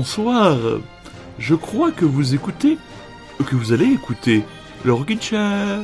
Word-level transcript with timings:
bonsoir. 0.00 0.56
Je 1.38 1.54
crois 1.54 1.92
que 1.92 2.06
vous 2.06 2.34
écoutez, 2.34 2.78
que 3.46 3.54
vous 3.54 3.74
allez 3.74 3.84
écouter 3.84 4.44
le 4.82 4.94
Rockin' 4.94 5.20
Chair. 5.20 5.82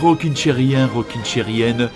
Rockin' 0.00 0.36
Chairien, 0.36 0.86
Rockin' 0.86 1.24
Chairienne, 1.24 1.90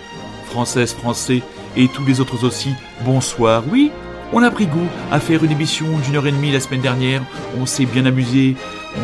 Française, 0.47 0.93
Français 0.93 1.41
et 1.77 1.87
tous 1.87 2.03
les 2.03 2.19
autres 2.19 2.45
aussi, 2.45 2.71
bonsoir. 3.05 3.63
Oui, 3.71 3.93
on 4.33 4.43
a 4.43 4.51
pris 4.51 4.67
goût 4.67 4.89
à 5.09 5.21
faire 5.21 5.45
une 5.45 5.51
émission 5.51 5.87
d'une 5.99 6.17
heure 6.17 6.27
et 6.27 6.33
demie 6.33 6.51
la 6.51 6.59
semaine 6.59 6.81
dernière, 6.81 7.21
on 7.61 7.65
s'est 7.65 7.85
bien 7.85 8.05
amusé, 8.05 8.57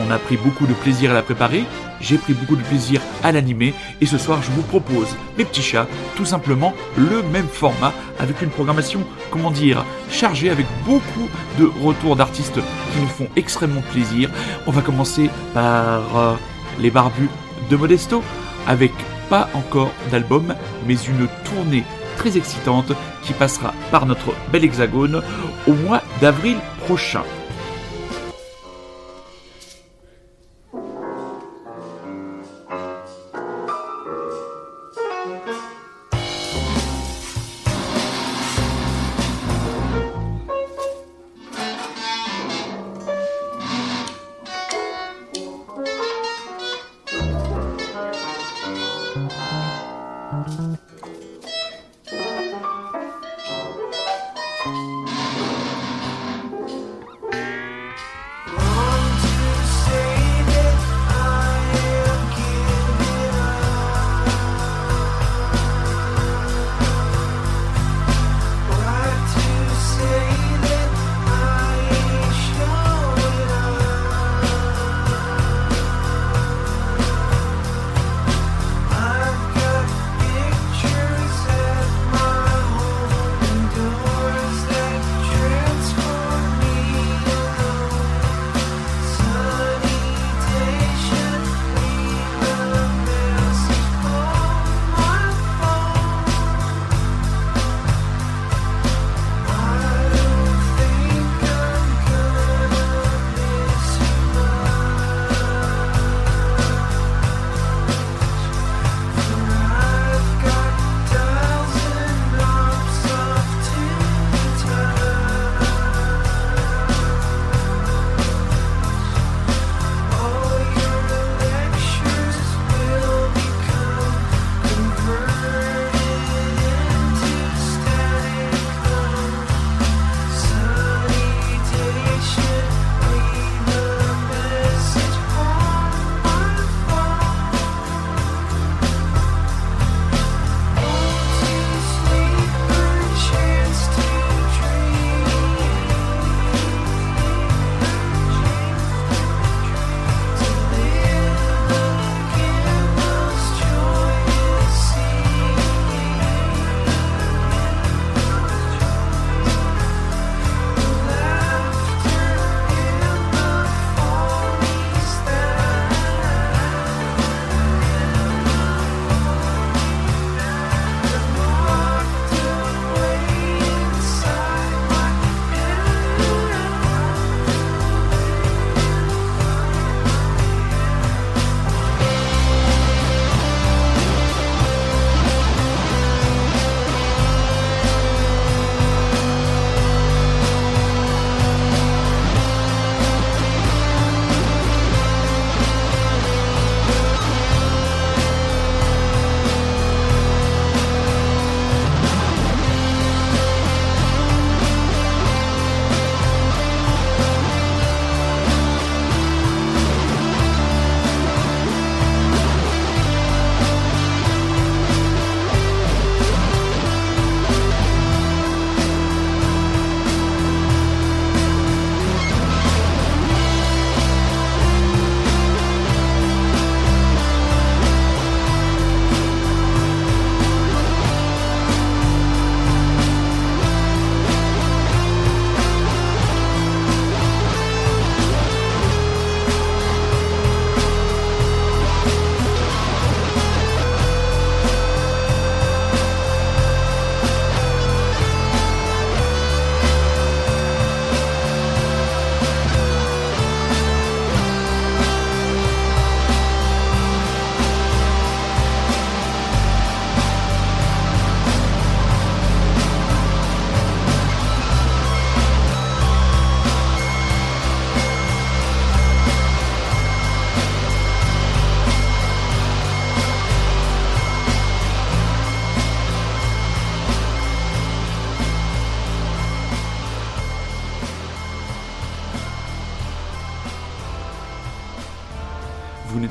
on 0.05 0.11
a 0.11 0.17
pris 0.17 0.35
beaucoup 0.35 0.67
de 0.67 0.73
plaisir 0.73 1.11
à 1.11 1.13
la 1.13 1.21
préparer, 1.21 1.63
j'ai 2.01 2.17
pris 2.17 2.33
beaucoup 2.33 2.55
de 2.55 2.63
plaisir 2.63 3.01
à 3.23 3.31
l'animer 3.31 3.73
et 4.01 4.05
ce 4.05 4.17
soir 4.17 4.41
je 4.41 4.51
vous 4.51 4.61
propose, 4.63 5.15
mes 5.37 5.45
petits 5.45 5.61
chats, 5.61 5.87
tout 6.15 6.25
simplement 6.25 6.73
le 6.97 7.23
même 7.23 7.47
format 7.47 7.93
avec 8.19 8.41
une 8.41 8.49
programmation, 8.49 9.03
comment 9.31 9.51
dire, 9.51 9.85
chargée 10.09 10.49
avec 10.49 10.65
beaucoup 10.85 11.29
de 11.59 11.69
retours 11.83 12.15
d'artistes 12.15 12.59
qui 12.93 12.99
nous 12.99 13.07
font 13.07 13.27
extrêmement 13.35 13.83
plaisir. 13.91 14.29
On 14.67 14.71
va 14.71 14.81
commencer 14.81 15.29
par 15.53 16.17
euh, 16.17 16.35
les 16.79 16.91
barbus 16.91 17.29
de 17.69 17.75
Modesto 17.75 18.23
avec 18.67 18.91
pas 19.29 19.49
encore 19.53 19.91
d'album 20.11 20.53
mais 20.87 20.95
une 20.95 21.27
tournée 21.43 21.83
très 22.17 22.37
excitante 22.37 22.91
qui 23.23 23.33
passera 23.33 23.73
par 23.91 24.05
notre 24.05 24.33
bel 24.51 24.63
hexagone 24.63 25.21
au 25.67 25.73
mois 25.73 26.01
d'avril 26.21 26.57
prochain. 26.85 27.23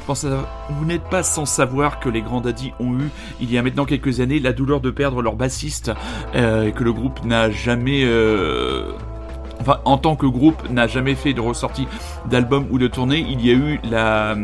Vous 0.06 0.85
n'êtes 0.85 1.05
pas, 1.05 1.23
sans 1.23 1.47
savoir 1.47 2.01
que 2.01 2.09
les 2.09 2.23
Grands 2.23 2.41
Daddy 2.41 2.73
ont 2.81 2.99
eu, 2.99 3.11
il 3.41 3.53
y 3.53 3.59
a 3.59 3.62
maintenant 3.62 3.85
quelques 3.85 4.21
années, 4.21 4.39
la 4.39 4.53
douleur 4.53 4.81
de 4.81 4.91
perdre 4.91 5.23
leur 5.23 5.37
bassiste, 5.37 5.93
euh, 6.35 6.71
que 6.71 6.85
le 6.85 6.93
groupe 6.93 7.25
n'a 7.25 7.51
jamais... 7.51 8.03
Euh, 8.05 8.93
enfin, 9.61 9.79
en 9.85 9.97
tant 9.99 10.17
que 10.17 10.27
groupe, 10.27 10.69
n'a 10.71 10.87
jamais 10.87 11.15
fait 11.15 11.33
de 11.33 11.41
ressortie 11.41 11.87
d'album 12.31 12.67
ou 12.71 12.79
de 12.79 12.87
tournée. 12.87 13.27
Il 13.29 13.45
y 13.45 13.51
a 13.51 13.55
eu 13.55 13.81
la... 13.85 14.37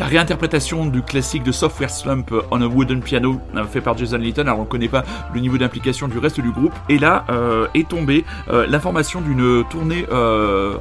La 0.00 0.06
réinterprétation 0.06 0.86
du 0.86 1.02
classique 1.02 1.42
de 1.42 1.52
Software 1.52 1.90
Slump 1.90 2.32
on 2.50 2.62
a 2.62 2.66
Wooden 2.66 3.02
Piano, 3.02 3.38
euh, 3.54 3.64
fait 3.66 3.82
par 3.82 3.98
Jason 3.98 4.16
Litton, 4.16 4.40
alors 4.46 4.58
on 4.58 4.62
ne 4.62 4.66
connaît 4.66 4.88
pas 4.88 5.04
le 5.34 5.40
niveau 5.40 5.58
d'implication 5.58 6.08
du 6.08 6.16
reste 6.16 6.40
du 6.40 6.52
groupe, 6.52 6.72
et 6.88 6.96
là 6.96 7.26
euh, 7.28 7.66
est 7.74 7.86
tombée 7.86 8.24
euh, 8.48 8.66
l'information 8.66 9.20
d'une 9.20 9.62
tournée 9.68 10.06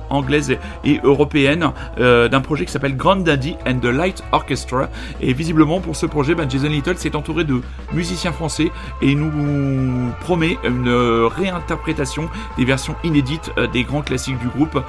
anglaise 0.09 0.55
et, 0.85 1.01
européenne 1.03 1.71
d'un 1.97 2.39
projet 2.39 2.63
qui 2.63 2.71
s'appelle 2.71 2.95
Grand 2.95 3.17
Daddy 3.17 3.57
and 3.67 3.79
the 3.79 3.87
Light 3.87 4.23
Orchestra, 4.31 4.87
et 5.19 5.33
visiblement 5.33 5.81
pour 5.81 5.97
ce 5.97 6.05
projet, 6.05 6.33
bah, 6.33 6.45
Jason 6.47 6.69
Little 6.69 6.97
s'est 6.97 7.17
entouré 7.17 7.43
de 7.43 7.61
musiciens 7.91 8.31
français 8.31 8.71
et 9.01 9.15
nous 9.15 10.13
promet 10.21 10.57
une 10.63 10.89
réinterprétation 11.35 12.29
des 12.57 12.63
versions 12.63 12.95
inédites 13.03 13.51
des 13.73 13.83
grands 13.83 14.01
classiques 14.01 14.39
du 14.39 14.47
groupe, 14.47 14.81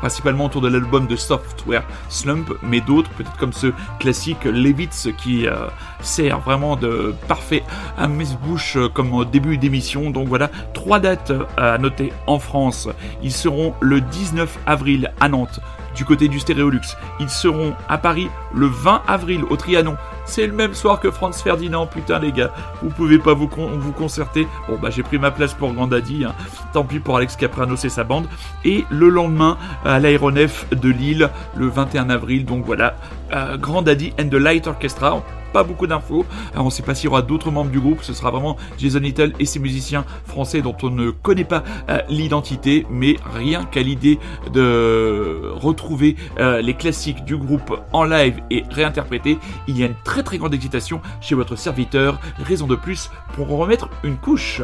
principalement 0.00 0.46
autour 0.46 0.60
de 0.60 0.68
l'album 0.68 1.06
de 1.06 1.14
Software 1.14 1.84
Slump, 2.08 2.52
mais 2.64 2.80
d'autres 2.80 3.10
peut-être 3.10 3.43
comme 3.44 3.52
ce 3.52 3.66
classique 3.98 4.46
Levitz 4.46 5.08
qui 5.18 5.46
euh, 5.46 5.66
sert 6.00 6.40
vraiment 6.40 6.76
de 6.76 7.14
parfait 7.28 7.62
à 7.98 8.08
bouche 8.36 8.78
euh, 8.78 8.88
comme 8.88 9.12
début 9.26 9.58
d'émission. 9.58 10.08
Donc 10.08 10.28
voilà, 10.28 10.48
trois 10.72 10.98
dates 10.98 11.30
à 11.58 11.76
noter 11.76 12.10
en 12.26 12.38
France. 12.38 12.88
Ils 13.22 13.32
seront 13.32 13.74
le 13.82 14.00
19 14.00 14.60
avril 14.64 15.12
à 15.20 15.28
Nantes 15.28 15.60
du 15.94 16.06
côté 16.06 16.28
du 16.28 16.40
Stéréolux. 16.40 16.96
Ils 17.20 17.28
seront 17.28 17.74
à 17.86 17.98
Paris 17.98 18.28
le 18.54 18.64
20 18.64 19.02
avril 19.06 19.42
au 19.50 19.56
Trianon. 19.56 19.98
C'est 20.24 20.46
le 20.46 20.52
même 20.52 20.74
soir 20.74 21.00
que 21.00 21.10
Franz 21.10 21.42
Ferdinand, 21.42 21.86
putain 21.86 22.18
les 22.18 22.32
gars. 22.32 22.52
Vous 22.82 22.90
pouvez 22.90 23.18
pas 23.18 23.34
vous, 23.34 23.48
vous 23.48 23.92
concerter. 23.92 24.46
Bon 24.68 24.78
bah 24.80 24.90
j'ai 24.90 25.02
pris 25.02 25.18
ma 25.18 25.30
place 25.30 25.54
pour 25.54 25.72
Grandaddy. 25.72 26.24
Hein. 26.24 26.34
Tant 26.72 26.84
pis 26.84 26.98
pour 26.98 27.16
Alex 27.16 27.36
Capranos 27.36 27.84
et 27.84 27.88
sa 27.88 28.04
bande. 28.04 28.26
Et 28.64 28.84
le 28.90 29.08
lendemain 29.08 29.58
à 29.84 29.98
l'aéronef 29.98 30.66
de 30.70 30.88
Lille, 30.88 31.30
le 31.56 31.68
21 31.68 32.10
avril. 32.10 32.44
Donc 32.44 32.64
voilà, 32.64 32.94
euh, 33.32 33.56
Grandaddy 33.56 34.12
and 34.18 34.28
the 34.28 34.34
Light 34.34 34.66
Orchestra 34.66 35.22
pas 35.54 35.62
beaucoup 35.62 35.86
d'infos. 35.86 36.26
on 36.56 36.64
ne 36.64 36.70
sait 36.70 36.82
pas 36.82 36.96
s'il 36.96 37.04
y 37.04 37.08
aura 37.08 37.22
d'autres 37.22 37.52
membres 37.52 37.70
du 37.70 37.78
groupe. 37.78 38.02
Ce 38.02 38.12
sera 38.12 38.32
vraiment 38.32 38.56
Jason 38.76 38.98
Little 38.98 39.32
et 39.38 39.46
ses 39.46 39.60
musiciens 39.60 40.04
français 40.26 40.60
dont 40.60 40.76
on 40.82 40.90
ne 40.90 41.10
connaît 41.10 41.44
pas 41.44 41.62
euh, 41.88 42.00
l'identité, 42.08 42.84
mais 42.90 43.16
rien 43.34 43.64
qu'à 43.64 43.80
l'idée 43.80 44.18
de 44.52 45.52
retrouver 45.54 46.16
euh, 46.40 46.60
les 46.60 46.74
classiques 46.74 47.24
du 47.24 47.36
groupe 47.36 47.80
en 47.92 48.02
live 48.02 48.40
et 48.50 48.64
réinterpréter, 48.68 49.38
il 49.68 49.78
y 49.78 49.84
a 49.84 49.86
une 49.86 49.94
très 50.02 50.13
très 50.22 50.38
grande 50.38 50.54
excitation 50.54 51.00
chez 51.20 51.34
votre 51.34 51.56
serviteur, 51.56 52.20
raison 52.38 52.66
de 52.66 52.76
plus 52.76 53.10
pour 53.34 53.52
en 53.52 53.56
remettre 53.56 53.88
une 54.02 54.16
couche. 54.16 54.62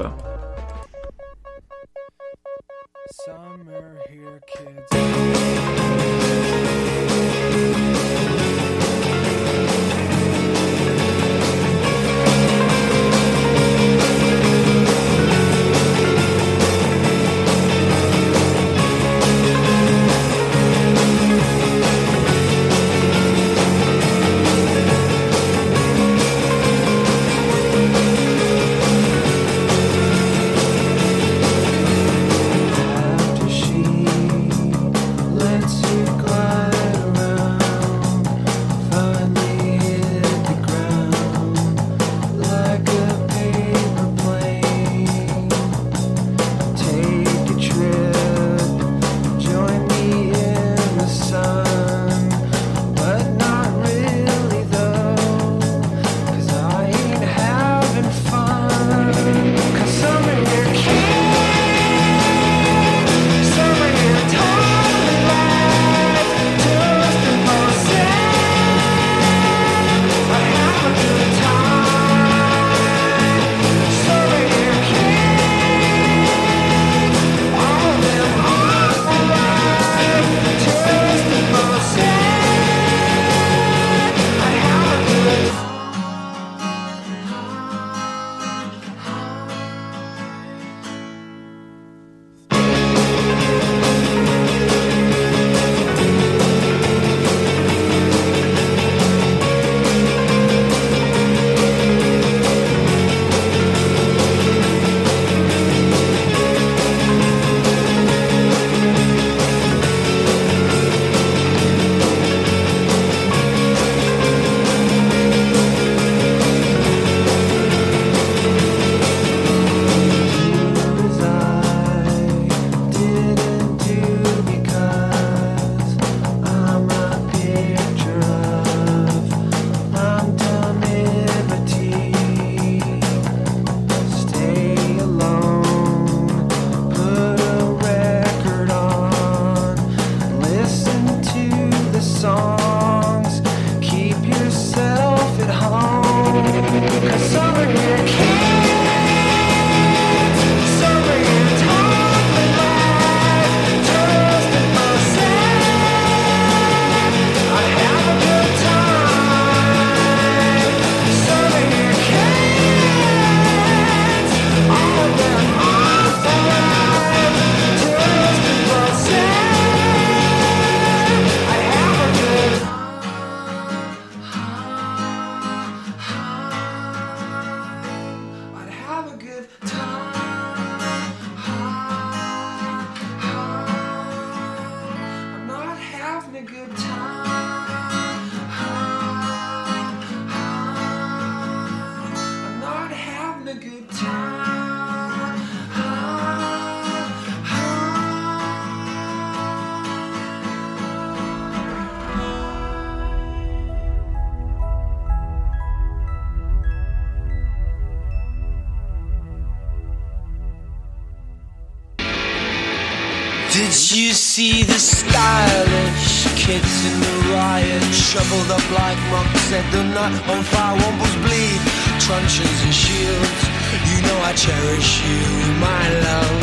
Truncheons 222.10 222.60
and 222.66 222.74
shields. 222.74 223.42
You 223.86 223.96
know 224.02 224.18
I 224.30 224.32
cherish 224.34 224.90
you, 225.06 225.22
my 225.62 225.84
love. 226.06 226.42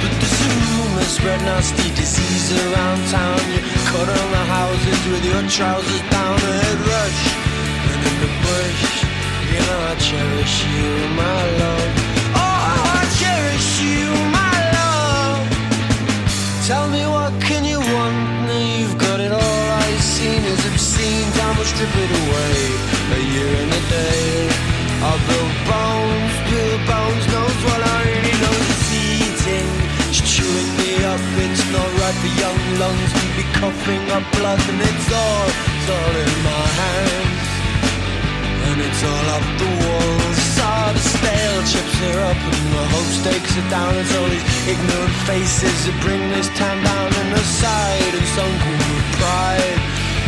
But 0.00 0.14
the 0.22 0.28
rumors 0.72 1.12
spread 1.18 1.40
nasty 1.44 1.88
disease 2.00 2.48
around 2.64 2.98
town. 3.12 3.40
You 3.52 3.60
cut 3.92 4.08
on 4.08 4.28
the 4.36 4.44
houses 4.56 5.00
with 5.12 5.24
your 5.30 5.42
trousers 5.52 6.02
down, 6.16 6.36
a 6.48 6.52
head 6.62 6.80
rush, 6.92 7.22
and 7.92 8.00
in 8.08 8.16
the 8.24 8.32
bush. 8.44 8.84
You 9.52 9.60
know 9.68 9.80
I 9.92 9.94
cherish 10.08 10.56
you, 10.72 10.88
my 11.22 11.40
love. 11.60 11.90
Oh, 12.40 12.58
I 12.96 13.04
cherish 13.20 13.68
you, 13.84 14.08
my 14.40 14.56
love. 14.78 15.44
Tell 16.68 16.86
me 16.88 17.04
what 17.04 17.32
can 17.48 17.62
you 17.68 17.80
want? 17.94 18.16
Now 18.48 18.64
you've 18.78 18.96
got 18.96 19.20
it 19.20 19.32
all. 19.32 19.64
I've 19.84 20.04
seen 20.16 20.40
is 20.52 20.62
obscene. 20.72 21.28
Time 21.36 21.54
will 21.58 21.68
strip 21.68 21.94
it 22.04 22.12
away. 22.22 22.56
A 23.12 23.20
year 23.34 23.50
and 23.62 23.72
a 23.80 23.82
day. 23.92 24.51
Coughing 25.12 25.52
up 31.00 31.22
it's 31.52 31.64
not 31.72 31.90
right 32.00 32.16
for 32.22 32.32
young 32.42 32.60
lungs. 32.80 33.10
We 33.14 33.42
be 33.42 33.46
covering 33.60 34.04
my 34.08 34.20
blood, 34.36 34.60
and 34.70 34.80
it's 34.80 35.08
all, 35.12 35.46
it's 35.76 35.88
all 35.90 36.14
in 36.24 36.34
my 36.44 36.66
hands 36.80 37.52
and 38.72 38.80
it's 38.80 39.02
all 39.04 39.28
up 39.36 39.46
the 39.60 39.70
walls. 39.84 40.38
Saw 40.56 40.92
the 40.92 41.04
stale 41.14 41.60
chips 41.70 41.98
are 42.08 42.20
up 42.30 42.40
and 42.52 42.64
the 42.72 42.84
hope 42.94 43.10
stakes 43.20 43.52
are 43.58 43.68
down. 43.68 43.92
It's 44.00 44.14
all 44.16 44.28
these 44.32 44.48
ignorant 44.72 45.16
faces 45.28 45.78
that 45.86 45.96
bring 46.00 46.22
this 46.30 46.48
town 46.56 46.78
down 46.82 47.08
on 47.20 47.28
the 47.36 47.44
side 47.60 48.12
and 48.16 48.26
sunken 48.36 48.76
with 48.88 49.08
pride. 49.18 49.78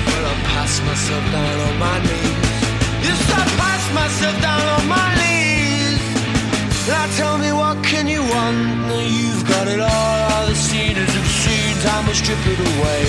But 0.05 0.21
I 0.29 0.35
pass 0.53 0.73
myself 0.83 1.25
down 1.33 1.57
on 1.69 1.75
my 1.79 1.97
knees. 2.05 2.34
I 3.11 3.45
pass 3.61 3.85
myself 3.93 4.37
down 4.41 4.65
on 4.77 4.85
my 4.89 5.11
knees. 5.21 6.01
Now 6.89 7.07
tell 7.17 7.37
me 7.39 7.53
what 7.53 7.83
can 7.85 8.07
you 8.09 8.23
want? 8.23 8.59
Now 8.89 9.01
you've 9.01 9.45
got 9.47 9.69
it 9.69 9.81
all. 9.81 10.19
All 10.33 10.47
the 10.47 10.55
seen 10.55 10.97
is 10.97 11.13
obscene. 11.17 11.77
Time 11.83 12.07
will 12.07 12.15
strip 12.15 12.41
it 12.47 12.61
away. 12.61 13.05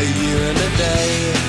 A 0.00 0.04
year 0.22 0.40
and 0.50 0.58
a 0.58 0.70
day. 0.76 1.48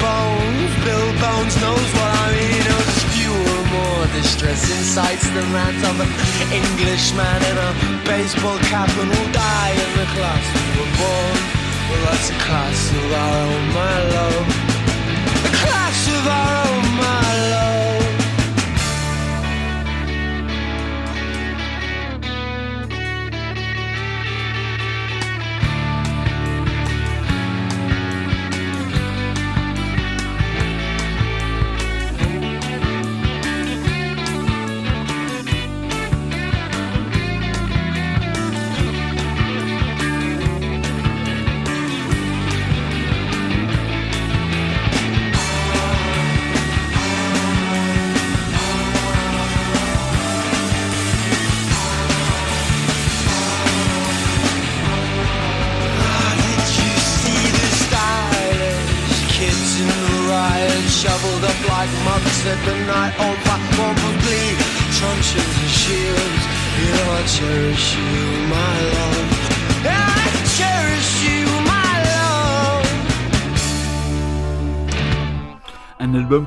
Bones, 0.00 0.72
Bones 1.20 1.54
knows 1.60 1.88
what 1.98 2.10
I 2.22 2.26
mean. 2.36 2.66
Fewer, 3.12 3.62
more 3.72 4.06
distressing 4.16 4.82
sights 4.82 5.28
than 5.30 5.52
that 5.52 5.76
of 5.88 5.96
an 6.00 6.10
Englishman 6.52 7.40
in 7.50 7.56
a 7.68 7.70
baseball 8.04 8.58
cap 8.70 8.88
and 8.88 9.08
will 9.10 9.32
die 9.32 9.74
in 9.74 9.90
the 9.98 10.06
class 10.14 10.44
we 10.54 10.64
were 10.78 10.92
born. 11.00 11.38
Well, 11.88 12.02
that's 12.06 12.30
a 12.30 12.38
class 12.46 12.80
of 12.94 13.12
our 13.12 13.36
own, 13.44 13.64
my 13.74 13.96
love. 14.14 14.65
A 16.26 16.28
class 16.28 16.32
of 16.32 16.32
our 16.32 16.74
own, 16.74 16.85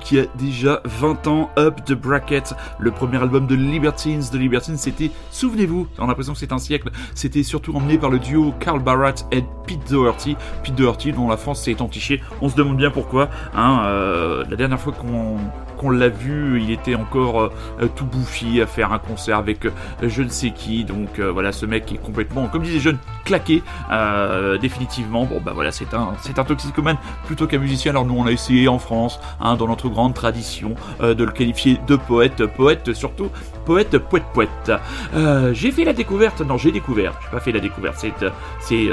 qui 0.10 0.20
a 0.20 0.25
déjà 0.39 0.82
20 0.86 1.28
ans, 1.28 1.51
Up 1.56 1.86
the 1.86 1.94
Bracket, 1.94 2.56
le 2.80 2.89
premier 2.89 3.18
album 3.18 3.46
de 3.46 3.54
Libertines. 3.54 4.24
De 4.34 4.39
Libertines, 4.39 4.78
c'était, 4.78 5.12
souvenez-vous, 5.30 5.88
on 6.00 6.06
a 6.06 6.08
l'impression 6.08 6.34
que 6.34 6.39
c'est 6.39 6.51
un 6.51 6.58
siècle, 6.58 6.89
c'était 7.13 7.44
surtout 7.44 7.75
emmené 7.75 8.00
par 8.00 8.10
le 8.10 8.18
duo 8.18 8.51
Carl 8.60 8.80
Barat 8.80 9.13
et 9.32 9.44
Pete 9.68 9.88
Doherty. 9.88 10.36
Pete 10.63 10.74
Doherty, 10.74 11.12
dont 11.12 11.28
la 11.28 11.38
France 11.38 11.62
s'est 11.62 11.80
entichée. 11.80 12.24
On 12.42 12.50
se 12.50 12.56
demande 12.56 12.78
bien 12.78 12.89
pourquoi. 12.89 13.30
Hein, 13.54 13.84
euh, 13.86 14.46
la 14.50 14.56
dernière 14.56 14.80
fois 14.80 14.94
qu'on 14.94 15.38
qu'on 15.80 15.90
l'a 15.92 16.10
vu, 16.10 16.62
il 16.62 16.72
était 16.72 16.96
encore 16.96 17.42
euh, 17.42 17.88
tout 17.96 18.06
bouffi 18.06 18.62
à 18.62 18.68
faire 18.68 18.92
un 18.92 19.00
concert 19.00 19.38
avec 19.38 19.66
euh, 19.66 19.72
je 20.04 20.22
ne 20.22 20.28
sais 20.30 20.52
qui. 20.52 20.84
Donc 20.84 21.20
euh, 21.20 21.32
voilà, 21.32 21.54
ce 21.54 21.66
mec 21.66 21.92
est 21.94 21.98
complètement, 21.98 22.48
comme 22.48 22.64
disait 22.64 22.80
Jeune, 22.80 22.98
claqué 23.24 23.64
définitivement. 24.62 25.26
Bon 25.26 25.42
bah 25.44 25.54
voilà, 25.56 25.72
c'est 25.72 25.94
un, 25.94 26.14
c'est 26.22 26.38
un 26.38 26.44
toxicomane 26.44 26.98
plutôt 27.26 27.48
qu'un 27.48 27.60
musicien. 27.60 27.92
Alors 27.92 28.06
nous 28.06 28.16
on 28.18 28.26
a 28.26 28.32
essayé 28.32 28.68
en 28.68 28.78
France, 28.78 29.20
hein, 29.40 29.56
dans 29.56 29.68
notre 29.68 29.88
grande 29.88 30.14
tradition, 30.14 30.76
de 31.02 31.24
le 31.24 31.32
qualifier 31.32 31.80
de 31.88 31.96
poète, 31.96 32.46
poète 32.46 32.94
surtout, 32.94 33.30
poète, 33.66 33.98
poète, 33.98 34.26
poète. 34.34 34.72
J'ai 35.54 35.72
fait 35.72 35.86
la 35.86 35.94
découverte, 35.94 36.42
non 36.42 36.58
j'ai 36.58 36.72
découvert, 36.72 37.14
j'ai 37.24 37.30
pas 37.30 37.40
fait 37.40 37.52
la 37.52 37.60
découverte, 37.60 37.96
c'est 37.98 38.14
c'est 38.60 38.90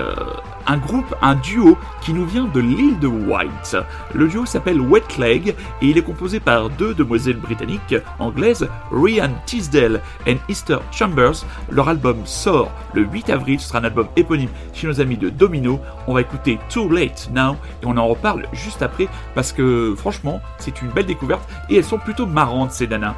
un 0.66 0.76
groupe, 0.78 1.14
un 1.22 1.34
duo 1.34 1.76
qui 2.00 2.12
nous 2.12 2.26
vient 2.26 2.44
de 2.44 2.60
l'île 2.60 2.98
de 2.98 3.08
White. 3.08 3.76
Le 4.14 4.28
duo 4.28 4.46
s'appelle 4.46 4.80
Wet 4.80 5.18
Leg 5.18 5.48
et 5.48 5.86
il 5.86 5.98
est 5.98 6.02
composé 6.02 6.40
par 6.40 6.70
deux 6.78 6.94
demoiselles 6.94 7.36
britanniques 7.36 7.94
anglaises, 8.18 8.68
Rhian 8.90 9.30
Tisdale 9.46 10.00
et 10.26 10.36
Easter 10.48 10.78
Chambers. 10.92 11.44
Leur 11.70 11.88
album 11.88 12.18
sort 12.24 12.70
le 12.94 13.02
8 13.02 13.30
avril, 13.30 13.60
ce 13.60 13.68
sera 13.68 13.80
un 13.80 13.84
album 13.84 14.08
éponyme 14.16 14.50
chez 14.72 14.86
nos 14.86 15.00
amis 15.00 15.16
de 15.16 15.30
Domino. 15.30 15.80
On 16.06 16.14
va 16.14 16.20
écouter 16.20 16.58
Too 16.68 16.88
Late 16.88 17.30
Now 17.32 17.56
et 17.82 17.86
on 17.86 17.96
en 17.96 18.06
reparle 18.08 18.46
juste 18.52 18.82
après 18.82 19.08
parce 19.34 19.52
que 19.52 19.94
franchement, 19.96 20.40
c'est 20.58 20.82
une 20.82 20.88
belle 20.88 21.06
découverte 21.06 21.48
et 21.68 21.76
elles 21.76 21.84
sont 21.84 21.98
plutôt 21.98 22.26
marrantes 22.26 22.72
ces 22.72 22.86
nanas. 22.86 23.14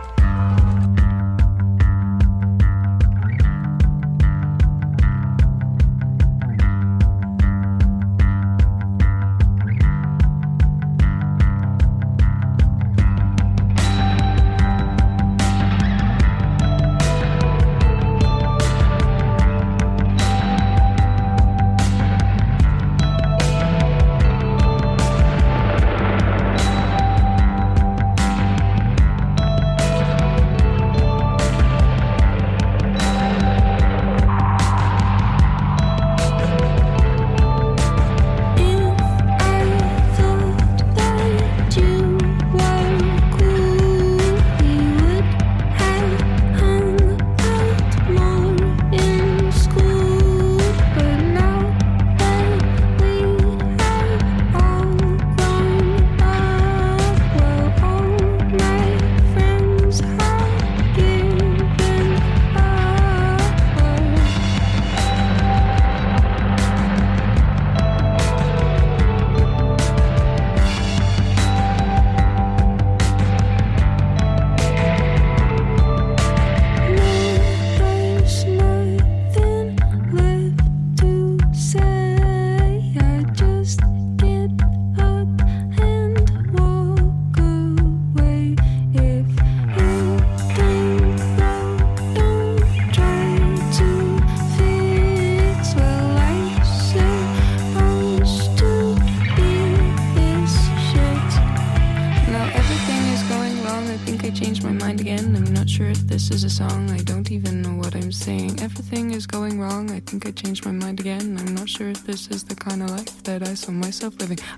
I 114.01 114.58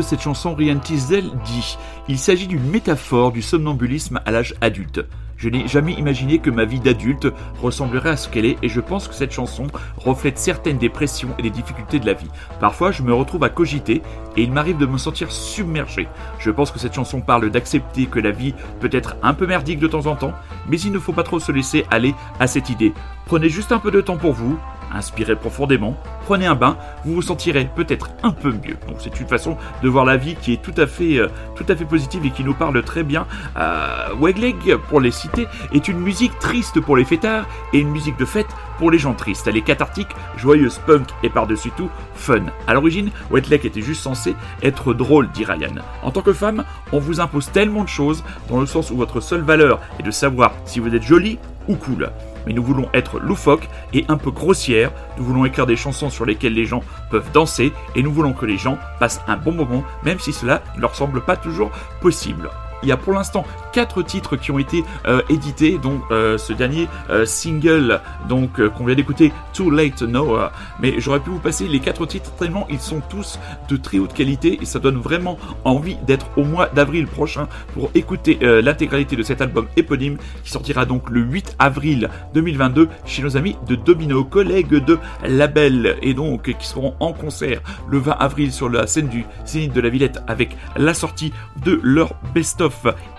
cette 0.00 0.20
chanson, 0.20 0.54
Ryan 0.54 0.78
Tisdale 0.78 1.30
dit 1.44 1.76
Il 2.08 2.18
s'agit 2.18 2.46
d'une 2.46 2.68
métaphore 2.68 3.32
du 3.32 3.42
somnambulisme 3.42 4.20
à 4.24 4.30
l'âge 4.30 4.54
adulte. 4.60 5.04
Je 5.36 5.50
n'ai 5.50 5.68
jamais 5.68 5.92
imaginé 5.92 6.38
que 6.38 6.48
ma 6.48 6.64
vie 6.64 6.80
d'adulte 6.80 7.28
ressemblerait 7.60 8.10
à 8.10 8.16
ce 8.16 8.28
qu'elle 8.28 8.46
est 8.46 8.56
et 8.62 8.68
je 8.68 8.80
pense 8.80 9.06
que 9.06 9.14
cette 9.14 9.32
chanson 9.32 9.66
reflète 9.98 10.38
certaines 10.38 10.78
des 10.78 10.88
pressions 10.88 11.34
et 11.38 11.42
des 11.42 11.50
difficultés 11.50 11.98
de 11.98 12.06
la 12.06 12.14
vie. 12.14 12.30
Parfois, 12.58 12.90
je 12.90 13.02
me 13.02 13.12
retrouve 13.12 13.44
à 13.44 13.50
cogiter 13.50 14.00
et 14.36 14.42
il 14.42 14.52
m'arrive 14.52 14.78
de 14.78 14.86
me 14.86 14.96
sentir 14.96 15.30
submergé. 15.30 16.08
Je 16.38 16.50
pense 16.50 16.70
que 16.70 16.78
cette 16.78 16.94
chanson 16.94 17.20
parle 17.20 17.50
d'accepter 17.50 18.06
que 18.06 18.18
la 18.18 18.30
vie 18.30 18.54
peut 18.80 18.90
être 18.92 19.16
un 19.22 19.34
peu 19.34 19.46
merdique 19.46 19.78
de 19.78 19.88
temps 19.88 20.06
en 20.06 20.16
temps, 20.16 20.32
mais 20.68 20.80
il 20.80 20.92
ne 20.92 20.98
faut 20.98 21.12
pas 21.12 21.22
trop 21.22 21.38
se 21.38 21.52
laisser 21.52 21.84
aller 21.90 22.14
à 22.40 22.46
cette 22.46 22.70
idée. 22.70 22.94
Prenez 23.26 23.50
juste 23.50 23.72
un 23.72 23.78
peu 23.78 23.90
de 23.90 24.00
temps 24.00 24.16
pour 24.16 24.32
vous, 24.32 24.58
inspirez 24.92 25.36
profondément, 25.36 25.96
prenez 26.24 26.46
un 26.46 26.54
bain, 26.54 26.76
vous 27.04 27.14
vous 27.14 27.22
sentirez 27.22 27.68
peut-être 27.74 28.10
un 28.22 28.32
peu 28.32 28.50
mieux. 28.50 28.76
Donc 28.88 28.96
c'est 28.98 29.20
une 29.20 29.28
façon 29.28 29.56
de 29.82 29.88
voir 29.88 30.04
la 30.04 30.16
vie 30.16 30.36
qui 30.36 30.52
est 30.52 30.62
tout 30.62 30.74
à 30.76 30.86
fait, 30.86 31.18
euh, 31.18 31.28
tout 31.54 31.64
à 31.68 31.76
fait 31.76 31.84
positive 31.84 32.24
et 32.26 32.30
qui 32.30 32.44
nous 32.44 32.54
parle 32.54 32.82
très 32.82 33.02
bien. 33.02 33.26
Euh, 33.56 34.08
Wegleg, 34.18 34.76
pour 34.88 35.00
les 35.00 35.10
citer, 35.10 35.46
est 35.72 35.88
une 35.88 35.98
musique 35.98 36.38
triste 36.38 36.80
pour 36.80 36.96
les 36.96 37.04
fêtards 37.04 37.46
et 37.72 37.78
une 37.78 37.90
musique 37.90 38.18
de 38.18 38.24
fête 38.24 38.48
pour 38.78 38.90
les 38.90 38.98
gens 38.98 39.14
tristes. 39.14 39.46
Elle 39.46 39.56
est 39.56 39.62
cathartique, 39.62 40.08
joyeuse, 40.36 40.80
punk 40.86 41.08
et 41.22 41.30
par-dessus 41.30 41.70
tout 41.76 41.90
fun. 42.14 42.44
À 42.66 42.74
l'origine, 42.74 43.10
Wetleg 43.30 43.64
était 43.64 43.82
juste 43.82 44.02
censé 44.02 44.34
être 44.62 44.94
drôle, 44.94 45.30
dit 45.30 45.44
Ryan. 45.44 45.82
En 46.02 46.10
tant 46.10 46.22
que 46.22 46.32
femme, 46.32 46.64
on 46.92 46.98
vous 46.98 47.20
impose 47.20 47.50
tellement 47.50 47.84
de 47.84 47.88
choses 47.88 48.24
dans 48.48 48.60
le 48.60 48.66
sens 48.66 48.90
où 48.90 48.96
votre 48.96 49.20
seule 49.20 49.42
valeur 49.42 49.80
est 49.98 50.02
de 50.02 50.10
savoir 50.10 50.52
si 50.64 50.80
vous 50.80 50.94
êtes 50.94 51.02
jolie 51.02 51.38
ou 51.68 51.76
cool 51.76 52.10
mais 52.46 52.52
nous 52.52 52.62
voulons 52.62 52.88
être 52.94 53.18
loufoques 53.18 53.68
et 53.92 54.04
un 54.08 54.16
peu 54.16 54.30
grossières, 54.30 54.92
nous 55.18 55.24
voulons 55.24 55.44
écrire 55.44 55.66
des 55.66 55.76
chansons 55.76 56.10
sur 56.10 56.24
lesquelles 56.24 56.54
les 56.54 56.66
gens 56.66 56.82
peuvent 57.10 57.30
danser, 57.32 57.72
et 57.94 58.02
nous 58.02 58.12
voulons 58.12 58.32
que 58.32 58.46
les 58.46 58.58
gens 58.58 58.78
passent 58.98 59.20
un 59.26 59.36
bon 59.36 59.52
moment, 59.52 59.84
même 60.04 60.18
si 60.18 60.32
cela 60.32 60.62
ne 60.76 60.80
leur 60.80 60.94
semble 60.94 61.20
pas 61.20 61.36
toujours 61.36 61.70
possible. 62.00 62.50
Il 62.82 62.88
y 62.88 62.92
a 62.92 62.96
pour 62.96 63.12
l'instant 63.12 63.44
quatre 63.72 64.02
titres 64.02 64.36
qui 64.36 64.50
ont 64.50 64.58
été 64.58 64.84
euh, 65.06 65.20
édités, 65.28 65.78
donc 65.78 66.00
euh, 66.10 66.38
ce 66.38 66.52
dernier 66.52 66.88
euh, 67.10 67.26
single 67.26 68.00
donc 68.28 68.66
qu'on 68.70 68.86
vient 68.86 68.94
d'écouter, 68.94 69.32
Too 69.52 69.70
Late 69.70 70.02
No, 70.02 70.38
mais 70.80 70.94
j'aurais 70.98 71.20
pu 71.20 71.30
vous 71.30 71.38
passer 71.38 71.68
les 71.68 71.80
quatre 71.80 72.06
titres 72.06 72.30
tellement 72.38 72.66
ils 72.70 72.80
sont 72.80 73.00
tous 73.08 73.38
de 73.68 73.76
très 73.76 73.98
haute 73.98 74.14
qualité 74.14 74.58
et 74.60 74.64
ça 74.64 74.78
donne 74.78 74.96
vraiment 74.96 75.38
envie 75.64 75.96
d'être 76.06 76.26
au 76.36 76.44
mois 76.44 76.68
d'avril 76.68 77.06
prochain 77.06 77.48
pour 77.74 77.90
écouter 77.94 78.38
l'intégralité 78.40 79.16
de 79.16 79.22
cet 79.22 79.40
album 79.40 79.66
éponyme 79.76 80.16
qui 80.42 80.50
sortira 80.50 80.84
donc 80.84 81.10
le 81.10 81.20
8 81.20 81.56
avril 81.58 82.08
2022 82.34 82.88
chez 83.04 83.22
nos 83.22 83.36
amis 83.36 83.56
de 83.68 83.74
Domino, 83.74 84.24
collègues 84.24 84.84
de 84.84 84.98
label 85.24 85.96
et 86.02 86.14
donc 86.14 86.54
qui 86.58 86.66
seront 86.66 86.94
en 87.00 87.12
concert 87.12 87.60
le 87.88 87.98
20 87.98 88.12
avril 88.12 88.52
sur 88.52 88.68
la 88.68 88.86
scène 88.86 89.08
du 89.08 89.24
Zénith 89.44 89.72
de 89.72 89.80
la 89.80 89.88
Villette 89.88 90.20
avec 90.26 90.56
la 90.76 90.94
sortie 90.94 91.32
de 91.64 91.78
leur 91.82 92.14
best-of 92.34 92.65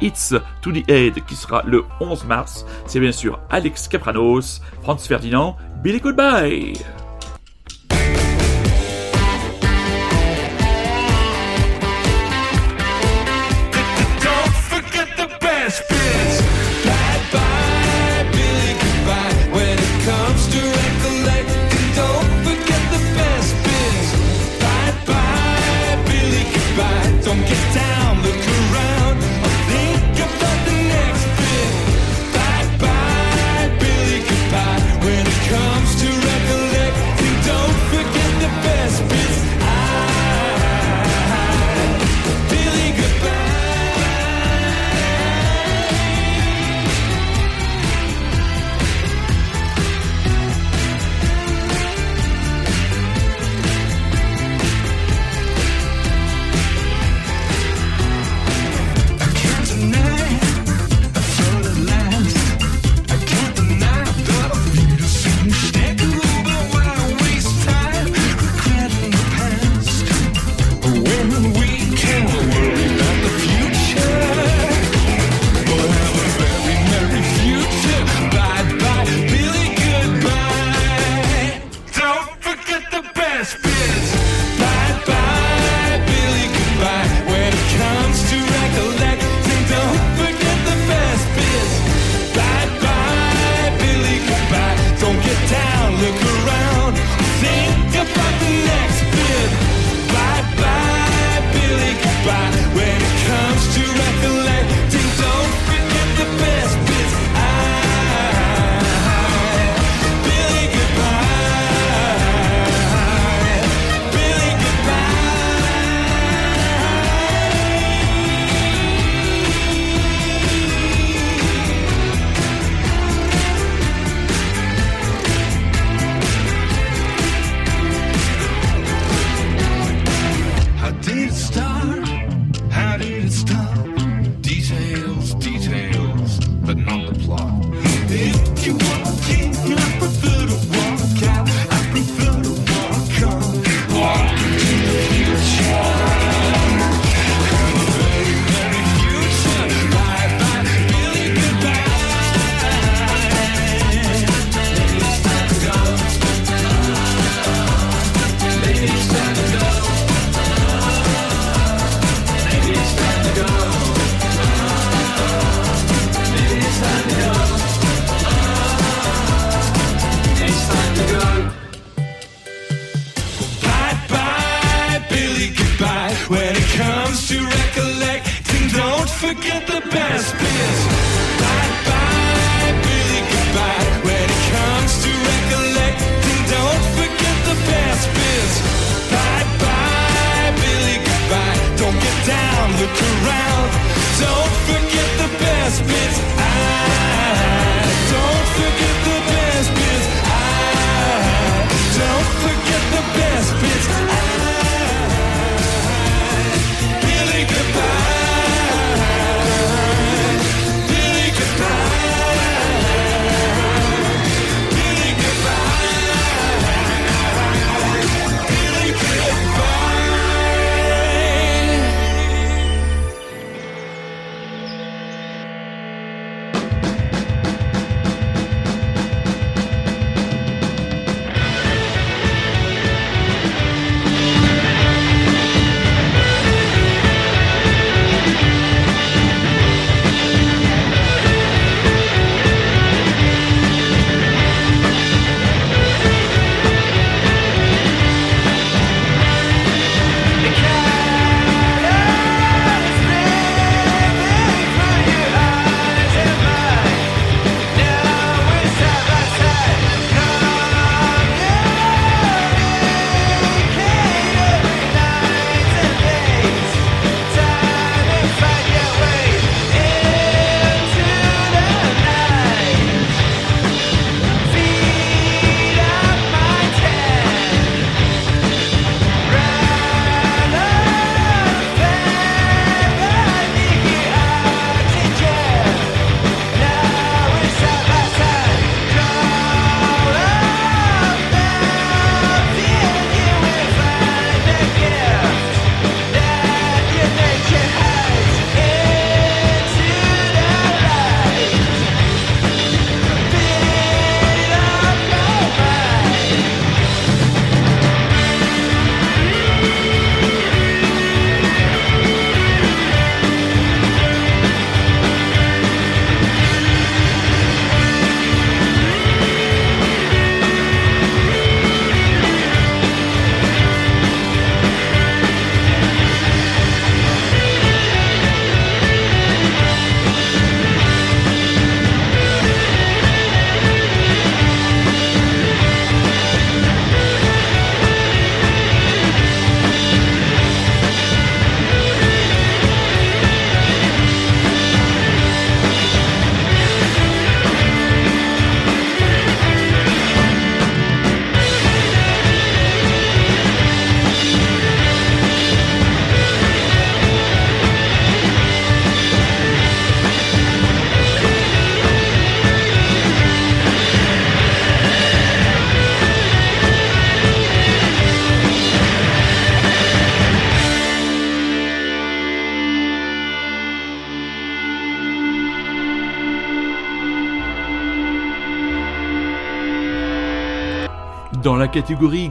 It's 0.01 0.33
to 0.61 0.71
the 0.71 0.87
Head 0.89 1.23
qui 1.25 1.35
sera 1.35 1.63
le 1.65 1.85
11 1.99 2.25
mars. 2.25 2.65
C'est 2.85 2.99
bien 2.99 3.11
sûr 3.11 3.39
Alex 3.49 3.87
Capranos, 3.87 4.61
Franz 4.83 5.07
Ferdinand, 5.07 5.57
Billy 5.83 5.99
Goodbye. 5.99 6.73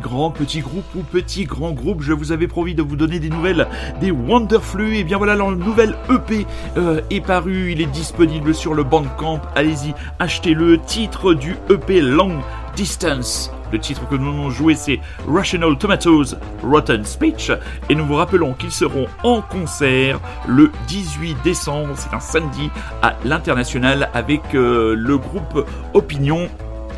Grand 0.01 0.31
petit 0.31 0.61
groupe 0.61 0.85
ou 0.97 1.03
petit 1.03 1.45
grand 1.45 1.71
groupe, 1.71 2.03
je 2.03 2.13
vous 2.13 2.33
avais 2.33 2.49
promis 2.49 2.75
de 2.75 2.83
vous 2.83 2.97
donner 2.97 3.21
des 3.21 3.31
nouvelles 3.31 3.69
des 4.01 4.11
Wonderflu. 4.11 4.97
Et 4.97 5.05
bien 5.05 5.19
voilà, 5.19 5.37
leur 5.37 5.53
nouvel 5.53 5.95
EP 6.11 6.47
euh, 6.77 7.01
est 7.11 7.21
paru, 7.21 7.73
il 7.73 7.81
est 7.81 7.87
disponible 7.87 8.55
sur 8.55 8.75
le 8.75 8.83
Bandcamp. 8.83 9.41
Allez-y, 9.55 9.95
achetez-le. 10.19 10.79
Titre 10.79 11.35
du 11.35 11.57
EP 11.71 12.01
Long 12.01 12.41
Distance. 12.75 13.53
Le 13.73 13.79
titre 13.79 14.09
que 14.09 14.15
nous 14.15 14.31
allons 14.31 14.51
jouer, 14.51 14.75
c'est 14.75 15.01
Rational 15.27 15.77
Tomatoes 15.79 16.37
Rotten 16.63 17.05
Speech. 17.05 17.51
Et 17.89 17.95
nous 17.95 18.05
vous 18.05 18.15
rappelons 18.15 18.53
qu'ils 18.53 18.73
seront 18.73 19.07
en 19.23 19.43
concert 19.43 20.21
le 20.47 20.71
18 20.89 21.37
décembre, 21.43 21.95
c'est 21.97 22.15
un 22.15 22.21
samedi, 22.21 22.71
à 23.03 23.17
l'international 23.25 24.09
avec 24.15 24.55
euh, 24.55 24.95
le 24.97 25.19
groupe 25.19 25.67
Opinion 25.95 26.49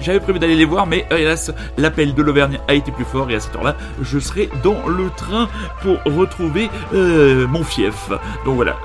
j'avais 0.01 0.21
prévu 0.21 0.39
d'aller 0.39 0.55
les 0.55 0.65
voir, 0.65 0.87
mais 0.87 1.07
euh, 1.13 1.17
hélas, 1.17 1.53
l'appel 1.77 2.15
de 2.15 2.23
l'Auvergne 2.23 2.59
a 2.69 2.75
été 2.75 2.93
plus 2.93 3.05
fort 3.05 3.31
et 3.31 3.35
à 3.35 3.41
cette 3.41 3.55
heure-là, 3.57 3.77
je 4.03 4.19
serai 4.19 4.49
dans 4.63 4.87
le 4.87 5.11
train 5.11 5.49
pour 5.83 5.99
retrouver 6.05 6.71
euh, 6.95 7.47
mon 7.47 7.65
fief. 7.65 8.11
Donc 8.45 8.57
voilà. 8.57 8.77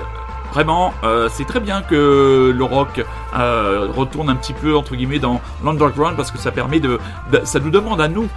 Vraiment, 0.52 0.94
euh, 1.02 1.28
c'est 1.32 1.46
très 1.46 1.58
bien 1.58 1.82
que 1.82 2.54
le 2.56 2.64
rock 2.64 3.04
retourne 3.32 4.30
un 4.30 4.36
petit 4.36 4.52
peu 4.52 4.76
entre 4.76 4.94
guillemets 4.94 5.18
dans 5.18 5.40
l'underground 5.64 6.16
parce 6.16 6.30
que 6.30 6.38
ça 6.38 6.52
permet 6.52 6.78
de, 6.78 7.00
ça 7.42 7.58
nous 7.58 7.70
demande 7.70 8.00
à 8.00 8.06
nous, 8.06 8.28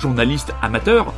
journalistes 0.00 0.54
amateurs, 0.62 1.12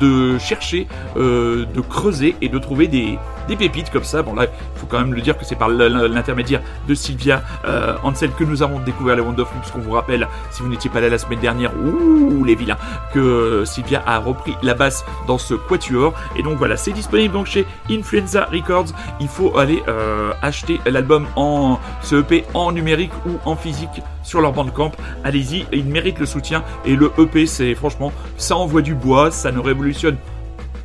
de 0.00 0.36
chercher, 0.38 0.88
de 1.14 1.80
creuser 1.80 2.34
et 2.40 2.48
de 2.48 2.58
trouver 2.58 2.88
des, 2.88 3.20
des 3.48 3.56
pépites 3.56 3.90
comme 3.90 4.04
ça. 4.04 4.22
Bon 4.22 4.34
là, 4.34 4.44
il 4.44 4.78
faut 4.78 4.86
quand 4.86 5.00
même 5.00 5.14
le 5.14 5.20
dire 5.20 5.36
que 5.36 5.44
c'est 5.44 5.56
par 5.56 5.68
l'intermédiaire 5.68 6.60
de 6.86 6.94
Sylvia 6.94 7.42
euh, 7.64 7.96
Ansel 8.04 8.30
que 8.30 8.44
nous 8.44 8.62
avons 8.62 8.78
découvert 8.78 9.16
les 9.16 9.22
Wonderful, 9.22 9.58
puisqu'on 9.60 9.80
vous 9.80 9.92
rappelle, 9.92 10.28
si 10.50 10.62
vous 10.62 10.68
n'étiez 10.68 10.90
pas 10.90 11.00
là 11.00 11.08
la 11.08 11.18
semaine 11.18 11.40
dernière, 11.40 11.72
ouh 11.76 12.44
les 12.44 12.54
vilains, 12.54 12.78
que 13.12 13.64
Sylvia 13.64 14.02
a 14.06 14.18
repris 14.18 14.54
la 14.62 14.74
basse 14.74 15.04
dans 15.26 15.38
ce 15.38 15.54
quatuor. 15.54 16.14
Et 16.36 16.42
donc 16.42 16.58
voilà, 16.58 16.76
c'est 16.76 16.92
disponible 16.92 17.34
donc 17.34 17.46
chez 17.46 17.66
Influenza 17.90 18.44
Records. 18.52 18.92
Il 19.20 19.28
faut 19.28 19.58
aller 19.58 19.82
euh, 19.88 20.32
acheter 20.42 20.80
l'album 20.86 21.26
en 21.34 21.80
ce 22.02 22.16
EP 22.16 22.44
en 22.54 22.70
numérique 22.72 23.12
ou 23.26 23.38
en 23.44 23.56
physique 23.56 24.02
sur 24.22 24.40
leur 24.40 24.52
bandcamp. 24.52 24.92
Allez-y, 25.24 25.66
ils 25.72 25.86
méritent 25.86 26.18
le 26.18 26.26
soutien. 26.26 26.62
Et 26.84 26.94
le 26.94 27.10
EP, 27.18 27.46
c'est 27.46 27.74
franchement, 27.74 28.12
ça 28.36 28.56
envoie 28.56 28.82
du 28.82 28.94
bois, 28.94 29.30
ça 29.30 29.50
nous 29.50 29.62
révolutionne 29.62 30.16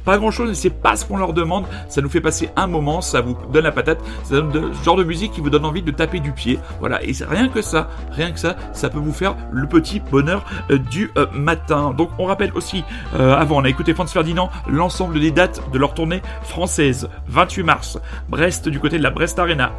pas 0.03 0.17
grand 0.17 0.31
chose, 0.31 0.53
c'est 0.53 0.69
pas 0.69 0.95
ce 0.95 1.05
qu'on 1.05 1.17
leur 1.17 1.33
demande. 1.33 1.65
Ça 1.87 2.01
nous 2.01 2.09
fait 2.09 2.21
passer 2.21 2.49
un 2.55 2.67
moment, 2.67 3.01
ça 3.01 3.21
vous 3.21 3.37
donne 3.51 3.63
la 3.63 3.71
patate, 3.71 3.99
ça 4.23 4.41
donne 4.41 4.73
ce 4.73 4.83
genre 4.83 4.95
de 4.95 5.03
musique 5.03 5.31
qui 5.31 5.41
vous 5.41 5.49
donne 5.49 5.65
envie 5.65 5.81
de 5.81 5.91
taper 5.91 6.19
du 6.19 6.31
pied. 6.31 6.59
Voilà, 6.79 7.03
et 7.03 7.13
rien 7.29 7.47
que 7.47 7.61
ça, 7.61 7.89
rien 8.11 8.31
que 8.31 8.39
ça, 8.39 8.55
ça 8.73 8.89
peut 8.89 8.99
vous 8.99 9.13
faire 9.13 9.35
le 9.51 9.67
petit 9.67 9.99
bonheur 9.99 10.45
euh, 10.71 10.77
du 10.77 11.11
euh, 11.17 11.25
matin. 11.33 11.93
Donc 11.97 12.09
on 12.17 12.25
rappelle 12.25 12.51
aussi, 12.55 12.83
euh, 13.15 13.35
avant 13.35 13.57
on 13.57 13.63
a 13.63 13.69
écouté 13.69 13.93
Franz 13.93 14.11
Ferdinand, 14.11 14.49
l'ensemble 14.67 15.19
des 15.19 15.31
dates 15.31 15.61
de 15.71 15.77
leur 15.79 15.93
tournée 15.93 16.21
française. 16.43 17.09
28 17.27 17.63
mars, 17.63 17.99
Brest 18.29 18.69
du 18.69 18.79
côté 18.79 18.97
de 18.97 19.03
la 19.03 19.09
Brest 19.09 19.39
Arena. 19.39 19.71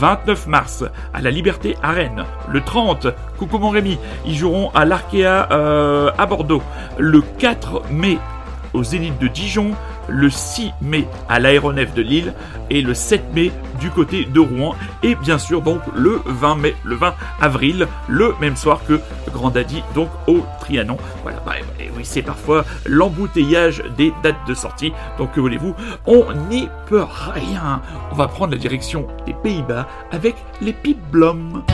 29 0.00 0.46
mars 0.48 0.84
à 1.14 1.20
la 1.20 1.30
Liberté 1.30 1.76
à. 1.82 1.94
Le 2.48 2.60
30, 2.60 3.06
coucou 3.38 3.58
mon 3.58 3.70
Rémi, 3.70 3.98
ils 4.26 4.34
joueront 4.34 4.70
à 4.74 4.84
l'Arkea 4.84 5.46
à 6.18 6.26
Bordeaux. 6.26 6.62
Le 6.98 7.22
4 7.22 7.84
mai 7.90 8.18
au 8.76 8.84
Zénith 8.84 9.18
de 9.18 9.26
Dijon, 9.26 9.72
le 10.08 10.30
6 10.30 10.72
mai 10.82 11.08
à 11.28 11.40
l'aéronef 11.40 11.94
de 11.94 12.02
Lille 12.02 12.34
et 12.70 12.82
le 12.82 12.94
7 12.94 13.32
mai 13.34 13.50
du 13.80 13.90
côté 13.90 14.24
de 14.24 14.38
Rouen 14.38 14.76
et 15.02 15.14
bien 15.14 15.38
sûr 15.38 15.62
donc 15.62 15.80
le 15.94 16.20
20 16.26 16.56
mai, 16.56 16.76
le 16.84 16.94
20 16.94 17.14
avril, 17.40 17.88
le 18.08 18.34
même 18.40 18.56
soir 18.56 18.80
que 18.86 19.00
Grand 19.32 19.52
donc 19.94 20.08
au 20.26 20.44
Trianon. 20.60 20.96
Voilà, 21.22 21.40
bah, 21.44 21.52
et 21.80 21.90
oui, 21.96 22.04
c'est 22.04 22.22
parfois 22.22 22.64
l'embouteillage 22.86 23.82
des 23.96 24.12
dates 24.22 24.46
de 24.46 24.54
sortie. 24.54 24.92
Donc 25.18 25.32
que 25.32 25.40
voulez-vous, 25.40 25.74
on 26.06 26.24
n'y 26.48 26.68
peut 26.86 27.04
rien. 27.04 27.80
On 28.12 28.14
va 28.14 28.28
prendre 28.28 28.52
la 28.52 28.58
direction 28.58 29.06
des 29.26 29.34
Pays-Bas 29.34 29.86
avec 30.12 30.36
les 30.60 30.74
Blom. 31.10 31.64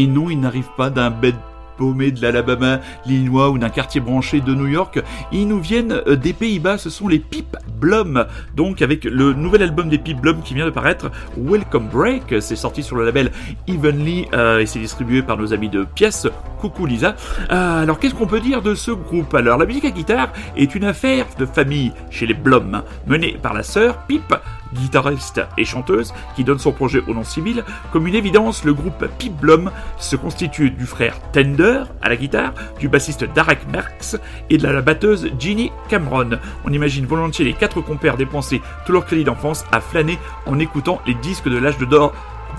Et 0.00 0.06
non, 0.06 0.30
il 0.30 0.40
n'arrive 0.40 0.70
pas 0.78 0.88
d'un 0.88 1.10
bed 1.10 1.34
paumé 1.76 2.10
de 2.10 2.22
l'Alabama, 2.22 2.80
l'Illinois 3.04 3.50
ou 3.50 3.58
d'un 3.58 3.68
quartier 3.68 4.00
branché 4.00 4.40
de 4.40 4.54
New 4.54 4.66
York. 4.66 4.98
Ils 5.30 5.46
nous 5.46 5.60
viennent 5.60 5.92
euh, 6.06 6.16
des 6.16 6.32
Pays-Bas, 6.32 6.78
ce 6.78 6.88
sont 6.88 7.06
les 7.06 7.18
Pip 7.18 7.54
Blum. 7.78 8.24
Donc 8.56 8.80
avec 8.80 9.04
le 9.04 9.34
nouvel 9.34 9.62
album 9.62 9.90
des 9.90 9.98
Pip 9.98 10.18
Blum 10.18 10.40
qui 10.40 10.54
vient 10.54 10.64
de 10.64 10.70
paraître, 10.70 11.10
Welcome 11.36 11.88
Break, 11.88 12.40
c'est 12.40 12.56
sorti 12.56 12.82
sur 12.82 12.96
le 12.96 13.04
label 13.04 13.30
Evenly 13.68 14.26
euh, 14.32 14.60
et 14.60 14.64
c'est 14.64 14.78
distribué 14.78 15.20
par 15.20 15.36
nos 15.36 15.52
amis 15.52 15.68
de 15.68 15.84
Pièce. 15.84 16.26
Coucou 16.60 16.86
Lisa. 16.86 17.14
Euh, 17.50 17.82
alors 17.82 17.98
qu'est-ce 17.98 18.14
qu'on 18.14 18.26
peut 18.26 18.40
dire 18.40 18.62
de 18.62 18.74
ce 18.74 18.92
groupe? 18.92 19.34
Alors 19.34 19.58
la 19.58 19.66
musique 19.66 19.84
à 19.84 19.90
guitare 19.90 20.32
est 20.56 20.74
une 20.74 20.84
affaire 20.84 21.26
de 21.38 21.44
famille 21.44 21.92
chez 22.08 22.26
les 22.26 22.32
Blum, 22.34 22.82
menée 23.06 23.36
par 23.42 23.52
la 23.52 23.62
sœur 23.62 23.98
Pip, 24.06 24.34
guitariste 24.74 25.40
et 25.56 25.64
chanteuse, 25.64 26.12
qui 26.36 26.44
donne 26.44 26.58
son 26.58 26.72
projet 26.72 27.02
au 27.06 27.14
nom 27.14 27.24
civil. 27.24 27.64
Comme 27.92 28.06
une 28.06 28.14
évidence, 28.14 28.64
le 28.64 28.74
groupe 28.74 29.06
Pip 29.18 29.34
Blum 29.36 29.70
se 29.98 30.16
constitue 30.16 30.70
du 30.70 30.86
frère 30.86 31.20
Tender 31.32 31.82
à 32.02 32.08
la 32.08 32.16
guitare, 32.16 32.54
du 32.78 32.88
bassiste 32.88 33.24
Darek 33.24 33.66
Merckx 33.72 34.16
et 34.48 34.58
de 34.58 34.66
la 34.66 34.82
batteuse 34.82 35.30
Ginny 35.38 35.72
Cameron. 35.88 36.38
On 36.64 36.72
imagine 36.72 37.06
volontiers 37.06 37.44
les 37.44 37.54
quatre 37.54 37.80
compères 37.80 38.16
dépenser 38.16 38.60
tout 38.86 38.92
leur 38.92 39.06
crédit 39.06 39.24
d'enfance 39.24 39.64
à 39.72 39.80
flâner 39.80 40.18
en 40.46 40.58
écoutant 40.58 41.00
les 41.06 41.14
disques 41.14 41.48
de 41.48 41.58
l'âge 41.58 41.78
d'or 41.78 42.12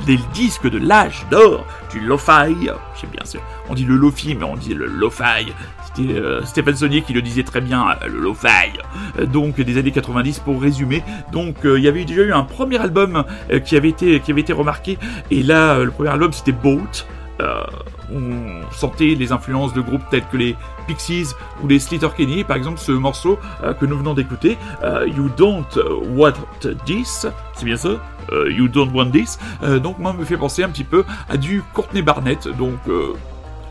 les 0.07 0.17
disques 0.33 0.69
de 0.69 0.77
l'âge 0.77 1.25
d'or 1.29 1.65
du 1.91 1.99
lo-fi. 1.99 2.55
Bien, 2.55 2.73
on 3.69 3.73
dit 3.73 3.85
le 3.85 3.95
lo-fi, 3.95 4.35
mais 4.35 4.45
on 4.45 4.55
dit 4.55 4.73
le 4.73 4.85
lo-fi. 4.85 5.53
C'était 5.93 6.13
euh, 6.13 6.43
Stéphane 6.43 6.75
Saunier 6.75 7.01
qui 7.01 7.13
le 7.13 7.21
disait 7.21 7.43
très 7.43 7.61
bien, 7.61 7.89
euh, 7.89 8.07
le 8.07 8.19
lo-fi. 8.19 8.47
Euh, 9.19 9.25
donc 9.25 9.59
des 9.59 9.77
années 9.77 9.91
90 9.91 10.39
pour 10.39 10.61
résumer. 10.61 11.03
Donc 11.31 11.57
il 11.63 11.81
y 11.81 11.87
avait 11.87 12.05
déjà 12.05 12.21
eu 12.21 12.31
un 12.31 12.43
premier 12.43 12.77
album 12.77 13.23
qui 13.65 13.75
avait 13.75 13.89
été 13.89 14.19
qui 14.19 14.31
avait 14.31 14.41
été 14.41 14.53
remarqué. 14.53 14.97
Et 15.29 15.43
là, 15.43 15.79
le 15.79 15.91
premier 15.91 16.09
album 16.09 16.31
c'était 16.33 16.51
Boat. 16.51 17.05
on 18.13 18.61
sentait 18.71 19.15
les 19.15 19.31
influences 19.31 19.73
de 19.73 19.81
groupes 19.81 20.03
tels 20.09 20.25
que 20.31 20.37
les 20.37 20.55
Pixies 20.87 21.27
ou 21.63 21.67
les 21.67 21.79
Kenny. 22.17 22.43
Par 22.43 22.57
exemple, 22.57 22.79
ce 22.79 22.91
morceau 22.91 23.39
que 23.79 23.85
nous 23.85 23.97
venons 23.97 24.13
d'écouter, 24.13 24.57
You 24.83 25.29
Don't 25.37 25.65
Want 26.15 26.33
This, 26.85 27.27
c'est 27.53 27.65
bien 27.65 27.77
ça 27.77 27.89
You 28.49 28.67
Don't 28.67 28.91
Want 28.93 29.11
This. 29.11 29.39
donc 29.81 29.99
moi, 29.99 30.13
me 30.13 30.25
fait 30.25 30.37
penser 30.37 30.63
un 30.63 30.69
petit 30.69 30.83
peu 30.83 31.03
à 31.29 31.37
du 31.37 31.63
Courtney 31.73 32.01
Barnett. 32.01 32.47
Donc 32.57 32.79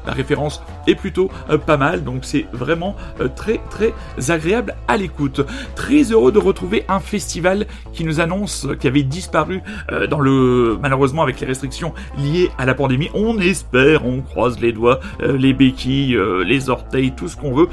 la 0.07 0.13
référence 0.13 0.63
est 0.87 0.95
plutôt 0.95 1.31
euh, 1.51 1.59
pas 1.59 1.77
mal, 1.77 2.05
donc 2.05 2.25
c'est 2.25 2.47
vraiment 2.53 2.97
euh, 3.21 3.29
très 3.29 3.61
très 3.71 3.93
agréable 4.31 4.75
à 4.89 4.97
l'écoute. 4.97 5.41
Très 5.75 6.03
heureux 6.13 6.33
de 6.33 6.39
retrouver 6.39 6.85
un 6.89 7.01
festival 7.01 7.67
qui 7.93 8.05
nous 8.05 8.21
annonce 8.21 8.67
qui 8.79 8.87
avait 8.87 9.03
disparu 9.03 9.63
euh, 9.93 10.07
dans 10.07 10.21
le 10.21 10.79
malheureusement 10.81 11.23
avec 11.23 11.41
les 11.41 11.47
restrictions 11.47 11.93
liées 12.19 12.51
à 12.59 12.67
la 12.67 12.75
pandémie. 12.75 13.11
On 13.15 13.39
espère, 13.39 14.07
on 14.07 14.21
croise 14.21 14.61
les 14.61 14.73
doigts, 14.73 15.01
les 15.21 15.53
béquilles, 15.53 16.19
les 16.45 16.71
orteils, 16.71 17.13
tout 17.13 17.29
ce 17.29 17.37
qu'on 17.37 17.55
veut 17.55 17.69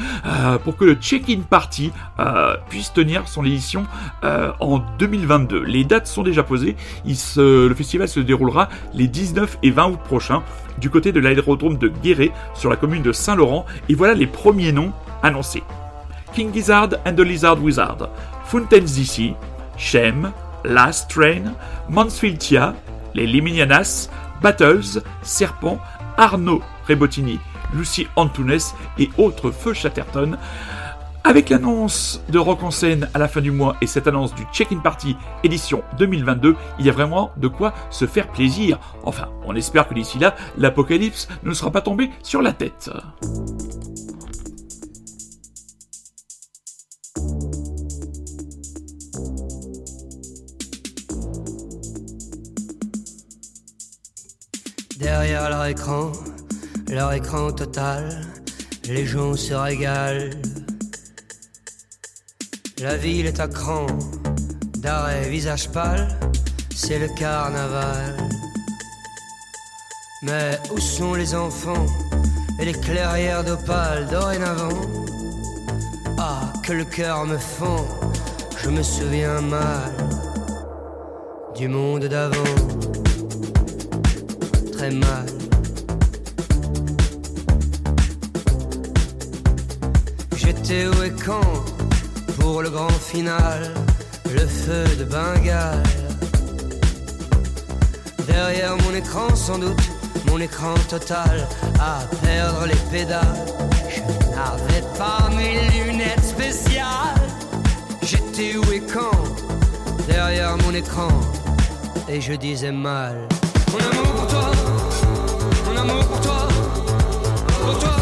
pour 0.64 0.78
que 0.78 0.86
le 0.86 0.96
check-in 0.96 1.42
party 1.50 1.92
puisse 2.70 2.94
tenir 2.94 3.28
son 3.28 3.44
édition 3.46 3.86
en 4.24 4.80
2022. 5.00 5.64
Les 5.64 5.84
dates 5.84 6.08
sont 6.08 6.24
déjà 6.24 6.44
posées. 6.44 6.76
le 7.06 7.74
festival 7.76 8.08
se 8.08 8.20
déroulera 8.20 8.70
les 8.94 9.08
19 9.08 9.60
et 9.64 9.72
20 9.72 9.86
août 9.88 10.00
prochains 10.04 10.44
du 10.80 10.90
côté 10.90 11.12
de 11.12 11.20
l'aérodrome 11.20 11.78
de 11.78 11.88
Guéret 11.88 12.17
sur 12.54 12.70
la 12.70 12.76
commune 12.76 13.04
de 13.04 13.12
Saint-Laurent 13.12 13.66
et 13.90 13.96
voilà 13.96 14.14
les 14.14 14.28
premiers 14.28 14.72
noms 14.72 14.94
annoncés. 15.24 15.64
King 16.34 16.54
Gizzard 16.54 16.90
and 17.06 17.16
the 17.16 17.22
Lizard 17.22 17.62
Wizard, 17.62 18.10
Fountains 18.46 18.86
DC, 18.96 19.34
Shem, 19.78 20.32
Last 20.64 21.10
Train, 21.10 21.54
Mansfield 21.90 22.42
les 23.14 23.26
Liminianas, 23.26 24.10
Battles, 24.42 25.02
Serpent, 25.24 25.80
Arnaud 26.18 26.62
Rebotini, 26.88 27.40
Lucy 27.74 28.08
Antunes 28.16 28.60
et 28.98 29.10
autres 29.18 29.52
Feu 29.52 29.74
Chatterton. 29.74 30.38
Avec 31.28 31.50
l'annonce 31.50 32.22
de 32.30 32.40
Rock 32.40 32.64
en 32.64 32.72
scène 32.72 33.10
à 33.14 33.20
la 33.20 33.28
fin 33.28 33.42
du 33.42 33.52
mois 33.52 33.76
et 33.82 33.86
cette 33.86 34.08
annonce 34.08 34.34
du 34.34 34.44
Check-in 34.54 34.78
Party 34.78 35.18
édition 35.44 35.84
2022, 35.98 36.56
il 36.80 36.86
y 36.86 36.90
a 36.90 36.94
vraiment 36.94 37.32
de 37.36 37.50
quoi 37.50 37.74
se 37.90 38.08
faire 38.08 38.32
plaisir. 38.32 38.80
Enfin, 39.04 39.28
on 39.46 39.54
espère 39.54 39.90
que 39.90 39.94
d'ici 39.94 40.20
là, 40.20 40.36
l'apocalypse 40.58 41.28
ne 41.44 41.52
sera 41.52 41.70
pas 41.70 41.82
tombé 41.82 42.12
sur 42.24 42.42
la 42.42 42.54
tête. 42.54 42.90
Derrière 54.98 55.50
leur 55.50 55.66
écran, 55.66 56.14
leur 56.90 57.12
écran 57.12 57.52
total, 57.52 58.22
les 58.88 59.06
gens 59.06 59.34
se 59.34 59.54
régalent 59.54 60.30
la 62.80 62.96
ville 62.96 63.26
est 63.26 63.40
à 63.40 63.48
cran, 63.48 63.88
d'arrêt, 64.78 65.28
visage 65.30 65.70
pâle, 65.70 66.08
c'est 66.76 67.00
le 67.00 67.08
carnaval. 67.08 68.16
Mais 70.22 70.60
où 70.72 70.80
sont 70.80 71.16
les 71.16 71.34
enfants 71.34 71.86
et 72.60 72.66
les 72.66 72.74
clairières 72.74 73.44
d'opale 73.44 74.08
dorénavant? 74.08 74.82
Ah, 76.20 76.54
que 76.64 76.74
le 76.74 76.84
cœur 76.84 77.26
me 77.26 77.38
fend, 77.38 77.86
je 78.58 78.70
me 78.70 78.84
souviens 78.84 79.42
mal 79.42 79.92
du 81.56 81.68
monde 81.68 82.06
d'avant. 82.06 82.54
Très 84.74 84.92
mal. 84.92 85.26
J'étais 90.36 90.88
où 90.88 91.04
et 91.04 91.12
quand 91.26 91.77
pour 92.48 92.62
le 92.62 92.70
grand 92.70 93.00
final, 93.14 93.74
le 94.34 94.46
feu 94.48 94.86
de 94.98 95.04
Bengale. 95.04 95.84
Derrière 98.26 98.76
mon 98.84 98.94
écran, 98.96 99.36
sans 99.36 99.60
doute, 99.60 99.86
mon 100.30 100.40
écran 100.40 100.74
total, 100.88 101.46
à 101.78 102.00
perdre 102.26 102.66
les 102.66 102.82
pédales. 102.90 103.46
Je 103.94 104.02
n'avais 104.36 104.84
pas 104.98 105.30
mes 105.38 105.56
lunettes 105.76 106.24
spéciales. 106.24 107.28
J'étais 108.02 108.56
où 108.56 108.64
et 108.72 108.84
quand 108.94 109.20
Derrière 110.08 110.56
mon 110.64 110.74
écran, 110.74 111.10
et 112.08 112.22
je 112.22 112.34
disais 112.34 112.72
mal. 112.72 113.28
Mon 113.74 113.82
amour 113.90 114.12
pour 114.18 114.28
toi, 114.28 114.52
mon 115.66 115.76
amour 115.82 116.06
pour 116.06 116.22
toi, 116.22 116.48
pour 117.62 117.78
toi. 117.78 117.96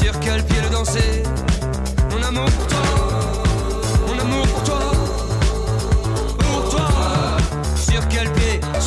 Sur 0.00 0.18
quel 0.20 0.42
pied 0.42 0.60
le 0.62 0.70
danser? 0.70 1.22
Mon 2.12 2.22
amour 2.22 2.50
pour 2.50 2.66
toi. 2.66 3.01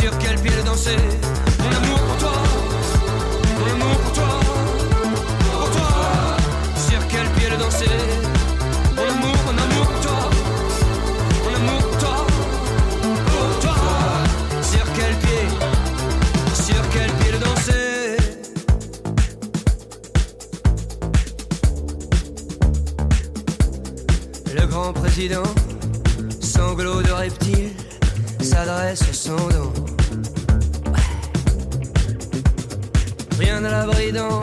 Mon 0.08 1.72
amour 1.72 2.00
pour 2.00 2.18
toi, 2.18 2.32
mon 3.58 3.66
amour 3.72 3.98
pour 3.98 4.14
toi, 4.14 4.40
pour 5.52 5.72
toi. 5.72 6.38
Sur 6.88 7.08
quel 7.08 7.28
pied 7.30 7.50
le 7.50 7.58
danser 7.58 7.98
Mon 8.96 9.02
amour, 9.02 9.36
mon 9.46 9.58
amour 9.64 9.88
pour 9.88 10.02
toi, 10.02 10.30
mon 11.44 11.56
amour 11.56 11.82
pour 11.82 11.98
toi, 11.98 12.18
pour 13.26 13.60
toi. 13.62 13.78
Sur 14.62 14.86
quel 14.94 15.16
pied, 15.16 15.46
sur 16.54 16.90
quel 16.94 17.12
pied 17.12 17.32
le 17.32 17.40
danser 17.40 18.18
Le 24.56 24.68
grand 24.68 24.94
président, 24.94 25.50
sanglot 26.42 27.02
de 27.02 27.12
reptile, 27.12 27.72
s'adresse 28.40 29.02
au 29.10 29.14
sang 29.14 29.95
rien 33.40 33.64
à 33.64 33.72
l'abri 33.72 34.12
dans 34.12 34.42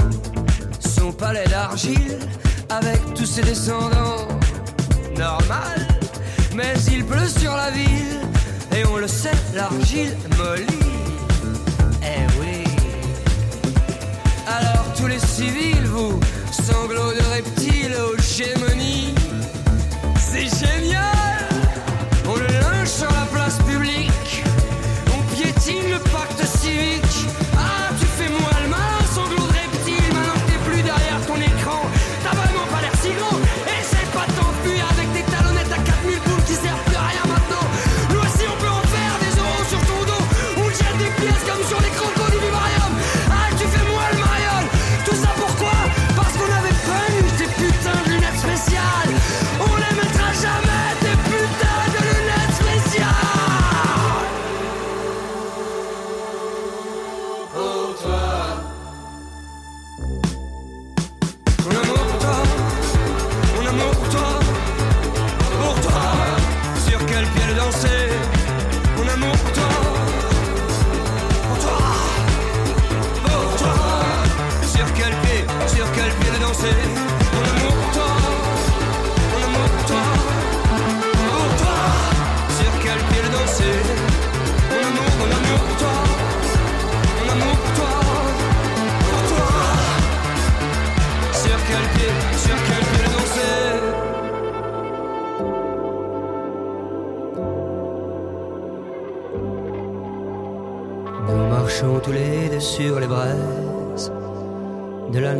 son 0.81 1.13
palais 1.13 1.45
d'argile 1.49 2.19
avec 2.69 3.01
tous 3.15 3.27
ses 3.27 3.43
descendants. 3.43 4.29
Normal, 5.17 5.87
mais 6.55 6.75
il 6.91 7.05
pleut 7.05 7.29
sur 7.29 7.55
la 7.55 7.71
ville 7.71 8.21
et 8.77 8.85
on 8.87 8.97
le 8.97 9.09
sait, 9.09 9.31
l'argile 9.55 10.17
mollit. 10.39 10.67
Eh 12.03 12.41
oui. 12.41 12.65
Alors 14.47 14.85
tous 14.97 15.07
les 15.07 15.19
civils, 15.19 15.87
vous, 15.87 16.19
sanglots 16.51 17.13
de 17.13 17.23
reptiles 17.35 17.95
aux 17.95 18.19
gémonies, 18.21 19.15
c'est 20.19 20.49
génial. 20.67 21.12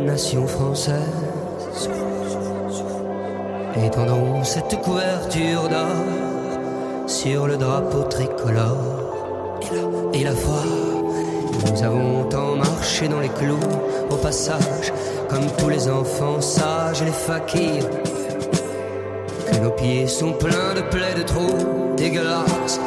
Nation 0.03 0.45
française. 0.47 0.99
Étendons 3.85 4.43
cette 4.43 4.79
couverture 4.81 5.69
d'or 5.69 7.07
sur 7.07 7.47
le 7.47 7.57
drapeau 7.57 8.03
tricolore. 8.03 9.59
Et 10.13 10.23
la, 10.23 10.31
foi, 10.31 10.63
nous 11.71 11.83
avons 11.83 12.23
tant 12.25 12.55
marché 12.55 13.07
dans 13.07 13.19
les 13.19 13.29
clous 13.29 13.57
au 14.09 14.15
passage, 14.15 14.93
comme 15.29 15.47
tous 15.57 15.69
les 15.69 15.89
enfants 15.89 16.41
sages 16.41 17.01
et 17.01 17.05
les 17.05 17.11
fakirs. 17.11 17.89
Que 19.51 19.57
nos 19.57 19.71
pieds 19.71 20.07
sont 20.07 20.33
pleins 20.33 20.75
de 20.75 20.81
plaies 20.89 21.15
de 21.17 21.23
trous 21.23 21.95
dégueulasses. 21.97 22.79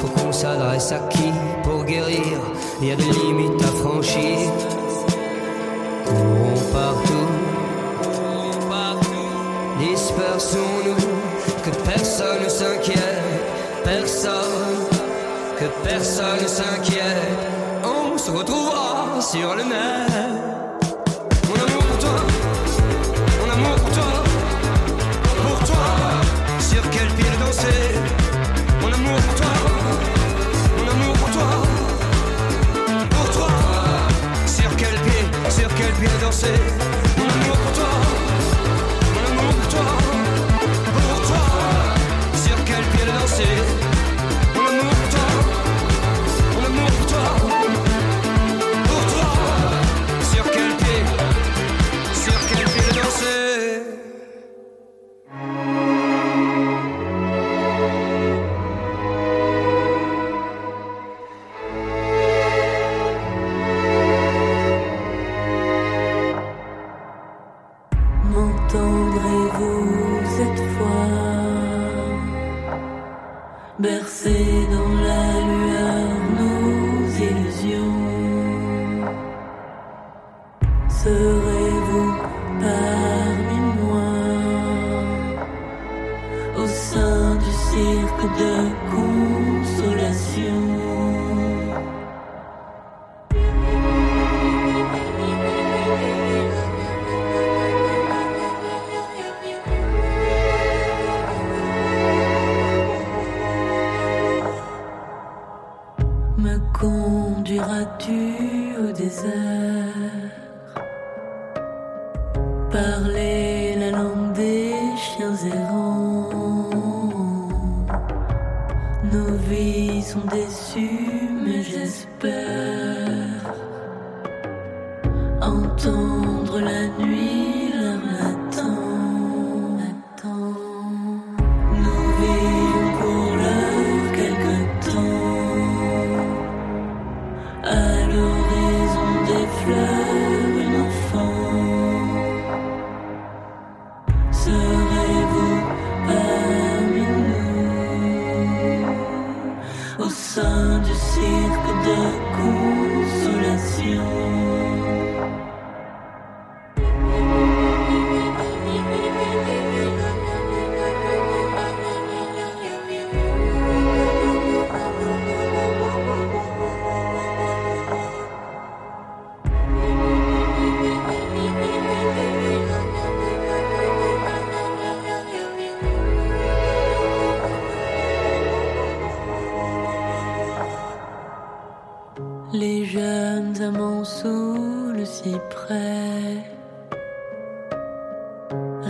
Faut 0.00 0.08
qu'on 0.08 0.32
s'adresse 0.32 0.92
à 0.92 0.98
qui 1.08 1.30
pour 1.62 1.84
guérir? 1.84 2.38
Il 2.82 2.88
y 2.88 2.92
a 2.92 2.96
des 2.96 3.04
limites 3.04 3.62
à 3.62 3.66
franchir. 3.66 4.50
Que 10.52 11.70
personne 11.84 12.42
ne 12.44 12.48
s'inquiète, 12.48 12.98
personne, 13.84 14.84
que 15.58 15.64
personne 15.86 16.42
ne 16.42 16.48
s'inquiète. 16.48 17.38
On 17.84 18.18
se 18.18 18.30
retrouvera 18.30 19.20
sur 19.20 19.54
le 19.54 19.62
net. 19.62 20.53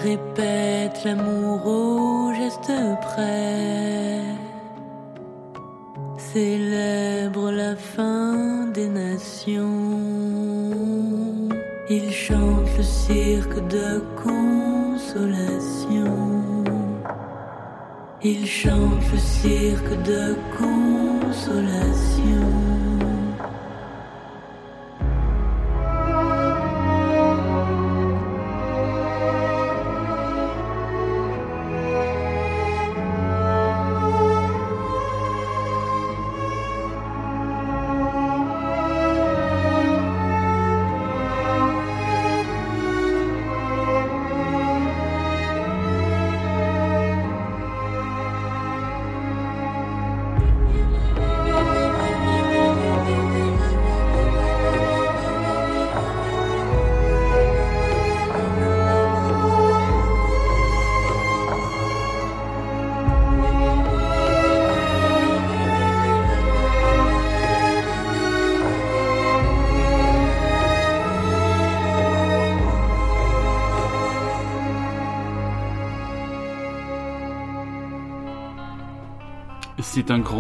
Répètent 0.05 1.03
l'amour 1.05 1.67
au 1.67 2.33
geste 2.35 2.73
près, 3.01 4.21
célèbrent 6.19 7.51
la 7.51 7.75
fin 7.75 8.67
des 8.75 8.89
nations. 8.89 9.65
Ils 11.89 12.13
chantent 12.13 12.77
le 12.77 12.83
cirque 12.83 13.67
de 13.69 14.03
consolation. 14.25 16.13
Ils 18.23 18.47
chantent 18.47 19.11
le 19.13 19.19
cirque 19.19 20.03
de 20.03 20.37
consolation. 20.59 22.64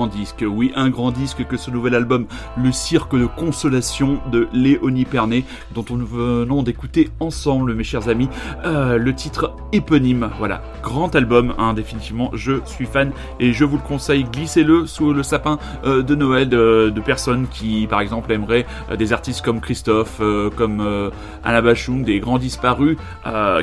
Disque, 0.07 0.45
oui, 0.47 0.72
un 0.74 0.90
grand 0.90 1.11
disque 1.11 1.47
que 1.47 1.57
ce 1.57 1.70
nouvel 1.70 1.95
album, 1.95 2.26
Le 2.57 2.72
Cirque 2.72 3.16
de 3.16 3.26
Consolation 3.26 4.18
de 4.30 4.49
Léonie 4.53 5.05
Pernet, 5.05 5.45
dont 5.74 5.84
nous 5.90 6.07
venons 6.07 6.62
d'écouter 6.62 7.11
ensemble, 7.20 7.74
mes 7.74 7.84
chers 7.84 8.09
amis, 8.09 8.28
euh, 8.64 8.99
le 8.99 9.14
titre 9.14 9.55
éponyme. 9.72 10.30
Voilà, 10.38 10.62
grand 10.85 11.16
album, 11.16 11.55
hein, 11.59 11.72
définitivement, 11.72 12.30
je 12.35 12.61
suis 12.66 12.85
fan 12.85 13.11
et 13.41 13.53
je 13.55 13.64
vous 13.64 13.78
le 13.78 13.82
conseille, 13.82 14.24
glissez-le 14.24 14.87
sous 14.87 15.14
le 15.14 15.22
sapin 15.22 15.59
euh, 15.85 16.03
de 16.03 16.14
Noël 16.14 16.49
de, 16.49 16.93
personnes 17.05 17.49
qui, 17.49 17.87
par 17.89 18.01
exemple, 18.01 18.30
aimeraient 18.32 18.66
euh, 18.91 18.97
des 18.97 19.12
artistes 19.12 19.43
comme 19.43 19.61
Christophe, 19.61 20.20
comme 20.57 21.11
Alain 21.43 21.62
Bachung, 21.62 22.05
des 22.05 22.20
grands 22.20 22.39
disparus 22.39 22.97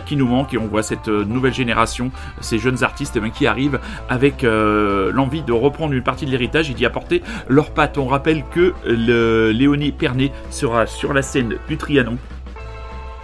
qui 0.05 0.15
nous 0.15 0.27
manquent 0.27 0.53
et 0.53 0.57
on 0.57 0.67
voit 0.67 0.83
cette 0.83 1.07
nouvelle 1.07 1.53
génération, 1.53 2.11
ces 2.39 2.57
jeunes 2.57 2.83
artistes 2.83 3.19
eh 3.23 3.29
qui 3.29 3.45
arrivent 3.45 3.79
avec 4.09 4.43
l'envie 4.43 5.43
de 5.43 5.53
reprendre 5.53 5.93
une 5.93 6.03
partie 6.03 6.25
de 6.25 6.31
l'héritage 6.31 6.71
et 6.71 6.73
d'y 6.73 6.85
apporter 6.85 7.21
leur 7.47 7.71
patte. 7.71 7.97
On 7.97 8.07
rappelle 8.07 8.43
que 8.51 8.73
Léonie 8.85 9.91
Pernet 9.91 10.31
sera 10.49 10.87
sur 10.87 11.13
la 11.13 11.21
scène 11.21 11.57
du 11.67 11.77
Trianon 11.77 12.17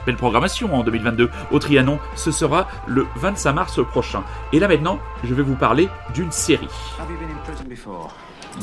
belle 0.08 0.16
programmation 0.16 0.74
en 0.74 0.84
2022 0.84 1.30
au 1.52 1.60
Trianon. 1.60 2.00
Ce 2.16 2.32
sera 2.32 2.68
le 2.88 3.06
25 3.18 3.54
mars 3.54 3.80
prochain. 3.92 4.24
Et 4.54 4.60
là 4.60 4.68
maintenant, 4.68 5.00
je 5.24 5.34
vais 5.36 5.44
vous 5.44 5.56
parler 5.56 5.90
d'une 6.16 6.32
série. 6.32 6.68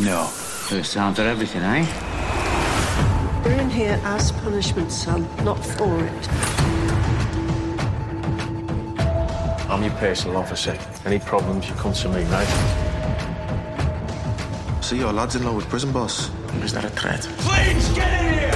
No. 0.00 0.24
First 0.24 0.94
time 0.94 1.14
for 1.14 1.24
everything, 1.24 1.60
eh? 1.62 1.84
You're 3.44 3.60
in 3.60 3.70
here 3.70 4.00
as 4.04 4.32
punishment, 4.32 4.90
son, 4.90 5.24
not 5.44 5.56
for 5.62 6.00
it. 6.00 6.28
I'm 9.70 9.82
your 9.82 9.92
personal 10.00 10.38
officer. 10.38 10.74
Any 11.04 11.18
problems, 11.18 11.68
you 11.68 11.74
come 11.74 11.92
to 11.92 12.08
me, 12.08 12.24
right? 12.24 12.48
See 14.80 14.96
your 14.96 15.12
lads 15.12 15.36
in 15.36 15.44
law 15.44 15.52
with 15.52 15.68
prison 15.68 15.92
boss. 15.92 16.30
Is 16.62 16.72
that 16.72 16.84
a 16.84 16.90
threat? 16.90 17.20
Please 17.38 17.88
get 17.90 18.24
in 18.24 18.34
here! 18.34 18.53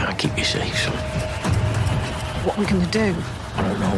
Can't 0.00 0.18
keep 0.18 0.38
you 0.38 0.44
safe, 0.44 0.76
son. 0.78 0.96
What 2.44 2.56
are 2.56 2.60
we 2.60 2.66
gonna 2.66 2.86
do? 2.86 3.14
I 3.56 3.62
don't 3.62 3.80
know. 3.80 3.96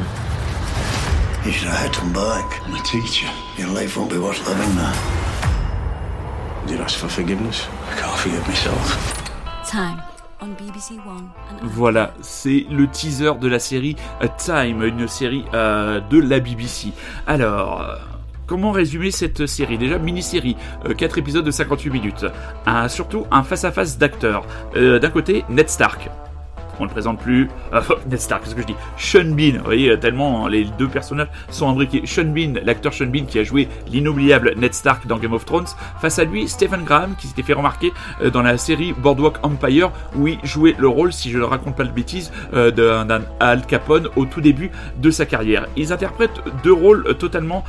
You 1.46 1.52
should 1.52 1.68
have 1.68 1.78
had 1.78 1.94
them 1.94 2.12
back. 2.12 2.60
I'm 2.66 2.74
a 2.74 2.82
teacher. 2.82 3.30
Your 3.56 3.68
life 3.68 3.96
won't 3.96 4.10
be 4.10 4.18
worth 4.18 4.44
living 4.48 4.74
now. 4.74 4.94
Did 6.66 6.78
you 6.78 6.84
ask 6.84 6.98
for 6.98 7.08
forgiveness? 7.08 7.68
I 7.90 7.94
can't 8.00 8.18
forgive 8.18 8.46
myself. 8.48 8.84
Time. 9.70 10.02
Voilà, 11.62 12.12
c'est 12.20 12.66
le 12.68 12.88
teaser 12.88 13.34
de 13.40 13.46
la 13.46 13.60
série 13.60 13.94
Time, 14.38 14.82
une 14.82 15.06
série 15.06 15.44
euh, 15.54 16.00
de 16.00 16.18
la 16.18 16.40
BBC. 16.40 16.92
Alors, 17.28 17.96
comment 18.46 18.72
résumer 18.72 19.10
cette 19.10 19.46
série? 19.46 19.78
Déjà, 19.78 19.98
mini-série, 19.98 20.56
4 20.96 21.14
euh, 21.16 21.20
épisodes 21.20 21.44
de 21.44 21.50
58 21.50 21.90
minutes. 21.90 22.26
surtout 22.88 23.26
un 23.30 23.42
face-à-face 23.42 23.98
d'acteurs. 23.98 24.46
D'un 24.74 25.10
côté, 25.10 25.44
Ned 25.48 25.68
Stark, 25.68 26.08
on 26.80 26.84
le 26.84 26.90
présente 26.90 27.18
plus. 27.20 27.48
Euh, 27.72 27.80
Ned 28.08 28.20
Stark, 28.20 28.44
qu'est-ce 28.44 28.54
que 28.54 28.62
je 28.62 28.66
dis 28.66 28.76
Sean 28.96 29.24
Bean, 29.24 29.58
vous 29.58 29.64
voyez, 29.64 29.98
tellement 29.98 30.46
les 30.48 30.64
deux 30.64 30.88
personnages 30.88 31.28
sont 31.50 31.68
imbriqués. 31.68 32.02
Sean 32.06 32.24
Bean, 32.24 32.54
l'acteur 32.64 32.92
Sean 32.92 33.06
Bean 33.06 33.24
qui 33.26 33.38
a 33.38 33.44
joué 33.44 33.68
l'inoubliable 33.88 34.54
Ned 34.56 34.74
Stark 34.74 35.06
dans 35.06 35.18
Game 35.18 35.32
of 35.32 35.44
Thrones. 35.44 35.66
Face 36.00 36.18
à 36.18 36.24
lui, 36.24 36.48
Stephen 36.48 36.84
Graham 36.84 37.14
qui 37.16 37.26
s'était 37.26 37.42
fait 37.42 37.52
remarquer 37.52 37.92
euh, 38.22 38.30
dans 38.30 38.42
la 38.42 38.58
série 38.58 38.92
Boardwalk 38.92 39.36
Empire 39.42 39.90
où 40.16 40.28
il 40.28 40.38
jouait 40.44 40.74
le 40.78 40.88
rôle, 40.88 41.12
si 41.12 41.30
je 41.30 41.38
ne 41.38 41.44
raconte 41.44 41.76
pas 41.76 41.84
de 41.84 41.90
bêtises, 41.90 42.32
euh, 42.54 42.70
d'un 42.70 43.22
Al 43.40 43.66
Capone 43.66 44.08
au 44.16 44.24
tout 44.24 44.40
début 44.40 44.70
de 44.98 45.10
sa 45.10 45.26
carrière. 45.26 45.66
Ils 45.76 45.92
interprètent 45.92 46.40
deux 46.62 46.72
rôles 46.72 47.16
totalement 47.18 47.64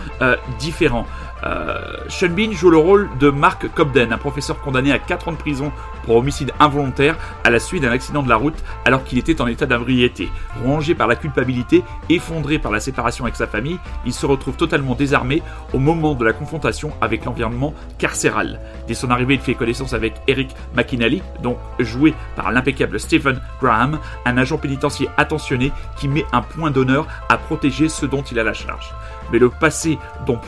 différents. 0.59 1.05
Euh, 1.43 1.97
Sean 2.07 2.29
Bean 2.29 2.51
joue 2.51 2.69
le 2.69 2.77
rôle 2.77 3.09
de 3.19 3.29
Mark 3.29 3.67
Cobden, 3.73 4.13
un 4.13 4.17
professeur 4.17 4.61
condamné 4.61 4.91
à 4.91 4.99
4 4.99 5.27
ans 5.27 5.31
de 5.33 5.37
prison 5.37 5.71
pour 6.03 6.15
homicide 6.15 6.51
involontaire 6.59 7.17
à 7.43 7.49
la 7.49 7.59
suite 7.59 7.83
d'un 7.83 7.91
accident 7.91 8.23
de 8.23 8.29
la 8.29 8.35
route 8.35 8.55
alors 8.85 9.03
qu'il 9.03 9.17
était 9.17 9.41
en 9.41 9.47
état 9.47 9.65
d'abriété. 9.65 10.29
Rongé 10.63 10.95
par 10.95 11.07
la 11.07 11.15
culpabilité, 11.15 11.83
effondré 12.09 12.59
par 12.59 12.71
la 12.71 12.79
séparation 12.79 13.25
avec 13.25 13.35
sa 13.35 13.47
famille, 13.47 13.79
il 14.05 14.13
se 14.13 14.25
retrouve 14.25 14.55
totalement 14.55 14.95
désarmé 14.95 15.41
au 15.73 15.79
moment 15.79 16.13
de 16.13 16.25
la 16.25 16.33
confrontation 16.33 16.91
avec 17.01 17.25
l'environnement 17.25 17.73
carcéral. 17.97 18.59
Dès 18.87 18.93
son 18.93 19.09
arrivée, 19.09 19.35
il 19.35 19.39
fait 19.39 19.55
connaissance 19.55 19.93
avec 19.93 20.13
Eric 20.27 20.49
McInally, 20.75 21.21
donc 21.41 21.57
joué 21.79 22.13
par 22.35 22.51
l'impeccable 22.51 22.99
Stephen 22.99 23.39
Graham, 23.61 23.99
un 24.25 24.37
agent 24.37 24.57
pénitentiaire 24.57 25.11
attentionné 25.17 25.71
qui 25.97 26.07
met 26.07 26.25
un 26.31 26.41
point 26.41 26.71
d'honneur 26.71 27.07
à 27.29 27.37
protéger 27.37 27.89
ceux 27.89 28.07
dont 28.07 28.21
il 28.21 28.39
a 28.39 28.43
la 28.43 28.53
charge 28.53 28.93
mais 29.31 29.39
le 29.39 29.49
passé 29.49 29.97
dont 30.25 30.39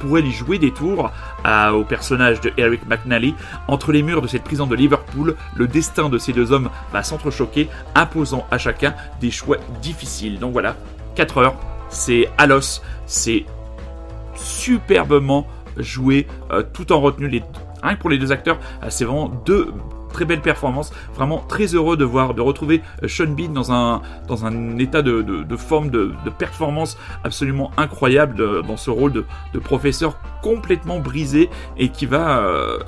pourrait 0.00 0.22
lui 0.22 0.32
jouer 0.32 0.58
des 0.58 0.72
tours 0.72 1.10
au 1.72 1.84
personnage 1.84 2.40
de 2.40 2.52
Eric 2.56 2.86
McNally. 2.86 3.34
Entre 3.68 3.92
les 3.92 4.02
murs 4.02 4.22
de 4.22 4.26
cette 4.26 4.44
prison 4.44 4.66
de 4.66 4.74
Liverpool, 4.74 5.36
le 5.54 5.66
destin 5.66 6.08
de 6.08 6.18
ces 6.18 6.32
deux 6.32 6.52
hommes 6.52 6.70
va 6.92 7.02
s'entrechoquer, 7.02 7.68
imposant 7.94 8.46
à 8.50 8.58
chacun 8.58 8.94
des 9.20 9.30
choix 9.30 9.58
difficiles. 9.80 10.38
Donc 10.38 10.52
voilà, 10.52 10.76
4 11.14 11.38
heures, 11.38 11.54
c'est 11.88 12.28
à 12.38 12.46
l'os, 12.46 12.82
c'est 13.06 13.44
superbement 14.34 15.46
joué, 15.76 16.26
euh, 16.50 16.62
tout 16.62 16.92
en 16.92 17.00
retenue. 17.00 17.28
Les, 17.28 17.42
rien 17.82 17.94
que 17.94 18.00
pour 18.00 18.10
les 18.10 18.18
deux 18.18 18.32
acteurs, 18.32 18.58
euh, 18.82 18.86
c'est 18.90 19.04
vraiment 19.04 19.28
deux 19.28 19.72
très 20.12 20.24
belle 20.24 20.40
performance. 20.40 20.92
Vraiment 21.14 21.38
très 21.48 21.66
heureux 21.74 21.96
de 21.96 22.04
voir, 22.04 22.34
de 22.34 22.40
retrouver 22.40 22.82
euh, 23.02 23.08
Sean 23.08 23.28
Bean 23.28 23.48
dans 23.48 23.72
un, 23.72 24.02
dans 24.28 24.44
un 24.46 24.78
état 24.78 25.02
de, 25.02 25.56
forme, 25.56 25.90
de, 25.90 26.12
performance 26.38 26.96
absolument 27.24 27.70
incroyable 27.76 28.62
dans 28.62 28.76
ce 28.76 28.90
rôle 28.90 29.12
de, 29.12 29.24
professeur 29.58 30.18
complètement 30.42 30.98
brisé 30.98 31.48
et 31.76 31.88
qui 31.88 32.06
va 32.06 32.38
euh, 32.38 32.78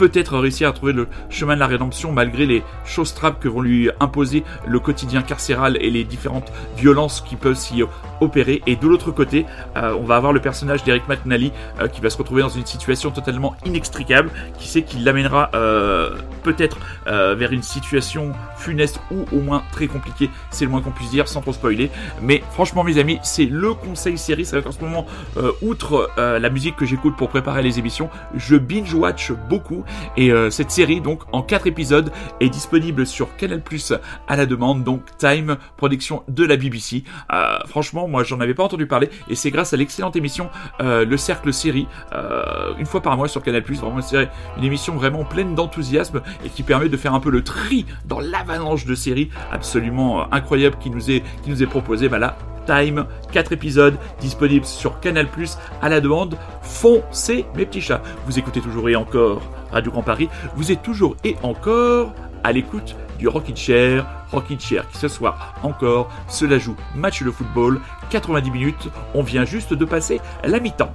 peut-être 0.00 0.38
réussir 0.38 0.66
à 0.66 0.72
trouver 0.72 0.94
le 0.94 1.08
chemin 1.28 1.56
de 1.56 1.60
la 1.60 1.66
rédemption 1.66 2.10
malgré 2.10 2.46
les 2.46 2.62
choses 2.86 3.12
trappes 3.12 3.38
que 3.38 3.48
vont 3.48 3.60
lui 3.60 3.90
imposer 4.00 4.44
le 4.66 4.80
quotidien 4.80 5.20
carcéral 5.20 5.76
et 5.78 5.90
les 5.90 6.04
différentes 6.04 6.50
violences 6.78 7.20
qui 7.20 7.36
peuvent 7.36 7.54
s'y 7.54 7.82
opérer. 8.20 8.62
Et 8.66 8.76
de 8.76 8.86
l'autre 8.86 9.10
côté, 9.10 9.46
euh, 9.76 9.94
on 9.98 10.04
va 10.04 10.16
avoir 10.16 10.32
le 10.32 10.40
personnage 10.40 10.84
d'Eric 10.84 11.08
McNally 11.08 11.52
euh, 11.80 11.88
qui 11.88 12.00
va 12.00 12.10
se 12.10 12.16
retrouver 12.16 12.42
dans 12.42 12.48
une 12.48 12.66
situation 12.66 13.10
totalement 13.10 13.56
inextricable, 13.64 14.30
qui 14.58 14.68
sait 14.68 14.82
qu'il 14.82 15.04
l'amènera 15.04 15.50
euh, 15.54 16.16
peut-être 16.42 16.78
vers 17.06 17.52
une 17.52 17.62
situation 17.62 18.32
funeste 18.56 19.00
ou 19.10 19.24
au 19.32 19.40
moins 19.40 19.62
très 19.72 19.86
compliquée, 19.86 20.30
c'est 20.50 20.64
le 20.64 20.70
moins 20.70 20.80
qu'on 20.80 20.90
puisse 20.90 21.10
dire 21.10 21.28
sans 21.28 21.40
trop 21.40 21.52
spoiler. 21.52 21.90
Mais 22.22 22.42
franchement, 22.52 22.84
mes 22.84 22.98
amis, 22.98 23.18
c'est 23.22 23.46
le 23.46 23.74
conseil 23.74 24.16
série. 24.16 24.44
Ça 24.44 24.56
va 24.56 24.60
être 24.60 24.68
en 24.68 24.72
ce 24.72 24.80
moment, 24.80 25.06
outre 25.60 26.10
la 26.16 26.50
musique 26.50 26.76
que 26.76 26.86
j'écoute 26.86 27.16
pour 27.16 27.28
préparer 27.28 27.62
les 27.62 27.78
émissions, 27.78 28.10
je 28.34 28.56
binge-watch 28.56 29.32
beaucoup 29.48 29.84
et 30.16 30.32
euh, 30.32 30.50
cette 30.50 30.70
série, 30.70 31.00
donc 31.00 31.22
en 31.32 31.42
4 31.42 31.66
épisodes, 31.66 32.12
est 32.40 32.48
disponible 32.48 33.06
sur 33.06 33.36
Canal 33.36 33.62
Plus 33.62 33.92
à 34.28 34.36
la 34.36 34.46
demande, 34.46 34.84
donc 34.84 35.02
Time, 35.18 35.56
production 35.76 36.22
de 36.28 36.44
la 36.44 36.56
BBC. 36.56 37.04
Euh, 37.32 37.58
franchement, 37.66 38.08
moi 38.08 38.24
j'en 38.24 38.40
avais 38.40 38.54
pas 38.54 38.64
entendu 38.64 38.86
parler 38.86 39.10
et 39.28 39.34
c'est 39.34 39.50
grâce 39.50 39.72
à 39.72 39.76
l'excellente 39.76 40.16
émission 40.16 40.50
euh, 40.80 41.04
Le 41.04 41.16
Cercle 41.16 41.52
Série, 41.52 41.86
une 42.78 42.86
fois 42.86 43.00
par 43.00 43.16
mois 43.16 43.28
sur 43.28 43.42
Canal 43.42 43.62
Plus. 43.62 43.80
Vraiment, 43.80 44.00
c'est 44.02 44.28
une 44.56 44.64
émission 44.64 44.94
vraiment 44.94 45.24
pleine 45.24 45.54
d'enthousiasme 45.54 46.22
et 46.44 46.48
qui 46.48 46.62
permet 46.62 46.88
de 46.88 46.96
faire 46.96 47.14
un 47.14 47.20
peu 47.20 47.30
le 47.30 47.42
tri 47.42 47.86
dans 48.06 48.20
l'avalanche 48.20 48.84
de 48.84 48.94
séries 48.94 49.30
absolument 49.52 50.32
incroyable 50.32 50.76
qui 50.80 50.90
nous 50.90 51.10
est, 51.10 51.66
proposée. 51.66 52.08
Bah 52.08 52.36
Time, 52.70 53.04
4 53.32 53.50
épisodes 53.52 53.96
disponibles 54.20 54.64
sur 54.64 55.00
Canal 55.00 55.26
Plus 55.26 55.58
à 55.82 55.88
la 55.88 56.00
demande. 56.00 56.38
Foncez 56.62 57.44
mes 57.56 57.66
petits 57.66 57.80
chats. 57.80 58.00
Vous 58.26 58.38
écoutez 58.38 58.60
toujours 58.60 58.88
et 58.88 58.94
encore 58.94 59.42
Radio 59.72 59.90
Grand 59.90 60.04
Paris. 60.04 60.28
Vous 60.54 60.70
êtes 60.70 60.80
toujours 60.80 61.16
et 61.24 61.36
encore 61.42 62.14
à 62.44 62.52
l'écoute 62.52 62.94
du 63.18 63.26
Rocket 63.26 63.56
Chair. 63.56 64.06
Rocket 64.30 64.60
Chair 64.60 64.88
qui 64.88 64.98
ce 64.98 65.08
soir 65.08 65.56
encore 65.64 66.12
se 66.28 66.44
la 66.44 66.58
joue 66.58 66.76
match 66.94 67.24
de 67.24 67.32
football. 67.32 67.80
90 68.10 68.50
minutes. 68.52 68.88
On 69.14 69.22
vient 69.24 69.44
juste 69.44 69.74
de 69.74 69.84
passer 69.84 70.20
la 70.44 70.60
mi-temps. 70.60 70.92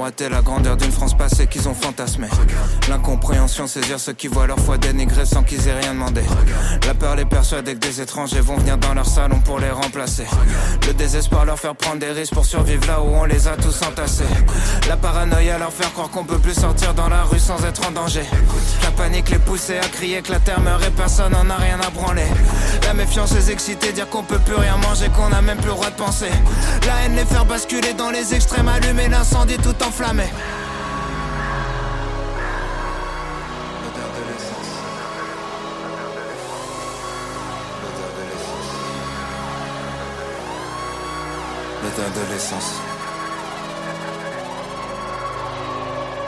Faire 0.00 0.30
miroiter 0.30 0.30
la 0.30 0.42
grandeur 0.42 0.59
saisir 3.70 4.00
ceux 4.00 4.14
qui 4.14 4.26
voient 4.26 4.48
leur 4.48 4.58
foi 4.58 4.78
dénigrée 4.78 5.24
sans 5.24 5.44
qu'ils 5.44 5.68
aient 5.68 5.78
rien 5.78 5.94
demandé. 5.94 6.22
La 6.88 6.94
peur 6.94 7.14
les 7.14 7.24
persuade 7.24 7.66
que 7.66 7.78
des 7.78 8.00
étrangers 8.00 8.40
vont 8.40 8.56
venir 8.56 8.76
dans 8.78 8.94
leur 8.94 9.06
salon 9.06 9.38
pour 9.44 9.60
les 9.60 9.70
remplacer. 9.70 10.26
Le 10.88 10.92
désespoir 10.92 11.44
leur 11.44 11.56
faire 11.56 11.76
prendre 11.76 12.00
des 12.00 12.10
risques 12.10 12.34
pour 12.34 12.44
survivre 12.44 12.84
là 12.88 13.00
où 13.00 13.06
on 13.14 13.24
les 13.24 13.46
a 13.46 13.56
tous 13.56 13.80
entassés. 13.82 14.24
La 14.88 14.96
paranoïa 14.96 15.56
leur 15.58 15.72
faire 15.72 15.92
croire 15.92 16.10
qu'on 16.10 16.24
peut 16.24 16.38
plus 16.38 16.54
sortir 16.54 16.94
dans 16.94 17.08
la 17.08 17.22
rue 17.22 17.38
sans 17.38 17.64
être 17.64 17.86
en 17.86 17.92
danger. 17.92 18.24
La 18.82 18.90
panique 18.90 19.30
les 19.30 19.38
pousser 19.38 19.78
à 19.78 19.86
crier 19.86 20.20
que 20.20 20.32
la 20.32 20.40
terre 20.40 20.60
meurt 20.60 20.84
et 20.84 20.90
personne 20.90 21.32
n'en 21.32 21.48
a 21.48 21.56
rien 21.56 21.78
à 21.80 21.90
branler. 21.90 22.26
La 22.88 22.94
méfiance 22.94 23.32
les 23.34 23.52
exciter, 23.52 23.92
dire 23.92 24.08
qu'on 24.08 24.24
peut 24.24 24.40
plus 24.40 24.56
rien 24.56 24.76
manger, 24.78 25.08
qu'on 25.10 25.32
a 25.32 25.42
même 25.42 25.58
plus 25.58 25.68
le 25.68 25.74
droit 25.74 25.90
de 25.90 25.96
penser. 25.96 26.30
La 26.88 27.04
haine 27.04 27.14
les 27.14 27.24
faire 27.24 27.44
basculer 27.44 27.94
dans 27.94 28.10
les 28.10 28.34
extrêmes, 28.34 28.66
allumer 28.66 29.06
l'incendie 29.08 29.58
tout 29.58 29.76
enflammé. 29.86 30.24
L'odeur 42.12 42.89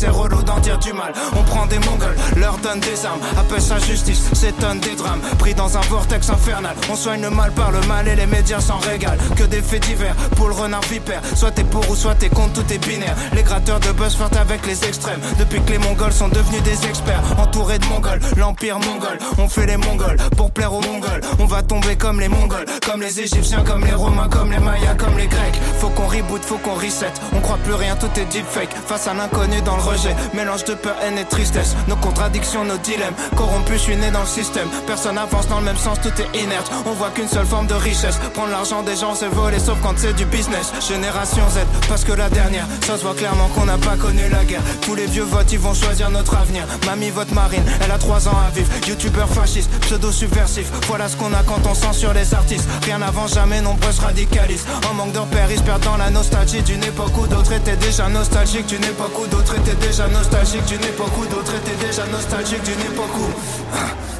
c'est 0.00 0.08
relou 0.08 0.42
d'en 0.42 0.58
dire 0.60 0.78
du 0.78 0.92
mal. 0.94 1.12
On 1.36 1.42
prend 1.42 1.66
des 1.66 1.78
mongols, 1.80 2.16
leur 2.36 2.56
donne 2.58 2.80
des 2.80 3.04
armes. 3.04 3.20
Appelle 3.38 3.60
sa 3.60 3.78
justice, 3.78 4.22
s'étonne 4.32 4.80
des 4.80 4.96
drames. 4.96 5.20
Pris 5.38 5.54
dans 5.54 5.76
un 5.76 5.80
vortex 5.82 6.30
infernal. 6.30 6.74
On 6.90 6.96
soigne 6.96 7.20
le 7.20 7.28
mal 7.28 7.52
par 7.52 7.70
le 7.70 7.80
mal 7.82 8.08
et 8.08 8.16
les 8.16 8.26
médias 8.26 8.60
s'en 8.60 8.78
régalent. 8.78 9.20
Que 9.36 9.44
des 9.44 9.60
faits 9.60 9.82
divers, 9.82 10.14
pour 10.36 10.48
le 10.48 10.54
renard 10.54 10.80
vipère. 10.90 11.20
Soit 11.34 11.50
t'es 11.50 11.64
pour 11.64 11.88
ou 11.90 11.94
soit 11.94 12.14
t'es 12.14 12.30
contre, 12.30 12.54
tout 12.54 12.72
est 12.72 12.78
binaire. 12.78 13.14
Les 13.34 13.42
gratteurs 13.42 13.80
de 13.80 13.92
buzz 13.92 14.16
flirtent 14.16 14.36
avec 14.36 14.66
les 14.66 14.84
extrêmes. 14.84 15.20
Depuis 15.38 15.60
que 15.60 15.72
les 15.72 15.78
Mongols 15.78 16.12
sont 16.12 16.28
devenus 16.28 16.62
des 16.62 16.86
experts, 16.86 17.22
entourés 17.38 17.78
de 17.78 17.86
Mongols, 17.86 18.20
l'empire 18.38 18.78
mongol. 18.78 19.18
On 19.38 19.48
fait 19.48 19.66
les 19.66 19.76
Mongols 19.76 20.16
pour 20.36 20.50
plaire 20.50 20.72
aux 20.72 20.80
Mongols. 20.80 21.20
On 21.38 21.44
va 21.44 21.62
tomber 21.62 21.96
comme 21.96 22.20
les 22.20 22.28
Mongols, 22.28 22.64
comme 22.86 23.02
les 23.02 23.20
Égyptiens, 23.20 23.64
comme 23.64 23.84
les 23.84 23.92
Romains, 23.94 24.28
comme 24.28 24.50
les 24.50 24.60
Mayas, 24.60 24.94
comme 24.96 25.18
les 25.18 25.26
Grecs. 25.26 25.60
Faut 25.78 25.90
qu'on 25.90 26.06
reboot, 26.06 26.42
faut 26.42 26.58
qu'on 26.58 26.74
reset. 26.74 27.12
On 27.34 27.40
croit 27.40 27.58
plus 27.58 27.74
rien, 27.74 27.96
tout 27.96 28.10
est 28.18 28.24
deepfake. 28.32 28.74
Face 28.86 29.06
à 29.06 29.14
l'inconnu 29.14 29.49
dans 29.60 29.76
le 29.76 29.82
rejet, 29.82 30.14
mélange 30.34 30.64
de 30.64 30.74
peur, 30.74 30.94
haine 31.02 31.18
et 31.18 31.24
tristesse. 31.24 31.74
Nos 31.88 31.96
contradictions, 31.96 32.64
nos 32.64 32.78
dilemmes. 32.78 33.14
Corrompus, 33.36 33.78
je 33.78 33.82
suis 33.82 33.96
né 33.96 34.10
dans 34.10 34.20
le 34.20 34.26
système. 34.26 34.68
Personne 34.86 35.18
avance 35.18 35.48
dans 35.48 35.58
le 35.58 35.64
même 35.64 35.76
sens, 35.76 35.98
tout 36.00 36.12
est 36.22 36.38
inerte. 36.40 36.70
On 36.86 36.92
voit 36.92 37.10
qu'une 37.10 37.28
seule 37.28 37.46
forme 37.46 37.66
de 37.66 37.74
richesse. 37.74 38.18
Prendre 38.34 38.50
l'argent 38.50 38.82
des 38.82 38.96
gens, 38.96 39.14
c'est 39.14 39.28
voler, 39.28 39.58
sauf 39.58 39.78
quand 39.82 39.94
c'est 39.96 40.12
du 40.14 40.24
business. 40.24 40.72
Génération 40.86 41.42
Z, 41.50 41.58
parce 41.88 42.04
que 42.04 42.12
la 42.12 42.28
dernière, 42.30 42.66
ça 42.86 42.96
se 42.96 43.02
voit 43.02 43.14
clairement 43.14 43.48
qu'on 43.48 43.64
n'a 43.66 43.78
pas 43.78 43.96
connu 43.96 44.22
la 44.30 44.44
guerre. 44.44 44.62
Tous 44.82 44.94
les 44.94 45.06
vieux 45.06 45.24
votent, 45.24 45.52
ils 45.52 45.58
vont 45.58 45.74
choisir 45.74 46.10
notre 46.10 46.36
avenir. 46.36 46.64
Mamie 46.86 47.10
vote 47.10 47.32
marine, 47.32 47.64
elle 47.84 47.90
a 47.90 47.98
3 47.98 48.28
ans 48.28 48.38
à 48.46 48.50
vivre. 48.50 48.70
Youtubeur 48.86 49.28
fasciste, 49.28 49.70
pseudo 49.80 50.12
subversif. 50.12 50.70
Voilà 50.86 51.08
ce 51.08 51.16
qu'on 51.16 51.32
a 51.34 51.42
quand 51.42 51.66
on 51.68 51.74
censure 51.74 52.12
les 52.12 52.34
artistes. 52.34 52.68
Rien 52.84 52.98
n'avant 52.98 53.26
jamais, 53.26 53.60
nombreux 53.60 53.92
se 53.92 54.00
radicalisent. 54.00 54.66
En 54.90 54.94
manque 54.94 55.12
de 55.12 55.18
repères, 55.18 55.50
ils 55.50 55.62
perdent 55.62 55.80
la 55.98 56.10
nostalgie 56.10 56.62
d'une 56.62 56.84
époque 56.84 57.16
où 57.16 57.26
d'autres 57.26 57.52
étaient 57.52 57.76
déjà 57.76 58.08
nostalgiques. 58.08 58.66
D'une 58.66 58.84
époque 58.84 59.18
où 59.18 59.26
d'autres 59.26 59.39
étaient 59.56 59.86
déjà 59.86 60.08
nostalgiques. 60.08 60.64
D'une 60.66 60.84
époque 60.84 61.16
où 61.18 61.26
d'autres 61.26 61.54
étaient 61.54 61.86
déjà 61.86 62.06
nostalgiques. 62.06 62.62
D'une 62.62 62.80
époque 62.92 63.16
où. 63.18 64.19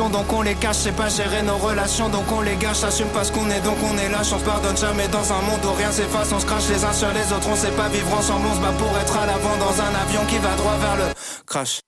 donc 0.09 0.31
on 0.33 0.41
les 0.41 0.55
cache. 0.55 0.77
C'est 0.77 0.95
pas 0.95 1.09
gérer 1.09 1.41
nos 1.43 1.57
relations 1.57 2.09
donc 2.09 2.31
on 2.31 2.41
les 2.41 2.55
gâche. 2.55 2.83
Assume 2.83 3.09
pas 3.09 3.23
ce 3.23 3.31
qu'on 3.31 3.49
est 3.49 3.61
donc 3.61 3.77
on 3.83 3.97
est 3.97 4.09
lâche. 4.09 4.33
On 4.33 4.39
se 4.39 4.45
pardonne 4.45 4.77
jamais 4.77 5.07
dans 5.07 5.31
un 5.31 5.41
monde 5.41 5.63
où 5.65 5.73
rien 5.73 5.91
s'efface. 5.91 6.31
On 6.33 6.39
se 6.39 6.45
crache 6.45 6.67
les 6.69 6.83
uns 6.83 6.93
sur 6.93 7.11
les 7.13 7.33
autres. 7.33 7.47
On 7.51 7.55
sait 7.55 7.71
pas 7.71 7.89
vivre 7.89 8.13
ensemble. 8.13 8.47
On 8.51 8.55
se 8.55 8.61
bat 8.61 8.73
pour 8.77 8.97
être 8.97 9.17
à 9.17 9.25
l'avant 9.25 9.57
dans 9.59 9.81
un 9.81 9.93
avion 10.03 10.21
qui 10.27 10.37
va 10.37 10.55
droit 10.55 10.77
vers 10.81 10.95
le 10.97 11.13
crash. 11.45 11.81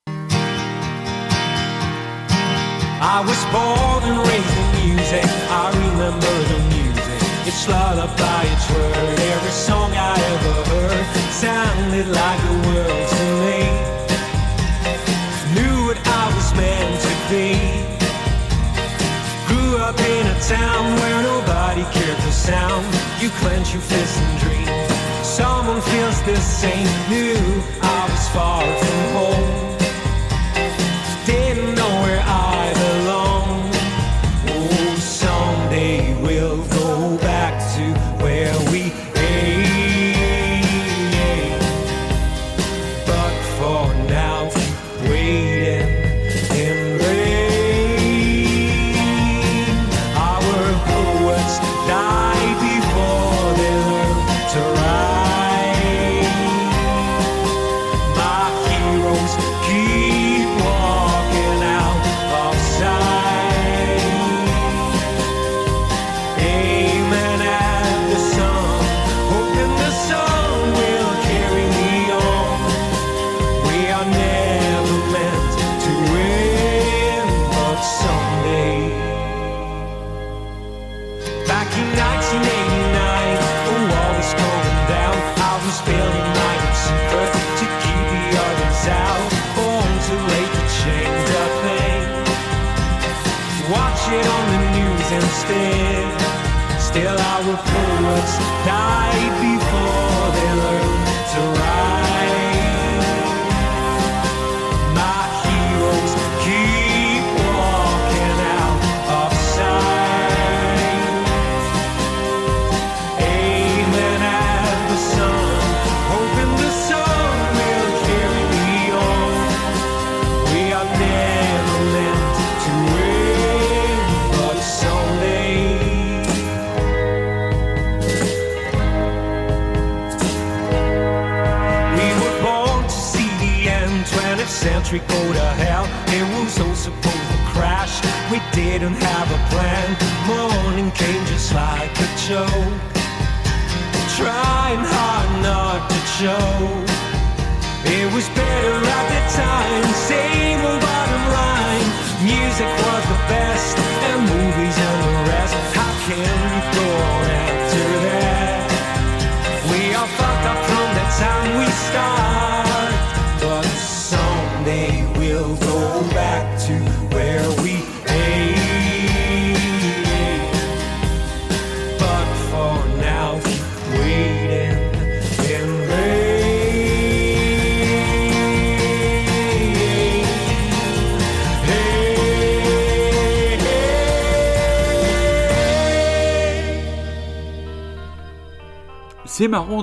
I 3.06 3.20
was 3.20 3.44
born 3.52 4.04
and 4.04 4.20
raised 4.28 4.58
in 4.58 4.68
music. 4.88 5.26
I 5.50 5.72
remember 5.76 6.34
the 6.48 6.60
music. 6.72 6.84
It's 7.46 7.68
lullaby, 7.68 8.46
it's 8.54 8.70
word. 8.72 9.20
Every 9.20 9.52
song 9.52 9.92
I 9.92 10.16
ever 10.34 10.54
heard 10.70 11.06
sounded 11.32 12.08
like 12.08 12.42
the 12.48 12.56
world 12.70 13.08
to 13.10 13.26
me. 13.44 13.60
Knew 15.54 15.86
what 15.88 16.00
I 16.08 16.32
was 16.34 16.54
meant 16.56 17.02
to 17.02 17.14
be. 17.30 17.63
Up 19.94 20.00
in 20.00 20.26
a 20.26 20.40
town 20.40 20.96
where 21.00 21.22
nobody 21.22 21.84
cared 21.94 22.18
for 22.18 22.32
sound. 22.32 22.86
You 23.22 23.30
clench 23.42 23.74
your 23.74 23.82
fists 23.82 24.18
and 24.18 24.40
dream. 24.40 25.24
Someone 25.24 25.82
feels 25.82 26.20
the 26.24 26.36
same. 26.38 26.88
Knew 27.10 27.38
I 27.82 28.08
was 28.10 28.28
far 28.30 28.64
from 28.64 29.14
home. 29.14 29.53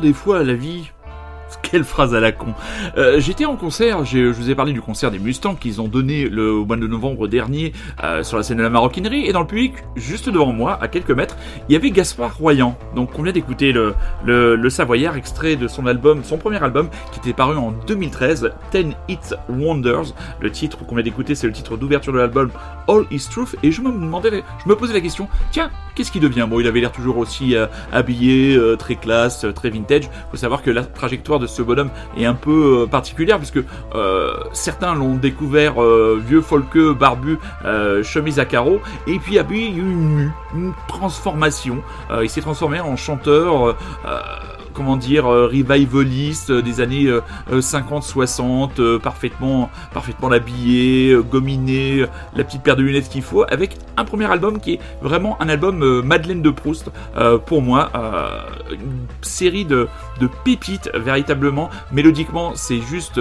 Des 0.01 0.13
fois 0.15 0.43
la 0.43 0.55
vie. 0.55 0.91
Quelle 1.63 1.85
phrase 1.85 2.15
à 2.15 2.21
la 2.21 2.33
con. 2.33 2.55
Euh, 2.97 3.21
J'étais 3.21 3.45
en 3.45 3.57
concert, 3.57 4.05
je 4.05 4.31
vous 4.31 4.51
ai 4.51 4.55
parlé 4.55 4.73
du 4.73 4.81
concert 4.81 5.11
des 5.11 5.19
Mustangs 5.19 5.57
qu'ils 5.57 5.81
ont 5.81 5.89
donné 5.89 6.29
le 6.29 6.53
mois 6.65 6.77
de 6.77 6.87
novembre 6.87 7.29
dernier 7.29 7.73
euh, 8.03 8.23
sur 8.23 8.37
la 8.37 8.43
scène 8.43 8.59
de 8.59 8.63
la 8.63 8.71
maroquinerie 8.71 9.27
et 9.27 9.33
dans 9.33 9.41
le 9.41 9.47
public, 9.47 9.75
juste 9.97 10.29
devant 10.29 10.53
moi, 10.53 10.79
à 10.81 10.89
quelques 10.89 11.11
mètres, 11.11 11.37
il 11.71 11.75
y 11.75 11.77
avait 11.77 11.93
Gaspard 11.93 12.37
Royan. 12.37 12.77
Donc 12.97 13.17
on 13.17 13.23
vient 13.23 13.33
d'écouter 13.33 13.73
le, 13.73 14.69
Savoyard, 14.71 15.17
extrait 15.17 15.55
de 15.55 15.69
son 15.69 15.87
album, 15.87 16.25
son 16.25 16.37
premier 16.37 16.61
album 16.61 16.89
qui 17.13 17.21
était 17.21 17.33
paru 17.33 17.57
en 17.57 17.71
2013, 17.71 18.51
Ten 18.73 18.95
Hit 19.07 19.37
Wonders. 19.49 20.13
Le 20.41 20.51
titre 20.51 20.85
qu'on 20.85 20.97
vient 20.97 21.05
d'écouter, 21.05 21.37
c'est 21.37 21.47
le 21.47 21.53
titre 21.53 21.77
d'ouverture 21.77 22.13
de 22.13 22.19
l'album 22.19 22.51
All 22.89 23.05
Is 23.13 23.29
Truth 23.31 23.55
et 23.63 23.71
je 23.71 23.83
me 23.83 23.93
demandais, 23.93 24.43
je 24.65 24.69
me 24.69 24.75
posais 24.75 24.93
la 24.93 25.01
question, 25.01 25.29
tiens, 25.53 25.71
qu'est-ce 25.95 26.11
qui 26.11 26.19
devient? 26.19 26.49
Bon, 26.51 26.59
il 26.59 26.67
avait 26.67 26.81
l'air 26.81 26.91
toujours 26.91 27.19
aussi 27.19 27.55
euh, 27.55 27.69
habillé, 27.93 28.57
euh, 28.57 28.75
très 28.75 28.97
classe, 28.97 29.45
euh, 29.45 29.53
très 29.53 29.71
vintage. 29.71 30.11
Faut 30.33 30.37
savoir 30.37 30.63
que 30.63 30.73
la 30.73 30.83
trajectoire 30.83 31.39
de 31.39 31.47
ce 31.47 31.63
bonhomme 31.63 31.91
est 32.17 32.25
un 32.25 32.35
peu 32.35 32.89
particulière 32.91 33.39
puisque 33.39 33.61
certains 34.53 34.95
l'ont 34.95 35.15
découvert 35.15 35.75
vieux 36.27 36.41
folkeux, 36.41 36.95
barbu, 36.95 37.39
chemise 38.03 38.39
à 38.41 38.45
carreaux, 38.45 38.81
et 39.07 39.19
puis 39.19 39.33
il 39.33 39.37
y 39.37 39.39
a 39.39 39.47
eu 39.51 40.31
une 40.55 40.73
transformation. 40.89 41.60
Euh, 42.11 42.25
il 42.25 42.31
s'est 42.31 42.41
transformé 42.41 42.81
en 42.81 42.97
chanteur. 42.97 43.69
euh, 43.69 43.77
euh, 44.07 44.21
comment 44.73 44.97
dire, 44.97 45.25
revivaliste 45.25 46.53
des 46.53 46.81
années 46.81 47.11
50-60, 47.51 48.99
parfaitement, 49.01 49.69
parfaitement 49.93 50.31
habillé, 50.31 51.17
gominé, 51.29 52.07
la 52.37 52.45
petite 52.45 52.63
paire 52.63 52.77
de 52.77 52.83
lunettes 52.83 53.09
qu'il 53.09 53.23
faut, 53.23 53.43
avec 53.51 53.77
un 53.97 54.05
premier 54.05 54.31
album 54.31 54.61
qui 54.61 54.75
est 54.75 54.81
vraiment 55.03 55.37
un 55.43 55.49
album 55.49 56.03
Madeleine 56.03 56.41
de 56.41 56.51
Proust. 56.51 56.91
Pour 57.47 57.63
moi, 57.63 57.91
une 58.71 59.07
série 59.23 59.65
de, 59.65 59.89
pépites 60.45 60.89
véritablement, 60.95 61.69
mélodiquement 61.91 62.53
c'est 62.55 62.81
juste 62.81 63.21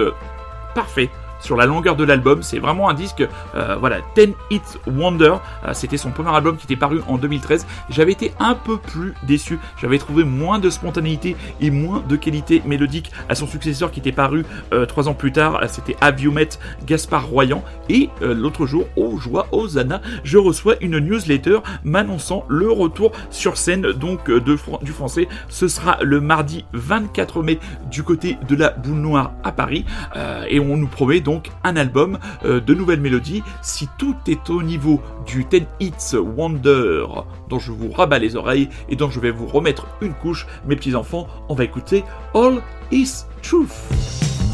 parfait 0.75 1.09
sur 1.39 1.55
la 1.55 1.65
longueur 1.65 1.95
de 1.95 2.03
l'album. 2.03 2.43
C'est 2.43 2.59
vraiment 2.59 2.89
un 2.89 2.93
disque, 2.93 3.27
euh, 3.55 3.75
voilà, 3.79 3.97
Ten 4.15 4.33
Hit 4.49 4.79
Wonder. 4.87 5.35
Euh, 5.65 5.73
C'était 5.73 5.97
son 5.97 6.11
premier 6.11 6.35
album 6.35 6.57
qui 6.57 6.65
était 6.65 6.75
paru 6.75 7.01
en 7.07 7.17
2013. 7.17 7.65
J'avais 7.89 8.11
été 8.11 8.33
un 8.39 8.55
peu 8.55 8.77
plus 8.77 9.13
déçu. 9.23 9.59
J'avais 9.81 9.97
trouvé 9.97 10.23
moins 10.23 10.59
de 10.59 10.69
spontanéité 10.69 11.35
et 11.61 11.71
moins 11.71 12.03
de 12.07 12.15
qualité 12.15 12.61
mélodique 12.65 13.11
à 13.29 13.35
son 13.35 13.47
successeur 13.47 13.91
qui 13.91 13.99
était 13.99 14.11
paru 14.11 14.45
euh, 14.73 14.85
trois 14.85 15.07
ans 15.07 15.13
plus 15.13 15.31
tard. 15.31 15.61
C'était 15.67 15.95
Have 16.01 16.19
You 16.21 16.31
Met 16.31 16.49
Gaspard 16.85 17.27
Royan. 17.27 17.63
Et 17.89 18.09
l'autre 18.21 18.65
jour, 18.65 18.85
oh 18.95 19.17
joie, 19.17 19.47
Zana, 19.67 20.01
je 20.23 20.37
reçois 20.37 20.75
une 20.81 20.99
newsletter 20.99 21.59
m'annonçant 21.83 22.45
le 22.47 22.71
retour 22.71 23.11
sur 23.31 23.57
scène 23.57 23.91
donc 23.93 24.29
du 24.31 24.91
français. 24.91 25.27
Ce 25.47 25.67
sera 25.67 25.97
le 26.01 26.21
mardi 26.21 26.65
24 26.73 27.41
mai 27.41 27.59
du 27.89 28.03
côté 28.03 28.37
de 28.47 28.55
la 28.55 28.69
boule 28.69 28.97
noire 28.97 29.31
à 29.43 29.51
Paris. 29.51 29.85
Et 30.49 30.59
on 30.59 30.77
nous 30.77 30.87
promet 30.87 31.19
donc 31.19 31.28
un 31.63 31.75
album 31.75 32.19
euh, 32.43 32.59
de 32.59 32.73
nouvelles 32.73 33.01
mélodies. 33.01 33.43
Si 33.61 33.87
tout 33.97 34.15
est 34.27 34.49
au 34.49 34.63
niveau 34.63 35.01
du 35.25 35.45
10 35.45 35.65
Hits 35.79 36.17
Wonder 36.17 37.05
dont 37.49 37.59
je 37.59 37.71
vous 37.71 37.91
rabats 37.91 38.19
les 38.19 38.35
oreilles 38.35 38.69
et 38.89 38.95
dont 38.95 39.09
je 39.09 39.19
vais 39.19 39.31
vous 39.31 39.47
remettre 39.47 39.87
une 40.01 40.13
couche, 40.13 40.47
mes 40.65 40.75
petits 40.75 40.95
enfants, 40.95 41.27
on 41.47 41.55
va 41.55 41.63
écouter 41.63 42.03
All 42.33 42.61
Is 42.91 43.25
Truth. 43.41 44.48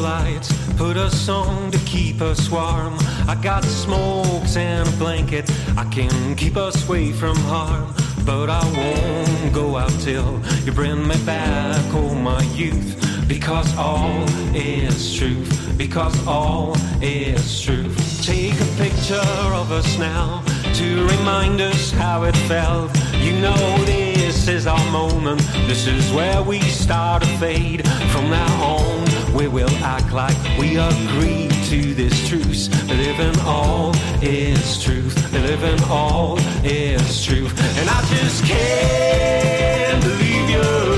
Lights, 0.00 0.50
put 0.76 0.96
a 0.96 1.10
song 1.10 1.70
to 1.70 1.78
keep 1.80 2.20
us 2.20 2.50
warm. 2.50 2.94
I 3.28 3.38
got 3.40 3.64
smokes 3.64 4.56
and 4.56 4.88
a 4.88 4.92
blanket, 4.92 5.50
I 5.76 5.84
can 5.84 6.34
keep 6.34 6.56
us 6.56 6.88
away 6.88 7.12
from 7.12 7.36
harm. 7.36 7.94
But 8.24 8.48
I 8.50 8.64
won't 8.76 9.52
go 9.52 9.76
out 9.76 9.92
till 10.00 10.40
you 10.64 10.72
bring 10.72 11.06
me 11.06 11.16
back, 11.24 11.84
oh 11.92 12.14
my 12.14 12.42
youth. 12.54 12.96
Because 13.28 13.76
all 13.76 14.24
is 14.54 15.14
truth, 15.14 15.74
because 15.76 16.26
all 16.26 16.74
is 17.00 17.62
truth. 17.62 18.22
Take 18.24 18.60
a 18.60 18.70
picture 18.76 19.52
of 19.54 19.70
us 19.72 19.98
now 19.98 20.42
to 20.74 21.06
remind 21.06 21.60
us 21.60 21.92
how 21.92 22.24
it 22.24 22.36
felt. 22.48 22.90
You 23.16 23.38
know 23.40 23.84
this 23.84 24.48
is 24.48 24.66
our 24.66 24.90
moment, 24.90 25.40
this 25.68 25.86
is 25.86 26.12
where 26.12 26.42
we 26.42 26.60
start 26.60 27.22
to 27.22 27.28
fade. 27.38 27.86
From 28.12 28.30
now 28.30 28.62
on, 28.62 29.09
we 29.34 29.48
will 29.48 29.70
act 29.82 30.12
like 30.12 30.36
we 30.58 30.76
agree 30.76 31.48
to 31.68 31.94
this 31.94 32.28
truce. 32.28 32.68
Living 32.88 33.38
all 33.40 33.94
is 34.22 34.82
truth, 34.82 35.32
living 35.32 35.82
all 35.88 36.38
is 36.64 37.24
truth. 37.24 37.52
And 37.78 37.88
I 37.88 38.00
just 38.06 38.44
can't 38.44 40.02
believe 40.02 40.50
you. 40.50 40.90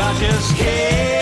I 0.00 0.16
just 0.18 0.56
can't 0.56 1.19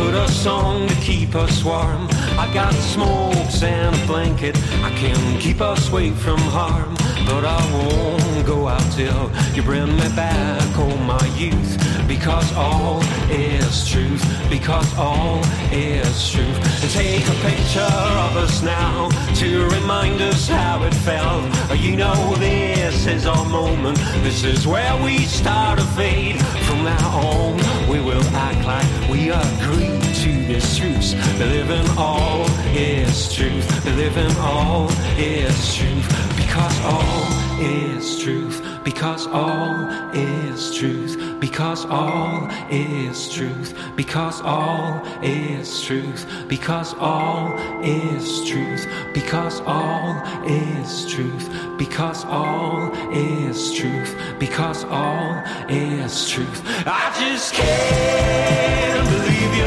put 0.00 0.14
a 0.14 0.28
song 0.28 0.88
to 0.88 0.94
keep 0.96 1.34
us 1.34 1.62
warm. 1.62 2.08
I 2.38 2.50
got 2.54 2.72
smokes 2.72 3.62
and 3.62 3.94
a 3.94 4.06
blanket, 4.06 4.56
I 4.82 4.90
can 4.96 5.38
keep 5.38 5.60
us 5.60 5.90
away 5.90 6.10
from 6.12 6.38
harm. 6.38 6.96
But 7.26 7.44
I 7.44 7.60
won't 7.72 8.46
go 8.46 8.68
out 8.68 8.92
till 8.92 9.30
you 9.54 9.62
bring 9.62 9.96
me 9.96 10.08
back 10.16 10.78
all 10.78 10.96
my 10.98 11.24
youth. 11.36 11.76
Because 12.06 12.52
all 12.54 13.00
is 13.30 13.88
truth, 13.88 14.24
because 14.50 14.92
all 14.98 15.40
is 15.70 16.30
truth. 16.30 16.58
And 16.82 16.90
take 16.90 17.26
a 17.28 17.36
picture 17.48 17.80
of 18.26 18.36
us 18.36 18.62
now 18.62 19.08
to 19.36 19.68
remind 19.68 20.20
us 20.20 20.48
how 20.48 20.82
it 20.82 20.94
felt. 20.94 21.44
You 21.78 21.96
know 21.96 22.34
this 22.36 23.06
is 23.06 23.26
our 23.26 23.44
moment, 23.48 23.98
this 24.24 24.42
is 24.44 24.66
where 24.66 25.02
we 25.04 25.18
start 25.18 25.78
to 25.78 25.84
fade. 25.96 26.40
From 26.66 26.82
now 26.84 27.18
on, 27.18 27.56
we 27.88 28.00
will 28.00 28.24
act 28.34 28.66
like 28.66 29.10
we 29.10 29.30
agree 29.30 30.00
to 30.22 30.46
this 30.46 30.76
truth. 30.76 31.14
Believe 31.38 31.70
in 31.70 31.86
all 31.96 32.44
is 32.74 33.32
truth, 33.32 33.84
believe 33.84 34.16
in 34.16 34.36
all 34.38 34.90
is 35.16 35.74
truth 35.76 36.39
because 36.60 36.84
all 36.84 37.62
is 37.62 38.22
truth, 38.22 38.62
because 38.84 39.26
all 39.28 39.88
is 40.12 40.76
truth, 40.76 41.40
because 41.40 41.86
all 41.86 42.50
is 42.70 43.32
truth, 43.32 43.74
because 43.96 44.42
all 44.42 45.02
is 45.22 45.82
truth, 45.82 46.26
because 46.48 46.92
all 46.98 47.58
is 47.82 48.44
truth, 48.44 48.86
because 49.14 49.62
all 49.62 50.22
is 50.44 51.06
truth, 51.06 51.48
because 51.78 52.26
all 52.26 52.92
is 53.10 53.74
truth, 53.74 54.14
because 54.38 54.84
all 54.84 55.42
is 55.70 56.28
truth. 56.28 56.62
I 56.86 57.10
just 57.18 57.54
can't 57.54 59.08
believe 59.08 59.54
you. 59.56 59.64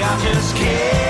I 0.00 0.20
just 0.22 0.54
can't. 0.54 1.05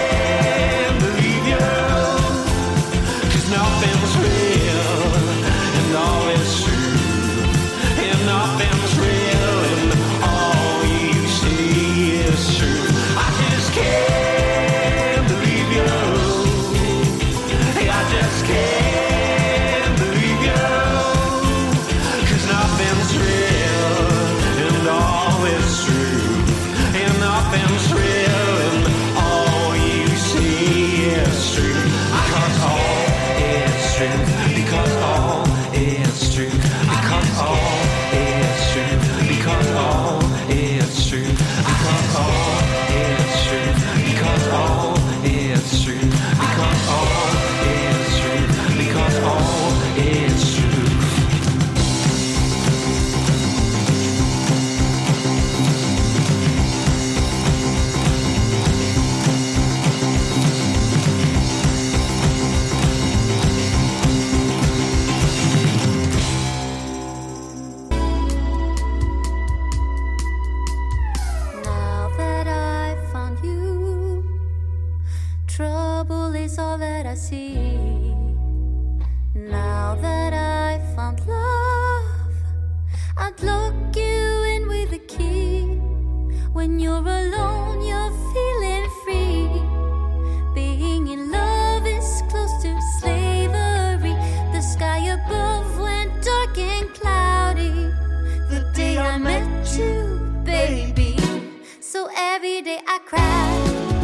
you 103.57 103.96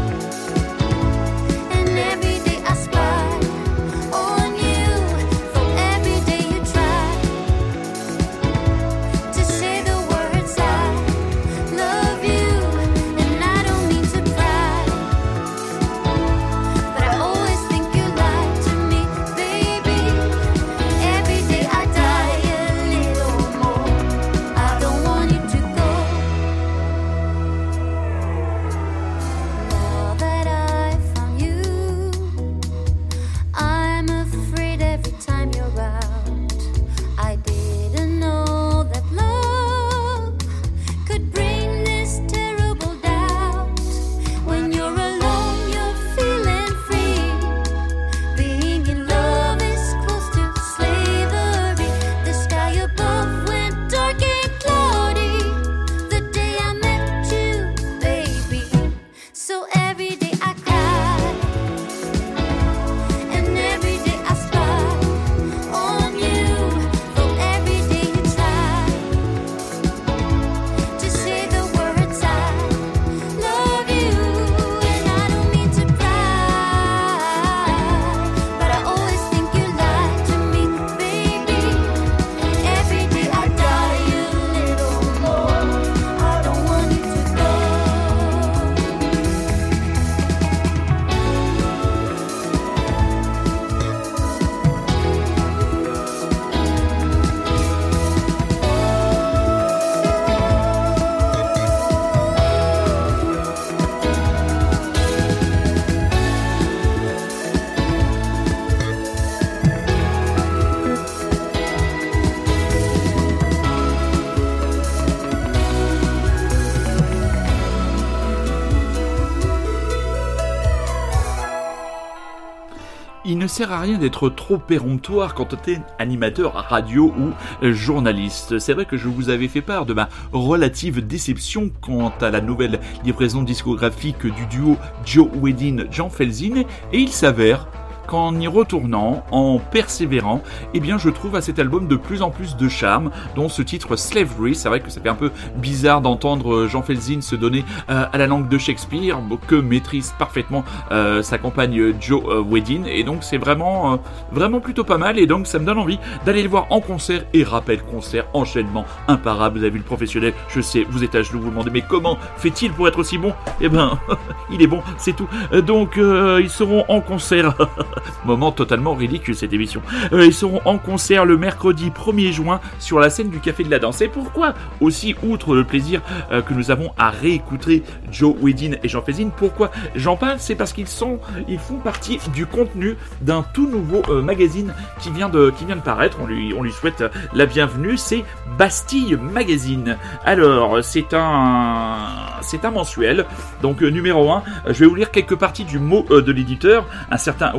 sert 123.53 123.71
à 123.71 123.81
rien 123.81 123.99
d'être 123.99 124.31
trop 124.31 124.57
péremptoire 124.57 125.35
quand 125.35 125.61
t'es 125.61 125.79
animateur 125.99 126.55
radio 126.55 127.13
ou 127.19 127.33
journaliste. 127.71 128.59
C'est 128.59 128.73
vrai 128.73 128.87
que 128.87 128.97
je 128.97 129.09
vous 129.09 129.29
avais 129.29 129.47
fait 129.47 129.61
part 129.61 129.85
de 129.85 129.93
ma 129.93 130.09
relative 130.33 131.07
déception 131.07 131.71
quant 131.83 132.15
à 132.23 132.31
la 132.31 132.41
nouvelle 132.41 132.81
livraison 133.05 133.43
discographique 133.43 134.25
du 134.25 134.47
duo 134.47 134.79
Joe 135.05 135.29
Wedin-Jean 135.43 136.09
Felzin, 136.09 136.63
et 136.95 136.99
il 136.99 137.11
s'avère 137.11 137.69
qu'en 138.07 138.39
y 138.39 138.47
retournant, 138.47 139.25
en 139.31 139.59
persévérant, 139.59 140.43
eh 140.75 140.81
bien 140.81 140.99
je 140.99 141.11
trouve 141.11 141.37
à 141.37 141.41
cet 141.41 141.59
album 141.59 141.89
de 141.89 141.97
plus 141.97 142.23
en 142.23 142.31
plus 142.31 142.57
de 142.57 142.69
charme, 142.69 143.11
dont 143.37 143.49
ce 143.49 143.63
titre 143.63 143.97
Slavery. 143.97 144.55
C'est 144.55 144.69
vrai 144.69 144.81
que 144.81 144.91
ça 144.91 145.01
fait 145.01 145.09
un 145.09 145.15
peu 145.15 145.31
bizarre 145.57 146.01
d'entendre 146.01 146.67
Jean 146.67 146.83
Felzin 146.83 147.21
se 147.21 147.37
donner 147.37 147.65
euh, 147.91 148.05
à 148.13 148.19
la 148.19 148.27
langue 148.27 148.49
de 148.49 148.59
Shakespeare, 148.59 149.19
que 149.47 149.55
maîtrise 149.55 150.15
parfaitement 150.19 150.65
euh, 150.91 151.23
sa 151.23 151.39
compagne 151.39 151.95
Joe 152.01 152.23
euh, 152.29 152.43
Wedin, 152.43 152.85
et 152.87 153.05
donc 153.05 153.25
c'est 153.25 153.39
vraiment, 153.39 153.99
vraiment 154.31 154.61
plutôt 154.61 154.85
pas 154.85 154.99
mal, 154.99 155.19
et 155.19 155.27
donc 155.27 155.47
ça 155.47 155.59
me 155.59 155.65
donne 155.65 155.79
envie 155.79 155.99
d'aller 156.25 156.43
le 156.43 156.49
voir 156.49 156.67
en 156.71 156.81
concert, 156.81 157.25
et 157.33 157.45
rappel 157.45 157.83
concert, 157.83 158.27
enchaînement 158.33 158.85
imparable, 159.09 159.59
vous 159.59 159.65
avez 159.65 159.73
vu 159.73 159.79
le 159.79 159.85
professionnel, 159.85 160.33
je 160.49 160.61
sais, 160.61 160.87
vous 160.89 161.05
êtes 161.05 161.15
à 161.15 161.23
genoux, 161.23 161.39
vous 161.39 161.45
vous 161.45 161.51
demandez, 161.51 161.71
mais 161.71 161.83
comment 161.83 162.19
fait-il 162.37 162.73
pour 162.73 162.89
être 162.89 162.99
aussi 162.99 163.19
bon? 163.19 163.33
Eh 163.61 163.69
ben, 163.69 163.99
il 164.53 164.63
est 164.63 164.67
bon, 164.67 164.83
c'est 164.99 165.15
tout. 165.15 165.29
Donc 165.67 165.97
ils 165.97 166.51
seront 166.51 166.85
en 166.89 167.01
concert, 167.01 167.55
moment 168.25 168.53
totalement 168.53 168.95
ridicule 168.95 169.35
cette 169.35 169.53
émission, 169.53 169.83
ils 170.13 170.33
seront 170.33 170.61
en 170.65 170.79
concert 170.79 171.25
le 171.25 171.37
mercredi 171.37 171.91
1er 171.91 172.33
juin 172.33 172.61
sur 172.79 172.99
la 172.99 173.11
scène 173.11 173.31
du 173.31 173.41
Café 173.41 173.65
de 173.65 173.71
la 173.71 173.79
Danse. 173.79 174.01
Et 174.01 174.09
pourquoi 174.09 174.55
aussi, 174.81 175.15
outre 175.23 175.55
le 175.55 175.65
plaisir 175.65 176.03
que 176.31 176.55
nous 176.55 176.71
avons 176.71 176.91
à 176.99 177.11
réécouter 177.11 177.83
Joe 178.11 178.35
Wedin 178.41 178.73
et 178.83 178.89
Jean 178.89 179.03
Fézine. 179.03 179.31
Pourquoi 179.37 179.71
j'en 179.95 180.17
parle? 180.17 180.37
C'est 180.39 180.55
parce 180.55 180.73
qu'ils 180.73 180.89
sont, 180.89 181.19
ils 181.49 181.59
font 181.59 181.79
partie 181.79 182.19
du 182.35 182.47
contenu 182.47 182.97
d'un 183.21 183.45
tout 183.55 183.69
nouveau 183.69 184.03
euh, 184.09 184.23
magazine 184.23 184.73
qui 185.01 185.11
vient 185.11 185.29
de, 185.29 185.53
qui 185.57 185.65
vient 185.65 185.77
de 185.77 185.81
paraître. 185.81 186.19
On 186.21 186.27
lui, 186.27 186.53
on 186.55 186.63
lui 186.63 186.73
souhaite 186.73 187.05
la 187.35 187.47
bienvenue. 187.47 187.97
C'est 187.97 188.25
Bastille 188.59 189.17
Magazine. 189.17 189.97
Alors, 190.25 190.83
c'est 190.83 191.15
un, 191.15 192.07
c'est 192.41 192.65
un 192.65 192.71
mensuel. 192.71 193.27
Donc, 193.63 193.83
euh, 193.83 193.89
numéro 193.89 194.31
1, 194.31 194.43
je 194.69 194.85
vais 194.85 194.87
vous 194.87 194.95
lire 194.95 195.11
quelques 195.11 195.37
parties 195.37 195.65
du 195.65 195.79
mot 195.79 196.05
euh, 196.11 196.23
de 196.23 196.33
l'éditeur, 196.33 196.87
un 197.11 197.19
certain 197.19 197.53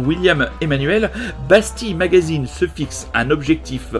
Emmanuel. 0.61 1.11
Bastille 1.49 1.95
Magazine 1.95 2.47
se 2.47 2.65
fixe 2.65 3.07
un 3.13 3.29
objectif 3.29 3.95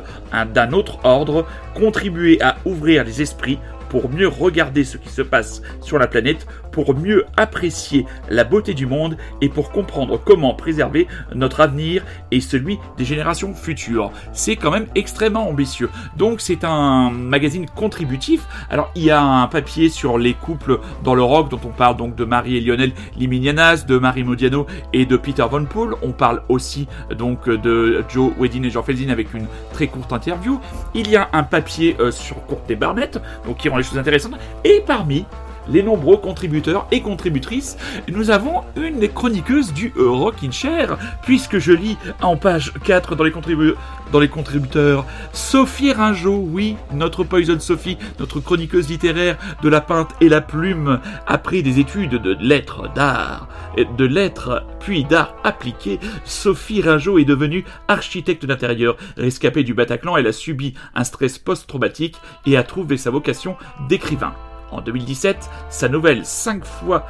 d'un 0.54 0.72
autre 0.72 1.00
ordre, 1.04 1.46
contribuer 1.74 2.42
à 2.42 2.58
ouvrir 2.66 3.04
les 3.04 3.22
esprits 3.22 3.60
pour 3.90 4.10
mieux 4.10 4.28
regarder 4.28 4.84
ce 4.84 4.98
qui 4.98 5.10
se 5.10 5.22
passe 5.22 5.62
sur 5.82 6.00
la 6.00 6.08
planète, 6.08 6.48
pour 6.74 6.94
mieux 6.94 7.26
apprécier 7.38 8.06
la 8.30 8.44
beauté 8.44 8.74
du 8.74 8.86
monde 8.86 9.16
et 9.40 9.48
pour 9.48 9.72
comprendre 9.72 10.20
comment 10.24 10.54
préserver 10.54 11.08
notre 11.34 11.62
avenir 11.62 12.04
et 12.32 12.42
celui 12.42 12.80
des 12.98 13.06
générations 13.06 13.54
futures. 13.54 14.12
C'est 14.34 14.58
quand 14.58 14.72
même 14.72 14.88
extrêmement 14.96 15.48
ambitieux. 15.48 15.90
Donc 16.18 16.42
c'est 16.42 16.66
un 16.66 17.12
magazine 17.12 17.68
contributif. 17.68 18.46
Alors 18.70 18.92
il 18.96 19.04
y 19.04 19.12
a 19.12 19.22
un 19.22 19.48
papier 19.48 19.88
sur 19.88 20.18
les 20.18 20.34
couples 20.34 20.80
dans 21.04 21.16
le 21.16 21.24
rock 21.24 21.50
dont 21.50 21.62
on 21.64 21.70
parle 21.70 21.96
donc 21.96 22.16
de 22.16 22.26
Marie 22.26 22.58
et 22.58 22.62
Lionel 22.62 22.92
Liminianas, 23.16 23.86
de 23.88 23.98
Marie 23.98 24.24
Modiano 24.24 24.66
et 24.92 25.06
de 25.06 25.16
Peter 25.16 25.46
Von 25.50 25.66
Poel. 25.66 25.92
On 26.02 26.12
parle 26.12 26.42
aussi 26.50 26.88
donc 27.18 27.48
de 27.48 28.04
Joe 28.10 28.34
Wedin 28.40 28.64
et 28.64 28.72
Jean 28.72 28.84
Felzin 28.84 29.10
avec 29.10 29.34
une 29.34 29.46
très 29.72 29.88
courte 29.88 30.12
interview. 30.12 30.60
Il 30.96 31.10
y 31.10 31.16
a 31.16 31.30
un 31.34 31.44
papier 31.44 31.96
euh, 32.00 32.12
sur 32.12 32.44
Courtney 32.46 32.76
Barnett, 32.76 33.20
donc 33.46 33.58
qui 33.58 33.70
rend 33.70 33.78
les 33.78 33.84
choses 33.84 34.00
intéressantes. 34.00 34.34
Et 34.64 34.84
parmi 34.86 35.26
les 35.68 35.84
nombreux 35.84 36.18
contributeurs 36.18 36.88
et 36.92 37.02
contributrices, 37.02 37.78
nous 38.08 38.30
avons 38.30 38.62
une 38.76 39.00
des 39.00 39.10
chroniqueuses 39.10 39.74
du 39.74 39.94
Rockin' 39.98 40.52
Chair, 40.52 40.98
puisque 41.24 41.58
je 41.58 41.72
lis 41.72 41.98
en 42.22 42.36
page 42.36 42.74
4 42.84 43.16
dans 43.16 44.20
les, 44.20 44.28
contributeurs 44.28 45.06
Sophie 45.32 45.92
Ringeau, 45.92 46.46
oui, 46.52 46.76
notre 46.94 47.24
Poison 47.24 47.60
Sophie, 47.60 47.98
notre 48.20 48.40
chroniqueuse 48.40 48.90
littéraire 48.90 49.38
de 49.62 49.70
la 49.70 49.82
peinte 49.82 50.12
et 50.22 50.30
la 50.30 50.42
plume, 50.42 51.00
après 51.28 51.62
des 51.62 51.80
études 51.80 52.22
de 52.22 52.38
lettres 52.40 52.94
d'art, 52.94 53.48
de 53.78 54.06
lettres 54.06 54.66
puis 54.80 55.04
d'art 55.04 55.36
appliqué, 55.44 56.00
Sophie 56.26 56.82
Ringeau 56.82 57.18
est 57.18 57.26
devenue 57.26 57.66
architecte 57.88 58.46
d'intérieur. 58.46 58.98
Rescapée 59.18 59.64
du 59.64 59.74
Bataclan, 59.74 60.18
elle 60.18 60.28
a 60.28 60.32
subi 60.32 60.74
un 60.96 61.04
stress 61.04 61.38
post-traumatique 61.38 62.18
et 62.46 62.58
a 62.58 62.64
trouvé 62.64 62.98
sa 62.98 63.10
vocation 63.10 63.56
d'écrivain. 63.90 64.34
En 64.74 64.82
2017, 64.82 65.50
sa 65.70 65.90
nouvelle 65.90 66.26
5 66.26 66.66
fois 66.66 67.06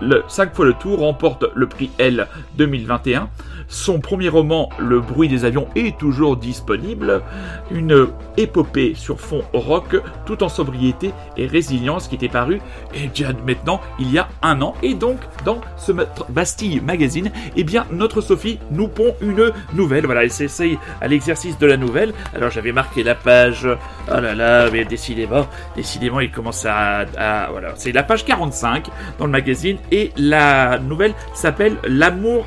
le 0.00 0.22
5 0.28 0.54
fois 0.54 0.66
le 0.66 0.74
tour 0.74 0.98
remporte 1.00 1.44
le 1.54 1.66
prix 1.66 1.90
L 1.98 2.28
2021. 2.56 3.30
Son 3.68 4.00
premier 4.00 4.28
roman, 4.28 4.68
Le 4.78 5.00
bruit 5.00 5.28
des 5.28 5.44
avions, 5.44 5.68
est 5.74 5.98
toujours 5.98 6.36
disponible. 6.36 7.22
Une 7.70 8.08
épopée 8.36 8.94
sur 8.94 9.20
fond 9.20 9.42
rock, 9.52 9.96
tout 10.24 10.42
en 10.42 10.48
sobriété 10.48 11.12
et 11.36 11.46
résilience, 11.46 12.08
qui 12.08 12.14
était 12.14 12.28
paru 12.28 12.60
et 12.94 13.08
déjà 13.08 13.32
maintenant 13.46 13.80
il 13.98 14.10
y 14.12 14.18
a 14.18 14.28
un 14.42 14.60
an. 14.62 14.74
Et 14.82 14.94
donc, 14.94 15.18
dans 15.44 15.60
ce 15.76 15.92
Bastille 16.28 16.80
Magazine, 16.80 17.30
eh 17.56 17.64
bien, 17.64 17.86
notre 17.90 18.20
Sophie 18.20 18.58
nous 18.70 18.88
pond 18.88 19.14
une 19.20 19.52
nouvelle. 19.74 20.06
Voilà, 20.06 20.24
elle 20.24 20.30
s'essaye 20.30 20.78
à 21.00 21.08
l'exercice 21.08 21.58
de 21.58 21.66
la 21.66 21.76
nouvelle. 21.76 22.12
Alors, 22.34 22.50
j'avais 22.50 22.72
marqué 22.72 23.02
la 23.02 23.14
page. 23.14 23.66
Oh 24.08 24.20
là 24.20 24.34
là, 24.34 24.70
mais 24.70 24.84
décidément, 24.84 25.46
décidément, 25.74 26.20
il 26.20 26.30
commence 26.30 26.64
à. 26.64 27.04
à 27.16 27.50
voilà, 27.50 27.72
c'est 27.76 27.92
la 27.92 28.02
page 28.02 28.24
45 28.24 28.88
dans 29.18 29.26
le 29.26 29.32
magazine. 29.32 29.78
Et 29.90 30.12
la 30.16 30.78
nouvelle 30.78 31.14
s'appelle 31.34 31.76
L'amour 31.84 32.46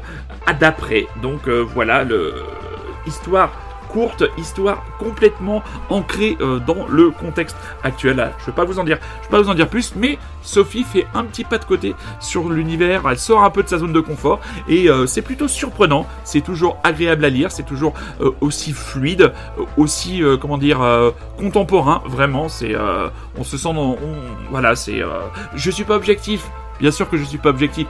d'après. 0.59 1.07
Donc 1.21 1.47
euh, 1.47 1.61
voilà, 1.61 2.03
le 2.03 2.33
histoire 3.05 3.51
courte, 3.89 4.23
histoire 4.37 4.83
complètement 4.99 5.63
ancrée 5.89 6.37
euh, 6.41 6.59
dans 6.59 6.85
le 6.87 7.09
contexte 7.09 7.57
actuel. 7.83 8.17
Je 8.37 8.43
ne 8.43 8.45
vais 8.47 8.51
pas 8.55 8.63
vous 8.63 8.77
en 8.77 8.83
dire, 8.83 8.97
vais 8.97 9.29
pas 9.29 9.41
vous 9.41 9.49
en 9.49 9.55
dire 9.55 9.67
plus, 9.67 9.95
mais 9.95 10.19
Sophie 10.43 10.83
fait 10.83 11.07
un 11.15 11.23
petit 11.23 11.43
pas 11.43 11.57
de 11.57 11.65
côté 11.65 11.95
sur 12.19 12.49
l'univers. 12.49 13.01
Elle 13.09 13.17
sort 13.17 13.43
un 13.43 13.49
peu 13.49 13.63
de 13.63 13.67
sa 13.67 13.79
zone 13.79 13.91
de 13.91 13.99
confort 13.99 14.41
et 14.67 14.89
euh, 14.89 15.07
c'est 15.07 15.23
plutôt 15.23 15.47
surprenant. 15.47 16.05
C'est 16.23 16.41
toujours 16.41 16.77
agréable 16.83 17.25
à 17.25 17.29
lire, 17.29 17.51
c'est 17.51 17.63
toujours 17.63 17.93
aussi 18.41 18.73
fluide, 18.73 19.33
aussi 19.75 20.21
comment 20.39 20.59
dire 20.59 20.81
contemporain. 21.37 22.03
Vraiment, 22.05 22.47
c'est 22.47 22.75
on 23.37 23.43
se 23.43 23.57
sent, 23.57 23.69
on, 23.69 23.97
voilà, 24.51 24.75
c'est. 24.75 25.01
je 25.55 25.71
suis 25.71 25.83
pas 25.83 25.95
objectif 25.95 26.45
Bien 26.79 26.91
sûr 26.91 27.09
que 27.09 27.17
je 27.17 27.23
suis 27.23 27.37
pas 27.37 27.49
objectif. 27.49 27.87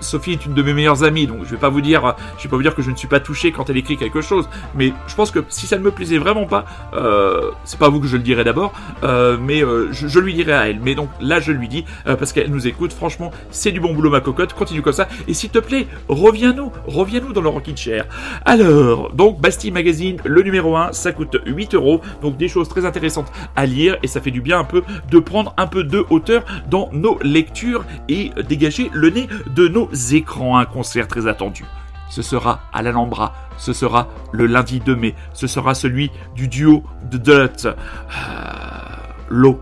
Sophie 0.00 0.32
est 0.32 0.46
une 0.46 0.54
de 0.54 0.62
mes 0.62 0.72
meilleures 0.72 1.04
amies, 1.04 1.26
donc 1.26 1.44
je 1.44 1.50
vais 1.50 1.56
pas 1.56 1.68
vous 1.68 1.80
dire, 1.80 2.00
vais 2.00 2.48
pas 2.48 2.56
vous 2.56 2.62
dire 2.62 2.74
que 2.74 2.82
je 2.82 2.90
ne 2.90 2.96
suis 2.96 3.08
pas 3.08 3.20
touché 3.20 3.52
quand 3.52 3.68
elle 3.70 3.76
écrit 3.76 3.96
quelque 3.96 4.20
chose. 4.20 4.48
Mais 4.74 4.92
je 5.06 5.14
pense 5.14 5.30
que 5.30 5.40
si 5.48 5.66
ça 5.66 5.76
ne 5.78 5.82
me 5.82 5.90
plaisait 5.90 6.18
vraiment 6.18 6.46
pas, 6.46 6.64
euh, 6.94 7.50
c'est 7.64 7.78
pas 7.78 7.86
à 7.86 7.88
vous 7.88 8.00
que 8.00 8.06
je 8.06 8.16
le 8.16 8.22
dirais 8.22 8.44
d'abord, 8.44 8.72
euh, 9.02 9.36
mais 9.40 9.62
euh, 9.62 9.88
je, 9.92 10.18
lui 10.18 10.34
dirais 10.34 10.52
à 10.52 10.68
elle. 10.68 10.80
Mais 10.80 10.94
donc 10.94 11.08
là, 11.20 11.40
je 11.40 11.52
lui 11.52 11.68
dis 11.68 11.84
parce 12.04 12.32
qu'elle 12.32 12.50
nous 12.50 12.66
écoute. 12.66 12.92
Franchement, 12.92 13.30
c'est 13.50 13.72
du 13.72 13.80
bon 13.80 13.94
boulot, 13.94 14.10
ma 14.10 14.20
cocotte. 14.20 14.52
Continue 14.52 14.82
comme 14.82 14.92
ça. 14.92 15.08
Et 15.28 15.34
s'il 15.34 15.50
te 15.50 15.58
plaît, 15.58 15.86
reviens-nous, 16.08 16.72
reviens-nous 16.86 17.32
dans 17.32 17.40
le 17.40 17.48
Rockin' 17.48 17.76
Chair. 17.76 18.06
Alors, 18.44 19.12
donc 19.12 19.40
Bastille 19.40 19.70
Magazine, 19.70 20.18
le 20.24 20.42
numéro 20.42 20.76
1, 20.76 20.92
ça 20.92 21.12
coûte 21.12 21.38
8 21.46 21.74
euros. 21.74 22.00
Donc 22.22 22.36
des 22.36 22.48
choses 22.48 22.68
très 22.68 22.84
intéressantes 22.84 23.30
à 23.56 23.66
lire 23.66 23.96
et 24.02 24.06
ça 24.06 24.20
fait 24.20 24.30
du 24.30 24.40
bien 24.40 24.58
un 24.58 24.64
peu 24.64 24.82
de 25.10 25.18
prendre 25.18 25.54
un 25.56 25.66
peu 25.66 25.84
de 25.84 26.04
hauteur 26.10 26.44
dans 26.68 26.88
nos 26.92 27.18
lectures 27.22 27.84
et 28.08 28.30
dégager 28.48 28.90
le 28.92 29.10
nez 29.10 29.28
de 29.54 29.68
nos 29.70 29.90
écrans. 29.92 30.58
Un 30.58 30.64
concert 30.66 31.08
très 31.08 31.26
attendu. 31.26 31.64
Ce 32.08 32.22
sera 32.22 32.60
à 32.72 32.82
l'Alhambra, 32.82 33.32
ce 33.56 33.72
sera 33.72 34.08
le 34.32 34.46
lundi 34.46 34.80
2 34.80 34.96
mai, 34.96 35.14
ce 35.32 35.46
sera 35.46 35.74
celui 35.74 36.10
du 36.34 36.48
duo 36.48 36.82
de 37.04 37.18
Dut, 37.18 37.66
euh, 37.66 39.52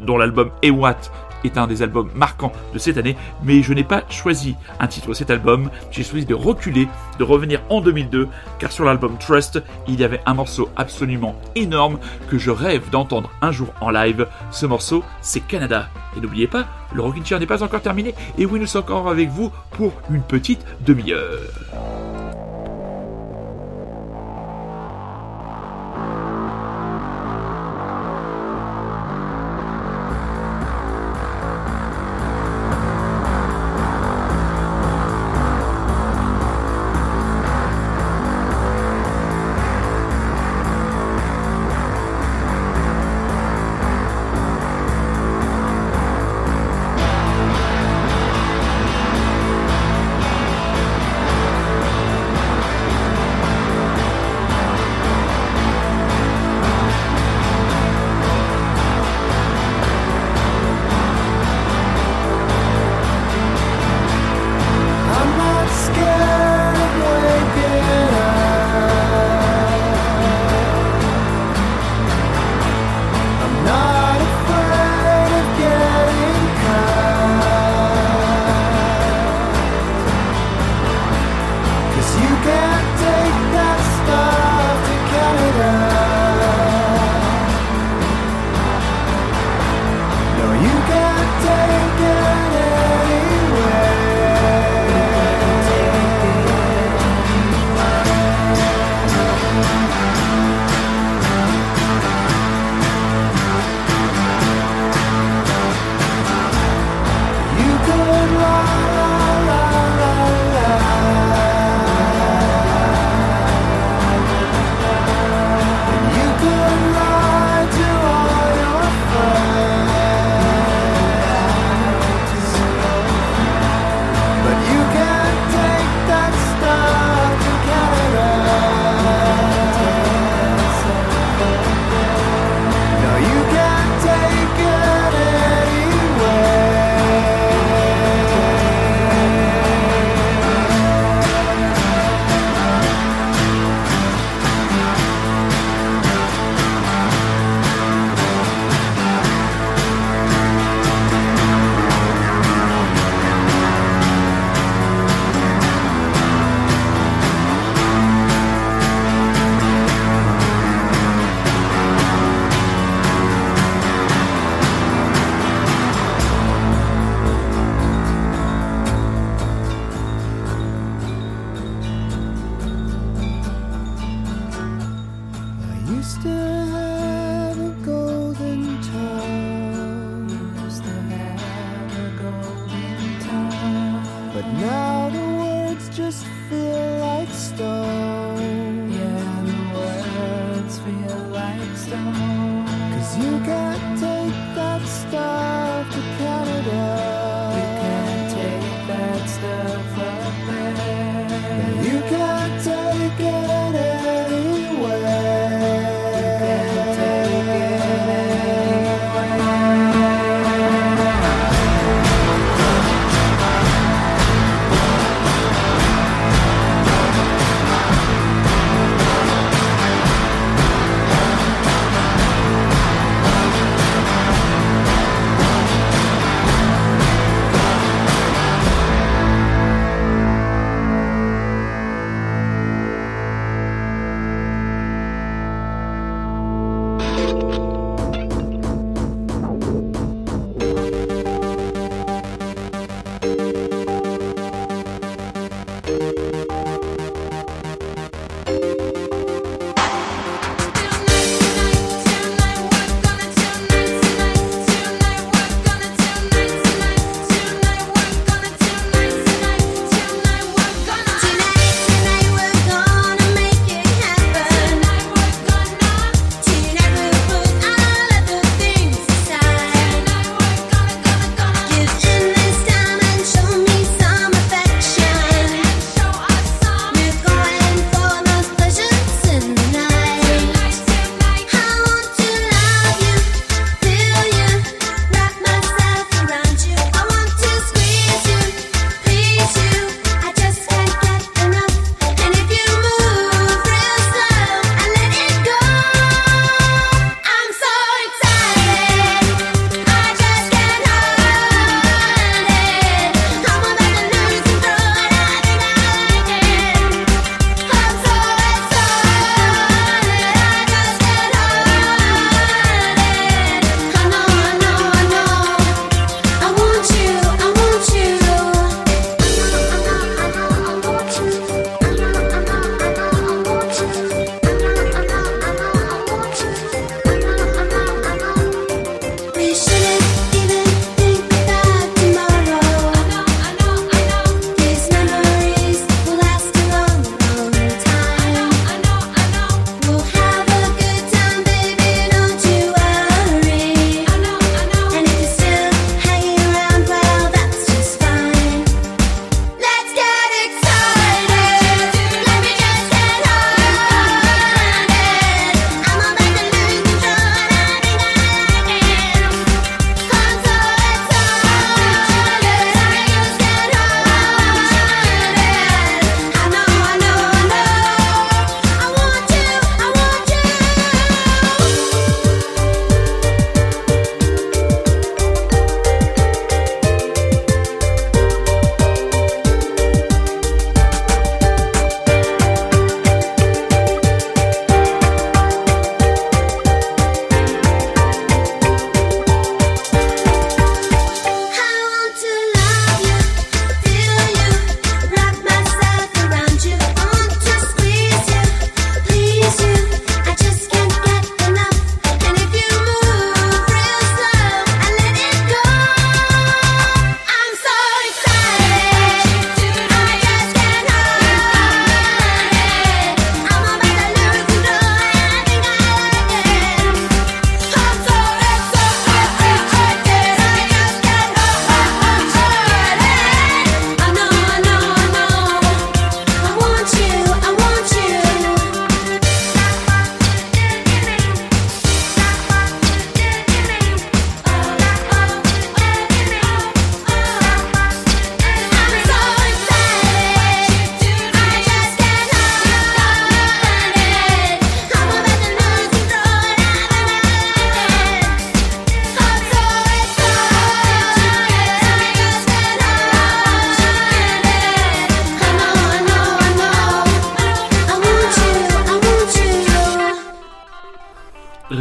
dont 0.00 0.16
l'album 0.16 0.50
Ewat 0.62 0.96
est 1.44 1.58
un 1.58 1.66
des 1.66 1.82
albums 1.82 2.10
marquants 2.14 2.52
de 2.72 2.78
cette 2.78 2.98
année, 2.98 3.16
mais 3.42 3.62
je 3.62 3.72
n'ai 3.72 3.84
pas 3.84 4.02
choisi 4.08 4.56
un 4.78 4.86
titre 4.86 5.08
de 5.08 5.14
cet 5.14 5.30
album, 5.30 5.70
j'ai 5.90 6.02
choisi 6.02 6.26
de 6.26 6.34
reculer, 6.34 6.88
de 7.18 7.24
revenir 7.24 7.60
en 7.68 7.80
2002, 7.80 8.28
car 8.58 8.72
sur 8.72 8.84
l'album 8.84 9.16
Trust, 9.18 9.62
il 9.88 10.00
y 10.00 10.04
avait 10.04 10.20
un 10.26 10.34
morceau 10.34 10.68
absolument 10.76 11.34
énorme 11.54 11.98
que 12.28 12.38
je 12.38 12.50
rêve 12.50 12.90
d'entendre 12.90 13.30
un 13.42 13.52
jour 13.52 13.68
en 13.80 13.90
live. 13.90 14.26
Ce 14.50 14.66
morceau, 14.66 15.02
c'est 15.20 15.40
Canada. 15.40 15.88
Et 16.16 16.20
n'oubliez 16.20 16.46
pas, 16.46 16.66
le 16.94 17.02
Rockin' 17.02 17.24
Chair 17.24 17.40
n'est 17.40 17.46
pas 17.46 17.62
encore 17.62 17.82
terminé, 17.82 18.14
et 18.38 18.46
oui, 18.46 18.58
nous 18.60 18.66
sommes 18.66 18.82
encore 18.82 19.08
avec 19.08 19.28
vous 19.28 19.52
pour 19.70 19.92
une 20.10 20.22
petite 20.22 20.64
demi-heure. 20.84 22.19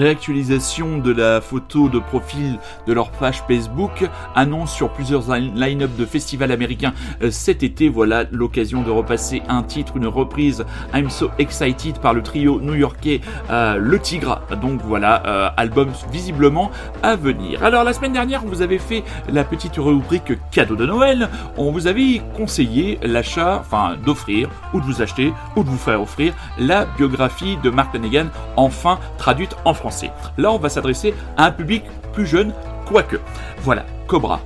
Réactualisation 0.09 0.97
de 0.97 1.11
la 1.11 1.39
photo 1.39 1.87
de 1.87 1.99
profil 1.99 2.57
de 2.87 2.93
leur 2.93 3.11
page 3.11 3.43
Facebook, 3.47 4.09
annonce 4.33 4.73
sur 4.73 4.89
plusieurs 4.89 5.35
line-up 5.35 5.91
de 5.97 6.05
festivals 6.05 6.51
américains 6.51 6.93
euh, 7.21 7.29
cet 7.29 7.61
été. 7.61 7.89
Voilà 7.89 8.23
l'occasion 8.31 8.81
de 8.81 8.89
repasser 8.89 9.43
un 9.47 9.61
titre, 9.61 9.97
une 9.97 10.07
reprise 10.07 10.65
I'm 10.95 11.11
So 11.11 11.29
Excited 11.37 11.99
par 11.99 12.15
le 12.15 12.23
trio 12.23 12.59
new-yorkais 12.59 13.21
euh, 13.51 13.75
Le 13.75 13.99
Tigre. 13.99 14.41
Donc 14.63 14.81
voilà, 14.83 15.21
euh, 15.27 15.49
album 15.57 15.89
visiblement 16.11 16.71
à 17.03 17.15
venir. 17.15 17.63
Alors 17.63 17.83
la 17.83 17.93
semaine 17.93 18.13
dernière, 18.13 18.41
vous 18.43 18.63
avez 18.63 18.79
fait 18.79 19.03
la 19.31 19.43
petite 19.43 19.75
rubrique 19.77 20.33
cadeau 20.49 20.75
de 20.75 20.87
Noël. 20.87 21.29
On 21.55 21.71
vous 21.71 21.85
avait 21.85 22.23
conseillé 22.35 22.97
l'achat, 23.03 23.59
enfin 23.59 23.95
d'offrir 24.03 24.49
ou 24.73 24.79
de 24.79 24.85
vous 24.85 25.03
acheter 25.03 25.31
ou 25.55 25.63
de 25.63 25.69
vous 25.69 25.77
faire 25.77 26.01
offrir 26.01 26.33
la 26.57 26.85
biographie 26.85 27.57
de 27.63 27.69
Mark 27.69 27.93
Lanegan, 27.93 28.29
enfin 28.55 28.97
traduite 29.19 29.55
en 29.65 29.75
français. 29.75 29.98
Là, 30.37 30.51
on 30.51 30.57
va 30.57 30.69
s'adresser 30.69 31.13
à 31.37 31.45
un 31.45 31.51
public 31.51 31.83
plus 32.13 32.25
jeune, 32.25 32.53
quoique. 32.85 33.17
Voilà, 33.63 33.85
Cobra. 34.07 34.39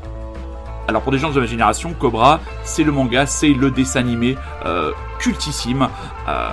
Alors 0.87 1.01
pour 1.01 1.11
des 1.11 1.17
gens 1.17 1.31
de 1.31 1.39
ma 1.39 1.45
génération, 1.45 1.93
Cobra, 1.93 2.41
c'est 2.63 2.83
le 2.83 2.91
manga, 2.91 3.25
c'est 3.25 3.53
le 3.53 3.71
dessin 3.71 4.01
animé 4.01 4.35
euh, 4.65 4.91
cultissime, 5.23 5.87
euh, 6.27 6.49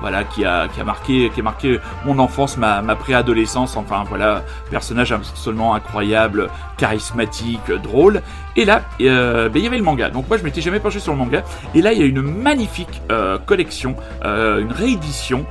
voilà, 0.00 0.22
qui 0.22 0.44
a, 0.44 0.68
qui 0.68 0.80
a 0.80 0.84
marqué, 0.84 1.30
qui 1.34 1.40
a 1.40 1.42
marqué 1.42 1.80
mon 2.04 2.20
enfance, 2.20 2.56
ma, 2.56 2.80
ma 2.80 2.94
préadolescence. 2.94 3.76
Enfin 3.76 4.04
voilà, 4.08 4.44
personnage 4.70 5.10
absolument 5.10 5.74
incroyable, 5.74 6.48
charismatique, 6.76 7.70
drôle. 7.82 8.22
Et 8.54 8.64
là, 8.64 8.82
euh, 9.00 9.48
ben, 9.48 9.58
il 9.58 9.64
y 9.64 9.66
avait 9.66 9.78
le 9.78 9.82
manga. 9.82 10.08
Donc 10.08 10.28
moi, 10.28 10.36
je 10.38 10.44
m'étais 10.44 10.60
jamais 10.60 10.78
penché 10.78 11.00
sur 11.00 11.12
le 11.12 11.18
manga. 11.18 11.42
Et 11.74 11.82
là, 11.82 11.92
il 11.92 11.98
y 11.98 12.02
a 12.02 12.06
une 12.06 12.22
magnifique 12.22 13.02
euh, 13.10 13.38
collection, 13.38 13.96
une 14.22 14.72
réédition 14.72 15.44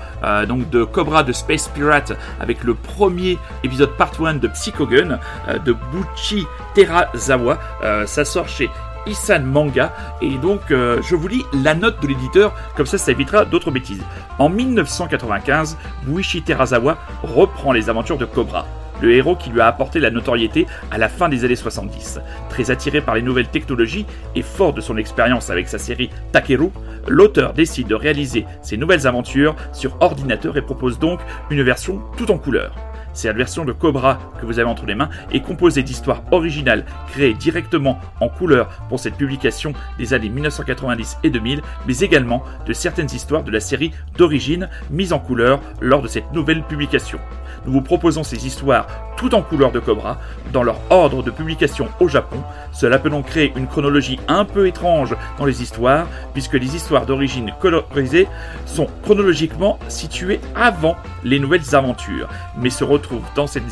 donc 0.48 0.70
de 0.70 0.84
Cobra 0.84 1.24
de 1.24 1.34
Space 1.34 1.68
Pirate 1.68 2.14
avec 2.40 2.64
le 2.64 2.74
premier 2.74 3.38
épisode 3.64 3.92
part 3.98 4.12
1 4.24 4.36
de 4.36 4.48
Psychogun 4.48 5.20
de 5.66 5.74
Buchi 5.74 6.46
Terazawa. 6.74 7.58
Ça 8.06 8.24
sort 8.24 8.48
chez 8.48 8.70
Isan 9.08 9.42
Manga. 9.42 9.94
Et 10.22 10.38
donc, 10.38 10.72
euh, 10.72 11.02
je 11.02 11.16
vous 11.16 11.28
lis 11.28 11.44
la 11.54 11.74
note 11.74 12.02
de 12.02 12.08
l'éditeur, 12.08 12.54
comme 12.76 12.86
ça, 12.86 12.98
ça 12.98 13.12
évitera 13.12 13.46
d'autres 13.46 13.72
bêtises. 13.72 14.04
En 14.40 14.50
1995, 14.50 15.78
Buichi 16.04 16.42
Terazawa 16.42 16.98
reprend 17.24 17.72
les 17.72 17.90
aventures 17.90 18.18
de 18.18 18.26
Cobra. 18.26 18.66
Le 19.02 19.14
héros 19.14 19.36
qui 19.36 19.50
lui 19.50 19.62
a 19.62 19.68
apporté 19.68 20.00
la 20.00 20.12
notoriété 20.12 20.68
à 20.92 21.00
la 21.00 21.10
fin 21.10 21.28
des 21.28 21.44
années 21.44 21.56
70. 21.56 22.20
Très 22.50 22.70
attiré 22.70 23.02
par 23.02 23.16
les 23.16 23.24
nouvelles 23.24 23.48
technologies 23.48 24.06
et 24.36 24.44
fort 24.44 24.74
de 24.74 24.82
son 24.82 24.98
expérience 24.98 25.50
avec 25.50 25.68
sa 25.68 25.80
série 25.80 26.12
Takeru, 26.32 26.70
l'auteur 27.08 27.54
décide 27.54 27.88
de 27.88 27.96
réaliser 27.96 28.46
ses 28.62 28.78
nouvelles 28.78 29.08
aventures 29.08 29.56
sur 29.74 29.98
ordinateur 30.02 30.56
et 30.56 30.62
propose 30.62 31.00
donc 31.00 31.20
une 31.50 31.64
version 31.64 32.00
tout 32.16 32.30
en 32.30 32.38
couleur. 32.38 32.76
Cette 33.14 33.36
version 33.36 33.66
de 33.66 33.74
Cobra 33.74 34.20
que 34.40 34.46
vous 34.46 34.60
avez 34.60 34.70
entre 34.70 34.86
les 34.86 34.96
mains 34.96 35.10
est 35.32 35.42
composée 35.42 35.84
d'histoires 35.84 36.24
originales 36.32 36.86
créées 37.12 37.34
directement 37.34 38.00
en 38.20 38.30
couleur 38.30 38.68
pour 38.90 39.00
cette 39.00 39.16
publication 39.16 39.74
des 39.98 40.14
années 40.14 40.30
1990 40.30 41.18
et 41.24 41.30
2000, 41.30 41.62
mais 41.88 42.00
également 42.00 42.44
de 42.66 42.74
certaines 42.74 43.14
histoires 43.14 43.44
de 43.44 43.52
la 43.52 43.60
série 43.60 43.92
d'origine 44.18 44.70
mises 44.90 45.14
en 45.14 45.20
couleur 45.20 45.60
lors 45.82 46.02
de 46.02 46.08
cette 46.08 46.32
nouvelle 46.32 46.64
publication. 46.64 47.20
Nous 47.66 47.74
vous 47.74 47.82
proposons 47.82 48.24
ces 48.24 48.48
histoires 48.48 48.88
tout 49.18 49.36
en 49.36 49.44
couleur 49.44 49.72
de 49.72 49.80
Cobra 49.80 50.18
dans 50.52 50.64
leur 50.64 50.80
ordre 50.90 51.22
de 51.22 51.30
publication 51.30 51.90
au 52.00 52.08
Japon. 52.08 52.38
Cela 52.72 52.98
peut 52.98 53.12
donc 53.12 53.28
créer 53.28 53.54
une 53.56 53.68
chronologie 53.68 54.20
un 54.28 54.46
peu 54.46 54.68
étrange 54.68 55.16
dans 55.38 55.46
les 55.46 55.62
histoires, 55.62 56.08
puisque 56.34 56.56
les 56.56 56.76
histoires 56.76 57.06
d'origine 57.06 57.54
colorisée 57.60 58.28
sont 58.66 58.88
chronologiquement 59.04 59.78
situées 59.90 60.40
avant 60.56 60.96
les 61.24 61.40
nouvelles 61.40 61.76
aventures, 61.76 62.30
mais 62.58 62.70
se 62.70 62.84
retrouvent 62.84 63.28
dans 63.36 63.48
cette, 63.48 63.64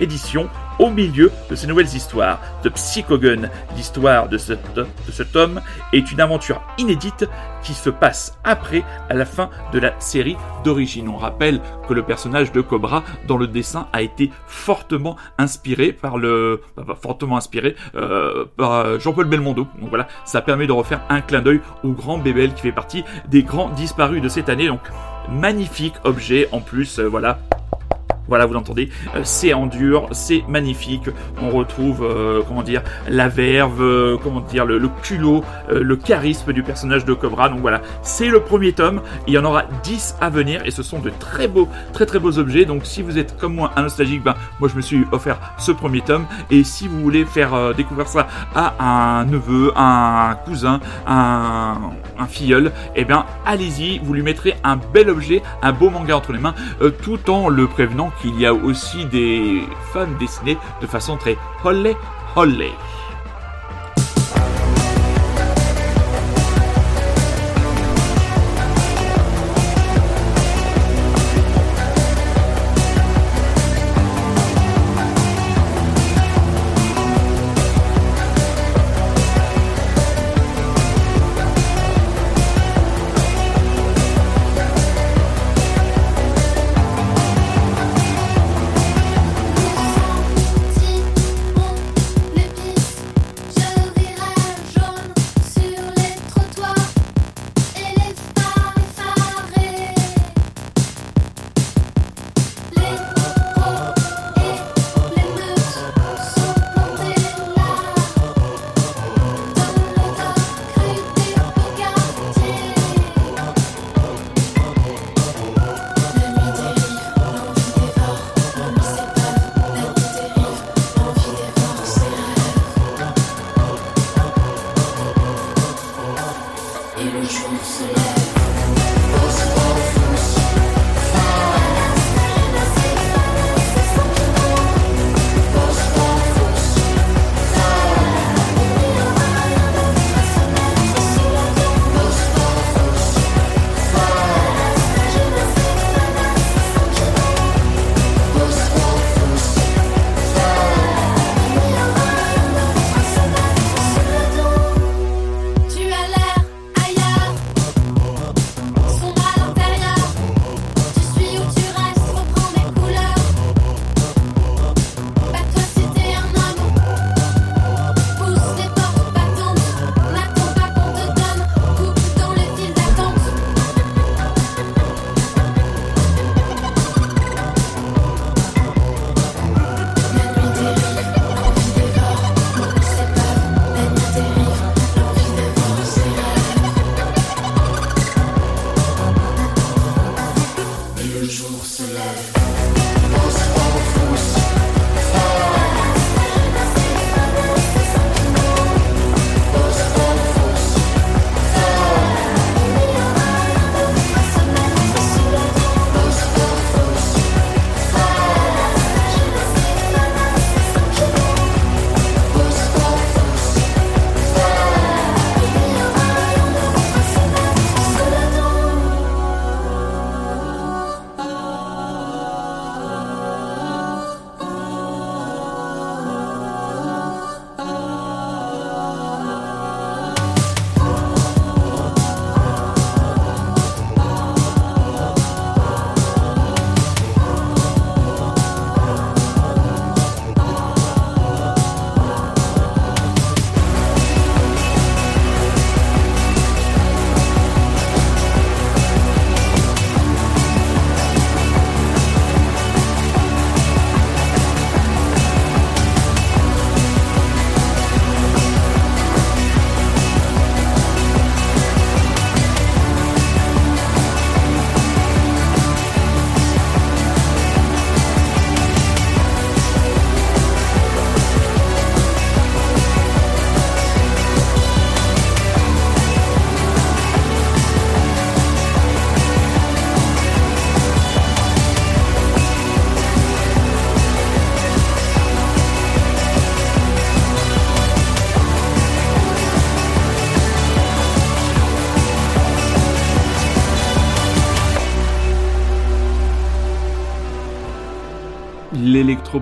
édition 0.00 0.48
au 0.78 0.90
milieu 0.90 1.30
de 1.50 1.54
ces 1.54 1.66
nouvelles 1.66 1.94
histoires. 1.94 2.40
De 2.62 2.68
Psychogun, 2.68 3.48
l'histoire 3.76 4.28
de 4.28 4.34
de 4.36 5.12
ce 5.12 5.22
tome 5.22 5.60
est 5.92 6.10
une 6.10 6.20
aventure 6.20 6.60
inédite 6.78 7.26
qui 7.62 7.72
se 7.72 7.90
passe 7.90 8.38
après, 8.44 8.82
à 9.08 9.14
la 9.14 9.24
fin 9.24 9.50
de 9.72 9.78
la 9.78 9.98
série 10.00 10.36
d'origine. 10.64 11.08
On 11.08 11.16
rappelle 11.16 11.60
que 11.88 11.94
le 11.94 12.02
personnage 12.02 12.52
de 12.52 12.60
Cobra 12.60 13.02
dans 13.26 13.36
le 13.36 13.46
dessin 13.46 13.88
a 13.92 14.02
été 14.02 14.30
fortement 14.46 15.16
inspiré 15.38 15.92
par 15.92 16.18
le, 16.18 16.60
enfin, 16.76 16.94
fortement 16.94 17.36
inspiré 17.36 17.76
euh, 17.94 18.44
par 18.56 19.00
Jean-Paul 19.00 19.26
Belmondo. 19.26 19.66
Donc 19.80 19.88
voilà, 19.88 20.08
ça 20.24 20.42
permet 20.42 20.66
de 20.66 20.72
refaire 20.72 21.02
un 21.08 21.20
clin 21.20 21.40
d'œil 21.40 21.60
au 21.82 21.92
grand 21.92 22.18
Bébel 22.18 22.52
qui 22.54 22.62
fait 22.62 22.72
partie 22.72 23.04
des 23.28 23.42
grands 23.42 23.70
disparus 23.70 24.20
de 24.20 24.28
cette 24.28 24.48
année. 24.48 24.68
Donc 24.68 24.82
magnifique 25.28 25.94
objet 26.04 26.48
en 26.52 26.60
plus, 26.60 26.98
euh, 26.98 27.08
voilà, 27.08 27.38
voilà, 28.28 28.46
vous 28.46 28.54
l'entendez, 28.54 28.88
euh, 29.14 29.20
c'est 29.22 29.52
en 29.52 29.66
dur, 29.66 30.08
c'est 30.12 30.44
magnifique. 30.48 31.08
On 31.42 31.50
retrouve, 31.50 32.02
euh, 32.02 32.42
comment 32.46 32.62
dire, 32.62 32.82
la 33.08 33.28
verve, 33.28 33.82
euh, 33.82 34.16
comment 34.22 34.40
dire, 34.40 34.64
le, 34.64 34.80
culot, 35.02 35.44
le 35.70 35.96
charisme 35.96 36.52
du 36.52 36.62
personnage 36.62 37.04
de 37.04 37.12
Cobra. 37.12 37.48
Donc 37.48 37.60
voilà, 37.60 37.82
c'est 38.02 38.28
le 38.28 38.40
premier 38.40 38.72
tome. 38.72 39.02
Il 39.26 39.34
y 39.34 39.38
en 39.38 39.44
aura 39.44 39.64
10 39.82 40.16
à 40.20 40.30
venir 40.30 40.62
et 40.64 40.70
ce 40.70 40.82
sont 40.82 41.00
de 41.00 41.10
très 41.10 41.48
beaux, 41.48 41.68
très 41.92 42.06
très 42.06 42.18
beaux 42.18 42.38
objets. 42.38 42.64
Donc 42.64 42.86
si 42.86 43.02
vous 43.02 43.18
êtes 43.18 43.36
comme 43.36 43.54
moi 43.54 43.72
un 43.76 43.82
nostalgique, 43.82 44.22
ben 44.22 44.34
moi 44.60 44.68
je 44.68 44.76
me 44.76 44.80
suis 44.80 45.04
offert 45.12 45.38
ce 45.58 45.72
premier 45.72 46.00
tome. 46.00 46.26
Et 46.50 46.64
si 46.64 46.88
vous 46.88 47.00
voulez 47.00 47.24
faire 47.24 47.74
découvrir 47.74 48.08
ça 48.08 48.28
à 48.54 49.20
un 49.20 49.24
neveu, 49.26 49.72
un 49.76 50.36
cousin, 50.44 50.80
un, 51.06 51.76
un 52.18 52.26
filleul, 52.26 52.72
eh 52.94 53.04
bien 53.04 53.26
allez-y, 53.44 53.98
vous 53.98 54.14
lui 54.14 54.22
mettrez 54.22 54.54
un 54.64 54.76
bel 54.76 55.10
objet, 55.10 55.42
un 55.62 55.72
beau 55.72 55.90
manga 55.90 56.16
entre 56.16 56.32
les 56.32 56.38
mains, 56.38 56.54
tout 57.02 57.30
en 57.30 57.48
le 57.48 57.66
prévenant 57.66 58.12
qu'il 58.20 58.40
y 58.40 58.46
a 58.46 58.54
aussi 58.54 59.04
des 59.06 59.62
femmes 59.92 60.16
dessinées 60.18 60.58
de 60.80 60.86
façon 60.86 61.16
très 61.16 61.36
holé 61.64 61.96
holé. 62.36 62.72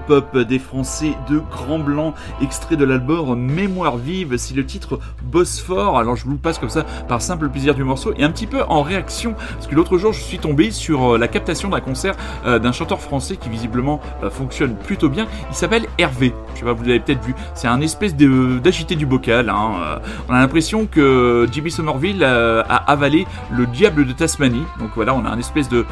L'électropop 0.09 0.39
des 0.39 0.59
Français 0.59 1.15
de 1.29 1.39
Grand 1.39 1.79
Blanc, 1.79 2.15
extrait 2.41 2.77
de 2.77 2.85
l'album 2.85 3.39
Mémoire 3.39 3.97
vive, 3.97 4.37
c'est 4.37 4.55
le 4.55 4.65
titre 4.65 4.99
Bosphore. 5.23 5.99
Alors 5.99 6.17
je 6.17 6.25
vous 6.25 6.33
le 6.33 6.39
passe 6.39 6.59
comme 6.59 6.71
ça 6.71 6.85
par 7.09 7.23
simple 7.23 7.49
plaisir 7.49 7.75
du 7.75 7.85
morceau 7.85 8.13
et 8.17 8.25
un 8.25 8.31
petit 8.31 8.47
peu 8.47 8.63
en 8.69 8.83
réaction, 8.83 9.35
parce 9.35 9.67
que 9.67 9.75
l'autre 9.75 9.99
jour 9.99 10.13
je 10.13 10.21
suis 10.21 10.39
tombé 10.39 10.71
sur 10.71 11.15
euh, 11.15 11.19
la 11.19 11.29
captation 11.29 11.69
d'un 11.69 11.81
concert 11.81 12.15
euh, 12.47 12.59
d'un 12.59 12.73
chanteur 12.73 13.01
français 13.01 13.37
qui 13.37 13.49
visiblement 13.49 14.01
euh, 14.23 14.31
fonctionne 14.31 14.75
plutôt 14.75 15.09
bien. 15.09 15.27
Il 15.51 15.55
s'appelle 15.55 15.87
Hervé. 15.99 16.33
Je 16.55 16.61
sais 16.61 16.65
pas, 16.65 16.73
vous 16.73 16.85
l'avez 16.85 17.01
peut-être 17.01 17.25
vu. 17.25 17.35
C'est 17.55 17.69
un 17.69 17.81
espèce 17.81 18.15
d'agité 18.15 18.97
du 18.97 19.07
bocal. 19.07 19.49
hein. 19.49 19.73
Euh, 19.83 19.99
On 20.29 20.35
a 20.35 20.41
l'impression 20.41 20.87
que 20.87 21.47
Jimmy 21.51 21.71
Somerville 21.71 22.23
euh, 22.23 22.63
a 22.69 22.91
avalé 22.91 23.27
le 23.51 23.67
diable 23.67 24.07
de 24.07 24.13
Tasmanie. 24.13 24.65
Donc 24.79 24.91
voilà, 24.95 25.15
on 25.15 25.25
a 25.25 25.29
un 25.31 25.39
espèce 25.39 25.69
de, 25.69 25.85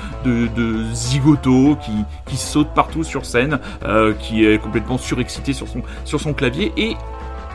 zigoto 0.93 1.77
qui, 1.85 1.93
qui 2.27 2.37
saute 2.37 2.69
partout 2.75 3.05
sur 3.05 3.25
scène, 3.25 3.59
euh, 3.85 4.13
qui 4.15 4.45
est 4.45 4.59
complètement 4.59 4.99
surexcité 4.99 5.53
sur 5.53 5.69
son, 5.69 5.83
sur 6.05 6.21
son 6.21 6.33
clavier 6.33 6.73
et 6.77 6.97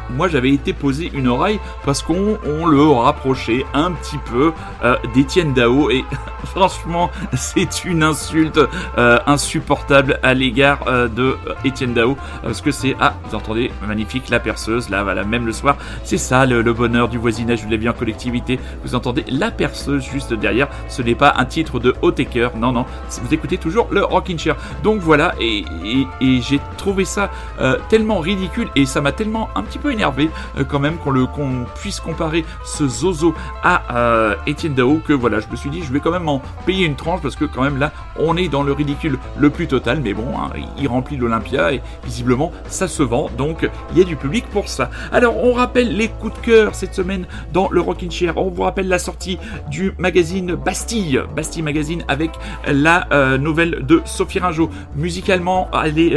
moi 0.09 0.27
j'avais 0.27 0.51
été 0.51 0.73
posé 0.73 1.11
une 1.13 1.27
oreille 1.27 1.59
parce 1.83 2.01
qu'on 2.01 2.37
on 2.45 2.65
le 2.65 2.83
rapprochait 2.83 3.65
un 3.73 3.91
petit 3.91 4.17
peu 4.29 4.53
euh, 4.83 4.95
d'Étienne 5.13 5.53
Dao. 5.53 5.89
Et 5.89 6.03
franchement 6.45 7.09
c'est 7.33 7.85
une 7.85 8.03
insulte 8.03 8.59
euh, 8.97 9.17
insupportable 9.25 10.19
à 10.23 10.33
l'égard 10.33 10.85
euh, 10.87 11.07
de 11.07 11.37
euh, 11.47 11.87
Dao. 11.87 12.17
Parce 12.43 12.61
que 12.61 12.71
c'est 12.71 12.95
ah 12.99 13.15
vous 13.25 13.35
entendez 13.35 13.71
magnifique 13.87 14.29
la 14.29 14.39
perceuse 14.39 14.89
là 14.89 15.03
voilà 15.03 15.23
même 15.23 15.45
le 15.45 15.53
soir. 15.53 15.77
C'est 16.03 16.17
ça 16.17 16.45
le, 16.45 16.63
bonheur 16.73 17.07
du 17.07 17.17
voisinage 17.17 17.65
de 17.65 17.71
la 17.71 17.77
vie 17.77 17.89
en 17.89 17.93
collectivité. 17.93 18.59
Vous 18.83 18.95
entendez 18.95 19.23
la 19.29 19.51
perceuse 19.51 20.03
juste 20.03 20.33
derrière. 20.33 20.67
Ce 20.89 21.01
n'est 21.01 21.15
pas 21.15 21.33
un 21.37 21.45
titre 21.45 21.79
de 21.79 21.95
haut 22.01 22.11
non 22.55 22.71
non 22.71 22.85
vous 23.21 23.33
écoutez 23.33 23.57
toujours 23.57 23.87
le 23.91 24.03
Rockin' 24.03 24.37
Chair. 24.37 24.55
Donc 24.83 24.99
voilà 24.99 25.33
et, 25.39 25.65
et, 25.83 26.07
et 26.21 26.41
j'ai 26.41 26.59
trouvé 26.77 27.05
ça 27.05 27.29
euh, 27.59 27.77
tellement 27.89 28.19
ridicule 28.19 28.69
et 28.75 28.85
ça 28.85 29.01
m'a 29.01 29.11
tellement 29.11 29.49
un 29.55 29.63
petit 29.63 29.79
peu 29.79 29.91
énervé 29.95 30.29
euh, 30.57 30.63
quand 30.63 30.79
même 30.79 30.97
qu'on 30.97 31.11
le 31.11 31.25
qu'on 31.25 31.65
puisse 31.75 31.99
comparer 31.99 32.45
ce 32.63 32.87
zozo 32.87 33.33
à 33.63 33.95
euh, 33.95 34.35
Étienne 34.45 34.73
Dao 34.73 34.99
que 35.05 35.13
voilà 35.13 35.39
je 35.39 35.47
me 35.47 35.55
suis 35.55 35.69
dit 35.69 35.81
je 35.83 35.91
vais 35.91 35.99
quand 35.99 36.11
même 36.11 36.27
en 36.27 36.41
payer 36.65 36.85
une 36.85 36.95
tranche 36.95 37.21
parce 37.21 37.35
que 37.35 37.45
quand 37.45 37.63
même 37.63 37.77
là 37.77 37.91
on 38.19 38.35
est 38.35 38.49
dans 38.49 38.63
le 38.63 38.73
ridicule 38.73 39.17
le 39.37 39.49
plus 39.49 39.67
total 39.67 40.01
mais 40.03 40.13
bon 40.13 40.27
hein, 40.37 40.51
il 40.77 40.87
remplit 40.87 41.17
l'Olympia 41.17 41.73
et 41.73 41.81
visiblement 42.03 42.51
ça 42.67 42.87
se 42.87 43.03
vend 43.03 43.29
donc 43.37 43.69
il 43.91 43.97
y 43.97 44.01
a 44.01 44.03
du 44.03 44.15
public 44.15 44.45
pour 44.51 44.67
ça. 44.67 44.89
Alors 45.11 45.43
on 45.43 45.53
rappelle 45.53 45.95
les 45.95 46.09
coups 46.09 46.33
de 46.33 46.45
cœur 46.45 46.75
cette 46.75 46.93
semaine 46.93 47.25
dans 47.53 47.69
le 47.71 47.81
Rockin' 47.81 48.11
Chair. 48.11 48.37
On 48.37 48.49
vous 48.49 48.63
rappelle 48.63 48.87
la 48.87 48.99
sortie 48.99 49.39
du 49.69 49.93
magazine 49.97 50.55
Bastille 50.55 51.21
Bastille 51.35 51.63
Magazine 51.63 52.03
avec 52.07 52.31
la 52.67 53.07
euh, 53.11 53.37
nouvelle 53.37 53.85
de 53.85 54.01
Sophie 54.05 54.39
Ringeau. 54.39 54.69
Musicalement 54.95 55.69
allez 55.71 56.15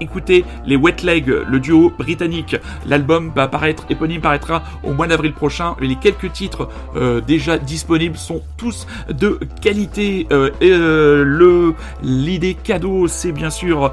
écouter 0.00 0.44
les 0.66 0.76
Wet 0.76 0.96
Leg 1.04 1.26
le 1.26 1.60
duo 1.60 1.92
britannique. 1.96 2.56
L'album 2.86 3.11
va 3.20 3.48
paraître 3.48 3.84
éponyme 3.90 4.20
paraîtra 4.20 4.62
au 4.84 4.92
mois 4.92 5.06
d'avril 5.06 5.32
prochain. 5.32 5.74
Les 5.80 5.96
quelques 5.96 6.32
titres 6.32 6.68
euh, 6.96 7.20
déjà 7.20 7.58
disponibles 7.58 8.16
sont 8.16 8.42
tous 8.56 8.86
de 9.08 9.38
qualité. 9.60 10.26
Euh, 10.32 10.50
et, 10.60 10.70
euh, 10.70 11.24
le 11.24 11.74
l'idée 12.02 12.54
cadeau 12.54 13.08
c'est 13.08 13.32
bien 13.32 13.50
sûr 13.50 13.92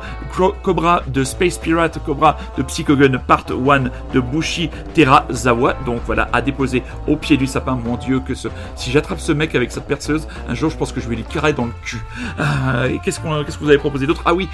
Cobra 0.64 1.04
de 1.08 1.24
Space 1.24 1.58
Pirate 1.58 2.00
Cobra 2.06 2.38
de 2.58 2.64
Psychogun 2.64 3.18
Part 3.18 3.46
1 3.50 3.84
de 4.14 4.20
Bushi 4.20 4.70
Terazawa 4.94 5.76
donc 5.86 6.02
voilà 6.06 6.30
à 6.34 6.42
déposer 6.42 6.84
au 7.08 7.16
pied 7.16 7.38
du 7.38 7.48
sapin. 7.48 7.76
Mon 7.84 7.98
dieu 7.98 8.20
que 8.20 8.34
ce 8.34 8.48
si 8.76 8.92
j'attrape 8.92 9.20
ce 9.20 9.32
mec 9.32 9.56
avec 9.56 9.72
cette 9.72 9.86
perceuse 9.86 10.28
un 10.48 10.54
jour 10.54 10.70
je 10.70 10.78
pense 10.78 10.92
que 10.92 11.02
je 11.02 11.10
vais 11.10 11.16
lui 11.16 11.24
carrer 11.24 11.54
dans 11.54 11.66
le 11.66 11.74
cul. 11.84 12.02
Et 12.90 13.00
qu'est-ce 13.04 13.20
qu'on 13.20 13.44
qu'est-ce 13.44 13.58
que 13.58 13.64
vous 13.64 13.70
avez 13.70 13.78
proposé 13.78 14.08
d'autre? 14.08 14.24
Ah 14.26 14.34
oui 14.34 14.48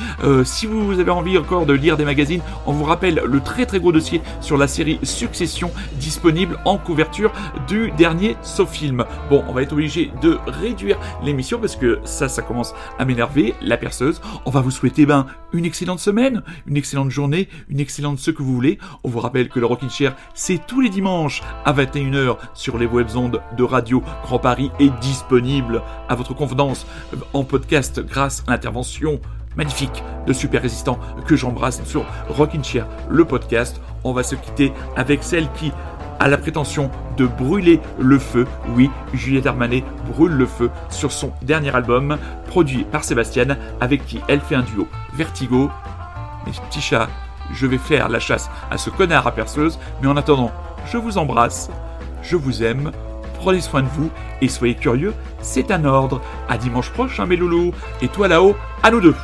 si 0.43 0.65
vous 0.65 0.99
avez 0.99 1.11
envie 1.11 1.37
encore 1.37 1.65
de 1.65 1.73
lire 1.73 1.97
des 1.97 2.05
magazines 2.05 2.41
on 2.65 2.73
vous 2.73 2.83
rappelle 2.83 3.21
le 3.25 3.39
très 3.39 3.65
très 3.65 3.79
gros 3.79 3.91
dossier 3.91 4.21
sur 4.41 4.54
la 4.57 4.67
série 4.67 4.99
Succession 5.03 5.71
disponible 5.99 6.59
en 6.65 6.77
couverture 6.77 7.31
du 7.67 7.91
dernier 7.91 8.35
Sofilm. 8.41 9.05
Bon, 9.29 9.43
on 9.47 9.53
va 9.53 9.61
être 9.61 9.73
obligé 9.73 10.11
de 10.21 10.37
réduire 10.47 10.99
l'émission 11.23 11.59
parce 11.59 11.75
que 11.75 11.99
ça, 12.03 12.29
ça 12.29 12.41
commence 12.41 12.73
à 12.99 13.05
m'énerver, 13.05 13.55
la 13.61 13.77
perceuse. 13.77 14.21
On 14.45 14.51
va 14.51 14.61
vous 14.61 14.71
souhaiter 14.71 15.05
ben, 15.05 15.25
une 15.53 15.65
excellente 15.65 15.99
semaine, 15.99 16.43
une 16.67 16.77
excellente 16.77 17.11
journée, 17.11 17.49
une 17.69 17.79
excellente 17.79 18.19
ce 18.19 18.31
que 18.31 18.43
vous 18.43 18.53
voulez. 18.53 18.77
On 19.03 19.09
vous 19.09 19.19
rappelle 19.19 19.49
que 19.49 19.59
le 19.59 19.65
Rockin' 19.65 19.89
Chair, 19.89 20.15
c'est 20.33 20.65
tous 20.65 20.81
les 20.81 20.89
dimanches 20.89 21.41
à 21.65 21.73
21h 21.73 22.37
sur 22.53 22.77
les 22.77 22.85
web 22.85 23.07
ondes 23.15 23.41
de 23.57 23.63
Radio 23.63 24.01
Grand 24.23 24.39
Paris 24.39 24.71
est 24.79 24.91
disponible 25.01 25.81
à 26.09 26.15
votre 26.15 26.33
convenance 26.33 26.85
euh, 27.13 27.17
en 27.33 27.43
podcast 27.43 27.99
grâce 27.99 28.43
à 28.47 28.51
l'intervention 28.51 29.19
magnifique 29.55 30.03
de 30.27 30.33
Super 30.33 30.61
Résistant 30.61 30.99
que 31.25 31.35
j'embrasse 31.35 31.83
sur 31.85 32.05
Rockin' 32.29 32.63
Chair, 32.63 32.87
le 33.09 33.25
podcast. 33.25 33.79
On 34.03 34.13
va 34.13 34.23
se 34.23 34.35
quitter 34.35 34.73
avec 34.95 35.23
celle 35.23 35.51
qui 35.53 35.71
a 36.19 36.27
la 36.27 36.37
prétention 36.37 36.89
de 37.17 37.25
brûler 37.25 37.79
le 37.99 38.19
feu. 38.19 38.45
Oui, 38.75 38.89
Juliette 39.13 39.47
Armanet 39.47 39.83
brûle 40.11 40.33
le 40.33 40.45
feu 40.45 40.69
sur 40.89 41.11
son 41.11 41.31
dernier 41.41 41.75
album, 41.75 42.17
produit 42.47 42.83
par 42.83 43.03
Sébastien, 43.03 43.57
avec 43.81 44.05
qui 44.05 44.21
elle 44.27 44.41
fait 44.41 44.55
un 44.55 44.63
duo. 44.63 44.87
Vertigo. 45.13 45.69
Mes 46.45 46.51
petits 46.51 46.81
chats, 46.81 47.09
je 47.51 47.65
vais 47.65 47.77
faire 47.77 48.07
la 48.09 48.19
chasse 48.19 48.49
à 48.69 48.77
ce 48.77 48.89
connard 48.89 49.27
à 49.27 49.31
perceuse, 49.31 49.79
mais 50.01 50.07
en 50.07 50.15
attendant, 50.17 50.51
je 50.85 50.97
vous 50.97 51.17
embrasse, 51.17 51.69
je 52.21 52.35
vous 52.35 52.63
aime, 52.63 52.91
prenez 53.39 53.61
soin 53.61 53.81
de 53.81 53.87
vous 53.87 54.11
et 54.41 54.47
soyez 54.47 54.75
curieux, 54.75 55.13
c'est 55.41 55.71
un 55.71 55.85
ordre. 55.85 56.21
À 56.49 56.57
dimanche 56.57 56.91
prochain, 56.91 57.25
mes 57.25 57.35
loulous. 57.35 57.73
Et 58.01 58.07
toi 58.07 58.27
là-haut, 58.27 58.55
à 58.83 58.91
nous 58.91 59.01
deux. 59.01 59.15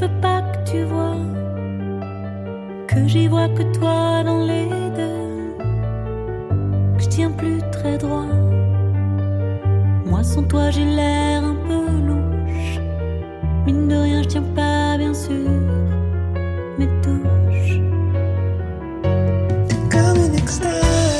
Je 0.00 0.06
veux 0.06 0.20
pas 0.22 0.40
que 0.40 0.70
tu 0.70 0.82
vois 0.84 1.16
que 2.88 3.06
j'y 3.06 3.28
vois 3.28 3.50
que 3.50 3.62
toi 3.78 4.22
dans 4.24 4.46
les 4.46 4.70
deux. 4.96 5.64
Que 6.96 7.02
je 7.04 7.08
tiens 7.10 7.30
plus 7.30 7.60
très 7.70 7.98
droit. 7.98 8.32
Moi 10.06 10.22
sans 10.22 10.44
toi 10.44 10.70
j'ai 10.70 10.86
l'air 10.86 11.44
un 11.44 11.54
peu 11.68 11.84
louche. 12.08 12.80
Mine 13.66 13.88
de 13.88 13.96
rien, 13.96 14.22
je 14.22 14.28
tiens 14.28 14.46
pas 14.56 14.96
bien 14.96 15.12
sûr 15.12 15.50
mes 16.78 16.88
touches. 17.02 17.80
Comme 19.92 20.16
une 20.16 20.34
extase, 20.34 21.19